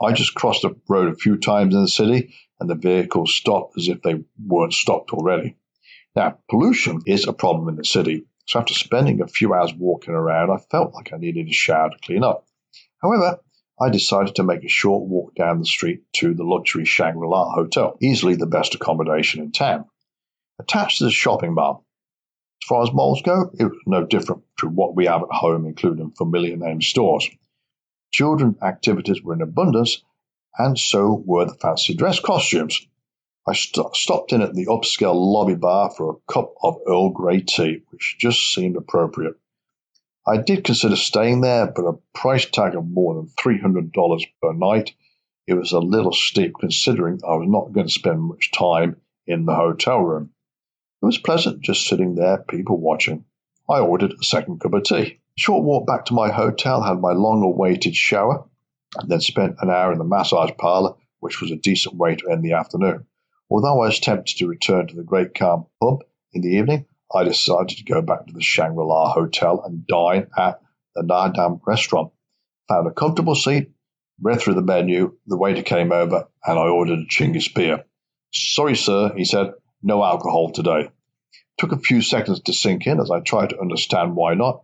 I 0.00 0.12
just 0.12 0.34
crossed 0.34 0.62
the 0.62 0.74
road 0.88 1.12
a 1.12 1.16
few 1.16 1.36
times 1.36 1.74
in 1.74 1.82
the 1.82 1.88
city 1.88 2.34
and 2.58 2.68
the 2.68 2.74
vehicles 2.74 3.34
stopped 3.34 3.76
as 3.76 3.88
if 3.88 4.02
they 4.02 4.24
weren't 4.42 4.72
stopped 4.72 5.12
already. 5.12 5.56
Now, 6.16 6.38
pollution 6.50 7.00
is 7.06 7.26
a 7.26 7.32
problem 7.32 7.68
in 7.68 7.76
the 7.76 7.84
city, 7.84 8.24
so 8.46 8.58
after 8.58 8.74
spending 8.74 9.20
a 9.20 9.26
few 9.26 9.54
hours 9.54 9.72
walking 9.74 10.14
around, 10.14 10.50
I 10.50 10.58
felt 10.70 10.94
like 10.94 11.12
I 11.12 11.18
needed 11.18 11.48
a 11.48 11.52
shower 11.52 11.90
to 11.90 11.98
clean 12.02 12.24
up. 12.24 12.46
However, 13.00 13.40
I 13.80 13.90
decided 13.90 14.36
to 14.36 14.44
make 14.44 14.64
a 14.64 14.68
short 14.68 15.08
walk 15.08 15.34
down 15.34 15.58
the 15.58 15.66
street 15.66 16.02
to 16.14 16.34
the 16.34 16.44
luxury 16.44 16.84
Shangri 16.84 17.26
La 17.26 17.52
Hotel, 17.52 17.96
easily 18.00 18.36
the 18.36 18.46
best 18.46 18.74
accommodation 18.74 19.42
in 19.42 19.52
town. 19.52 19.86
Attached 20.60 20.98
to 20.98 21.04
the 21.04 21.10
shopping 21.10 21.54
mall 21.54 21.84
As 22.62 22.68
far 22.68 22.82
as 22.84 22.92
malls 22.92 23.22
go, 23.22 23.50
it 23.58 23.64
was 23.64 23.82
no 23.86 24.06
different 24.06 24.44
to 24.58 24.68
what 24.68 24.94
we 24.94 25.06
have 25.06 25.22
at 25.22 25.32
home, 25.32 25.66
including 25.66 26.12
familiar 26.12 26.56
name 26.56 26.80
stores. 26.80 27.28
Children 28.12 28.56
activities 28.62 29.20
were 29.20 29.34
in 29.34 29.42
abundance, 29.42 30.04
and 30.56 30.78
so 30.78 31.24
were 31.26 31.44
the 31.44 31.54
fancy 31.54 31.92
dress 31.92 32.20
costumes. 32.20 32.86
I 33.48 33.54
st- 33.54 33.96
stopped 33.96 34.32
in 34.32 34.42
at 34.42 34.54
the 34.54 34.66
upscale 34.66 35.16
lobby 35.16 35.56
bar 35.56 35.90
for 35.90 36.10
a 36.10 36.32
cup 36.32 36.54
of 36.62 36.78
Earl 36.86 37.10
Grey 37.10 37.40
tea, 37.40 37.82
which 37.90 38.16
just 38.20 38.54
seemed 38.54 38.76
appropriate. 38.76 39.34
I 40.24 40.36
did 40.36 40.62
consider 40.62 40.94
staying 40.94 41.40
there, 41.40 41.66
but 41.66 41.84
a 41.84 41.98
price 42.14 42.48
tag 42.48 42.76
of 42.76 42.86
more 42.86 43.14
than 43.14 43.26
$300 43.26 44.24
per 44.40 44.52
night, 44.52 44.94
it 45.48 45.54
was 45.54 45.72
a 45.72 45.80
little 45.80 46.12
steep 46.12 46.54
considering 46.60 47.22
I 47.26 47.34
was 47.34 47.48
not 47.48 47.72
going 47.72 47.88
to 47.88 47.92
spend 47.92 48.22
much 48.22 48.52
time 48.52 49.00
in 49.26 49.46
the 49.46 49.56
hotel 49.56 49.98
room. 49.98 50.31
It 51.02 51.06
was 51.06 51.18
pleasant 51.18 51.62
just 51.62 51.88
sitting 51.88 52.14
there, 52.14 52.38
people 52.38 52.78
watching. 52.78 53.24
I 53.68 53.80
ordered 53.80 54.12
a 54.12 54.22
second 54.22 54.60
cup 54.60 54.74
of 54.74 54.84
tea. 54.84 55.18
Short 55.36 55.64
walk 55.64 55.84
back 55.84 56.04
to 56.06 56.14
my 56.14 56.30
hotel, 56.30 56.80
had 56.80 57.00
my 57.00 57.12
long 57.12 57.42
awaited 57.42 57.96
shower, 57.96 58.48
and 58.96 59.10
then 59.10 59.20
spent 59.20 59.56
an 59.60 59.68
hour 59.68 59.90
in 59.90 59.98
the 59.98 60.04
massage 60.04 60.52
parlor, 60.58 60.94
which 61.18 61.40
was 61.40 61.50
a 61.50 61.56
decent 61.56 61.96
way 61.96 62.14
to 62.14 62.28
end 62.28 62.44
the 62.44 62.52
afternoon. 62.52 63.06
Although 63.50 63.82
I 63.82 63.86
was 63.86 63.98
tempted 63.98 64.38
to 64.38 64.46
return 64.46 64.86
to 64.86 64.94
the 64.94 65.02
Great 65.02 65.34
Khan 65.34 65.66
pub 65.80 66.04
in 66.32 66.42
the 66.42 66.50
evening, 66.50 66.86
I 67.12 67.24
decided 67.24 67.78
to 67.78 67.84
go 67.84 68.00
back 68.00 68.26
to 68.26 68.32
the 68.32 68.40
Shangri 68.40 68.84
La 68.84 69.12
Hotel 69.12 69.60
and 69.64 69.84
dine 69.86 70.28
at 70.38 70.60
the 70.94 71.02
Naadam 71.02 71.60
restaurant. 71.66 72.12
Found 72.68 72.86
a 72.86 72.92
comfortable 72.92 73.34
seat, 73.34 73.72
read 74.20 74.40
through 74.40 74.54
the 74.54 74.62
menu, 74.62 75.16
the 75.26 75.36
waiter 75.36 75.62
came 75.62 75.90
over, 75.90 76.28
and 76.46 76.58
I 76.58 76.68
ordered 76.68 77.00
a 77.00 77.06
Chingis 77.06 77.52
beer. 77.52 77.84
Sorry, 78.32 78.76
sir, 78.76 79.12
he 79.16 79.24
said, 79.24 79.52
no 79.82 80.02
alcohol 80.02 80.50
today. 80.50 80.90
Took 81.58 81.72
a 81.72 81.78
few 81.78 82.02
seconds 82.02 82.40
to 82.40 82.52
sink 82.52 82.86
in 82.86 83.00
as 83.00 83.10
I 83.10 83.20
tried 83.20 83.50
to 83.50 83.60
understand 83.60 84.16
why 84.16 84.34
not. 84.34 84.62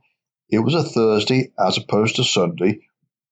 It 0.50 0.60
was 0.60 0.74
a 0.74 0.82
Thursday 0.82 1.52
as 1.58 1.76
opposed 1.76 2.16
to 2.16 2.24
Sunday, 2.24 2.80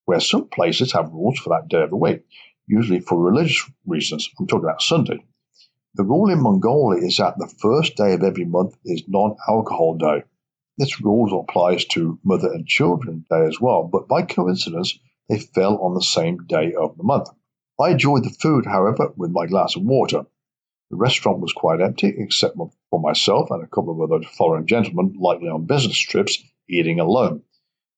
where 0.05 0.20
some 0.20 0.49
places 0.49 0.93
have 0.93 1.12
rules 1.12 1.39
for 1.39 1.51
that 1.51 1.68
day 1.68 1.82
of 1.82 1.91
the 1.91 1.97
week, 1.97 2.24
usually 2.66 3.01
for 3.01 3.18
religious 3.18 3.68
reasons. 3.87 4.28
I'm 4.39 4.47
talking 4.47 4.64
about 4.64 4.82
Sunday. 4.82 5.24
The 5.95 6.05
rule 6.05 6.30
in 6.30 6.43
Mongolia 6.43 7.07
is 7.07 7.16
that 7.16 7.39
the 7.39 7.53
first 7.61 7.97
day 7.97 8.12
of 8.12 8.22
every 8.22 8.45
month 8.45 8.76
is 8.84 9.05
non-alcohol 9.09 9.97
day. 9.97 10.24
This 10.76 11.01
rule 11.01 11.41
applies 11.41 11.87
to 11.87 12.18
Mother 12.22 12.53
and 12.53 12.66
Children 12.66 13.24
Day 13.30 13.47
as 13.47 13.59
well, 13.59 13.84
but 13.84 14.07
by 14.07 14.22
coincidence, 14.22 14.99
they 15.28 15.39
fell 15.39 15.78
on 15.78 15.95
the 15.95 16.03
same 16.03 16.37
day 16.47 16.74
of 16.74 16.99
the 16.99 17.03
month. 17.03 17.30
I 17.80 17.91
enjoyed 17.91 18.24
the 18.24 18.30
food, 18.30 18.66
however, 18.66 19.12
with 19.16 19.30
my 19.30 19.47
glass 19.47 19.74
of 19.76 19.82
water. 19.82 20.26
The 20.91 20.97
restaurant 20.97 21.41
was 21.41 21.53
quite 21.53 21.80
empty, 21.80 22.14
except 22.16 22.57
for 22.57 23.01
myself 23.01 23.51
and 23.51 23.62
a 23.62 23.66
couple 23.66 23.91
of 23.91 24.12
other 24.12 24.24
foreign 24.24 24.66
gentlemen, 24.66 25.16
likely 25.18 25.49
on 25.49 25.66
business 25.66 25.99
trips, 25.99 26.43
eating 26.68 27.01
alone. 27.01 27.43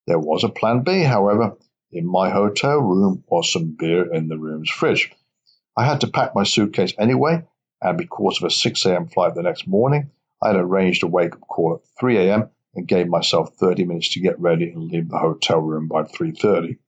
There 0.07 0.19
was 0.19 0.43
a 0.43 0.49
plan 0.49 0.85
B, 0.85 1.03
however. 1.03 1.57
In 1.93 2.07
my 2.07 2.31
hotel 2.31 2.79
room 2.79 3.25
was 3.29 3.53
some 3.53 3.77
beer 3.79 4.13
in 4.13 4.29
the 4.29 4.39
room's 4.39 4.71
fridge. 4.71 5.13
I 5.77 5.85
had 5.85 6.01
to 6.01 6.07
pack 6.11 6.35
my 6.35 6.45
suitcase 6.45 6.95
anyway, 6.99 7.45
and 7.83 7.99
because 7.99 8.39
of 8.39 8.47
a 8.47 8.51
6 8.51 8.87
a.m. 8.87 9.09
flight 9.09 9.35
the 9.35 9.43
next 9.43 9.67
morning, 9.67 10.11
I 10.43 10.49
had 10.49 10.57
arranged 10.57 11.03
a 11.03 11.07
wake 11.07 11.35
up 11.35 11.41
call 11.41 11.75
at 11.75 12.01
3 12.01 12.17
a.m. 12.19 12.51
and 12.75 12.89
gave 12.89 13.09
myself 13.09 13.55
30 13.55 13.85
minutes 13.85 14.15
to 14.15 14.21
get 14.21 14.41
ready 14.41 14.71
and 14.71 14.85
leave 14.91 15.09
the 15.09 15.19
hotel 15.19 15.59
room 15.61 15.89
by 15.89 16.05
3:30. 16.05 16.79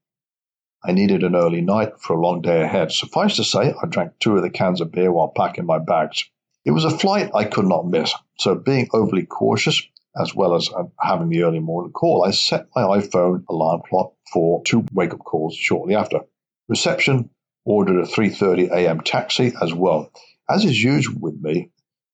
I 0.83 0.93
needed 0.93 1.25
an 1.25 1.37
early 1.37 1.61
night 1.61 2.01
for 2.01 2.15
a 2.17 2.21
long 2.21 2.41
day 2.41 2.63
ahead. 2.63 2.91
Suffice 2.91 3.37
to 3.37 3.45
say, 3.45 3.75
I 3.83 3.87
drank 3.87 4.19
two 4.19 4.37
of 4.37 4.43
the 4.43 4.51
cans 4.51 4.81
of 4.81 4.91
beer 4.93 5.13
while 5.13 5.29
packing 5.29 5.67
my 5.67 5.79
bags. 5.79 6.25
It 6.65 6.71
was 6.71 6.85
a 6.85 6.91
flight 6.91 7.31
I 7.35 7.45
could 7.45 7.67
not 7.67 7.87
miss, 7.87 8.15
so 8.39 8.55
being 8.55 8.89
overly 8.93 9.27
cautious, 9.27 9.83
as 10.19 10.35
well 10.35 10.55
as 10.55 10.71
uh, 10.71 10.85
having 10.99 11.29
the 11.29 11.43
early 11.43 11.61
morning 11.61 11.93
call, 11.93 12.25
I 12.25 12.31
set 12.31 12.69
my 12.75 12.83
iPhone 12.83 13.45
alarm 13.49 13.83
clock 13.89 14.15
for 14.33 14.63
two 14.65 14.85
wake-up 14.93 15.21
calls 15.21 15.55
shortly 15.55 15.95
after. 15.95 16.21
Reception 16.69 17.31
ordered 17.65 18.01
a 18.01 18.07
3:30 18.07 18.71
a.m. 18.71 19.01
taxi 19.03 19.53
as 19.61 19.75
well. 19.75 20.11
As 20.49 20.65
is 20.65 20.83
usual 20.83 21.21
with 21.21 21.41
me, 21.41 21.71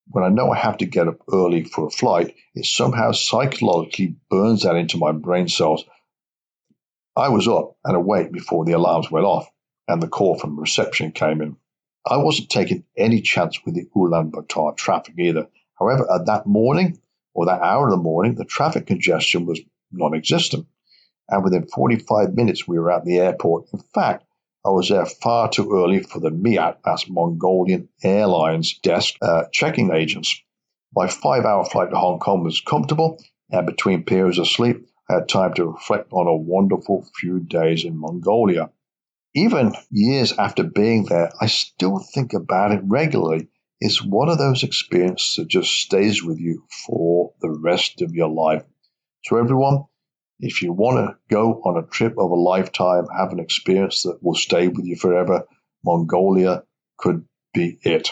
when 0.09 0.25
I 0.25 0.29
know 0.29 0.51
I 0.51 0.59
have 0.59 0.79
to 0.79 0.87
get 0.87 1.09
up 1.09 1.19
early 1.33 1.64
for 1.64 1.87
a 1.87 1.91
flight, 1.91 2.35
it 2.55 2.67
somehow 2.67 3.12
psychologically 3.12 4.17
burns 4.29 4.62
that 4.62 4.77
into 4.77 4.99
my 4.99 5.12
brain 5.12 5.49
cells 5.49 5.85
I 7.17 7.31
was 7.31 7.49
up 7.49 7.77
and 7.83 7.97
awake 7.97 8.31
before 8.31 8.67
the 8.67 8.73
alarms 8.73 9.11
went 9.11 9.25
off 9.25 9.51
and 9.89 10.03
the 10.03 10.09
call 10.09 10.39
from 10.39 10.61
reception 10.61 11.12
came 11.12 11.41
in. 11.41 11.57
I 12.07 12.19
wasn't 12.19 12.51
taking 12.51 12.85
any 12.97 13.23
chance 13.23 13.64
with 13.64 13.75
the 13.75 13.87
Ulaanbaatar 13.97 14.77
traffic 14.77 15.14
either. 15.19 15.49
However, 15.79 16.07
at 16.12 16.27
that 16.27 16.47
morning 16.47 17.01
or 17.35 17.47
that 17.47 17.62
hour 17.62 17.87
of 17.87 17.93
the 17.93 17.97
morning, 17.97 18.35
the 18.35 18.45
traffic 18.45 18.87
congestion 18.87 19.47
was 19.47 19.61
non 19.91 20.14
existent. 20.14 20.67
And 21.29 21.43
within 21.43 21.67
45 21.67 22.35
minutes, 22.35 22.69
we 22.69 22.79
were 22.79 22.93
at 22.93 23.05
the 23.05 23.19
airport. 23.19 23.67
In 23.73 23.81
fact, 23.81 24.25
I 24.64 24.71
was 24.71 24.89
there 24.91 25.07
far 25.07 25.49
too 25.49 25.73
early 25.73 26.03
for 26.03 26.21
the 26.21 26.31
MIAT, 26.31 26.79
that's 26.85 27.09
Mongolian 27.09 27.89
Airlines 28.03 28.79
desk 28.79 29.14
uh, 29.23 29.45
checking 29.53 29.93
agents. 29.93 30.41
My 30.95 31.09
five 31.09 31.45
hour 31.45 31.64
flight 31.64 31.91
to 31.91 31.97
Hong 31.97 32.19
Kong 32.19 32.45
was 32.45 32.61
comfortable, 32.61 33.19
and 33.51 33.67
between 33.67 34.05
periods 34.05 34.39
of 34.39 34.49
sleep, 34.49 34.87
Had 35.09 35.29
time 35.29 35.55
to 35.55 35.67
reflect 35.67 36.13
on 36.13 36.27
a 36.27 36.37
wonderful 36.37 37.07
few 37.15 37.41
days 37.41 37.85
in 37.85 37.97
Mongolia. 37.97 38.71
Even 39.35 39.75
years 39.91 40.33
after 40.33 40.65
being 40.65 41.05
there, 41.05 41.31
I 41.41 41.47
still 41.47 41.99
think 41.99 42.33
about 42.33 42.73
it 42.73 42.81
regularly. 42.85 43.49
It's 43.81 44.03
one 44.03 44.29
of 44.29 44.39
those 44.39 44.63
experiences 44.63 45.37
that 45.37 45.49
just 45.49 45.71
stays 45.71 46.25
with 46.25 46.41
you 46.41 46.65
for 46.87 47.33
the 47.41 47.51
rest 47.51 48.03
of 48.03 48.15
your 48.15 48.29
life. 48.29 48.65
So, 49.25 49.37
everyone, 49.37 49.85
if 50.41 50.63
you 50.63 50.73
want 50.73 50.97
to 50.97 51.17
go 51.29 51.61
on 51.65 51.77
a 51.77 51.87
trip 51.87 52.19
of 52.19 52.31
a 52.31 52.35
lifetime, 52.35 53.07
have 53.17 53.33
an 53.33 53.41
experience 53.41 54.03
that 54.03 54.23
will 54.23 54.35
stay 54.35 54.69
with 54.69 54.87
you 54.87 54.97
forever, 54.97 55.47
Mongolia 55.85 56.65
could 56.97 57.27
be 57.53 57.79
it. 57.83 58.11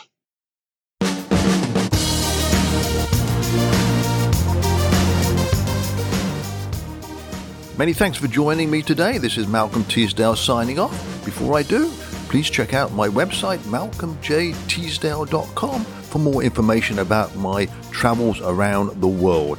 Many 7.77 7.93
thanks 7.93 8.17
for 8.17 8.29
joining 8.29 8.71
me 8.71 8.83
today. 8.83 9.19
This 9.19 9.37
is 9.37 9.49
Malcolm 9.49 9.83
Teasdale 9.87 10.37
signing 10.37 10.79
off. 10.79 10.93
Before 11.25 11.59
I 11.59 11.65
do, 11.65 11.91
please 12.29 12.49
check 12.49 12.73
out 12.73 12.93
my 12.93 13.09
website, 13.09 13.59
malcolmjteasdale.com, 13.65 15.85
for 15.85 16.19
more 16.21 16.45
information 16.45 17.01
about 17.01 17.35
my 17.35 17.67
travels 17.91 18.41
around 18.41 19.01
the 19.01 19.09
world. 19.09 19.59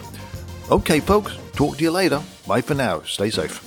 Okay, 0.72 1.02
folks, 1.02 1.38
talk 1.52 1.76
to 1.76 1.84
you 1.84 1.92
later. 1.92 2.22
Bye 2.48 2.62
for 2.62 2.74
now. 2.74 3.02
Stay 3.02 3.30
safe. 3.30 3.62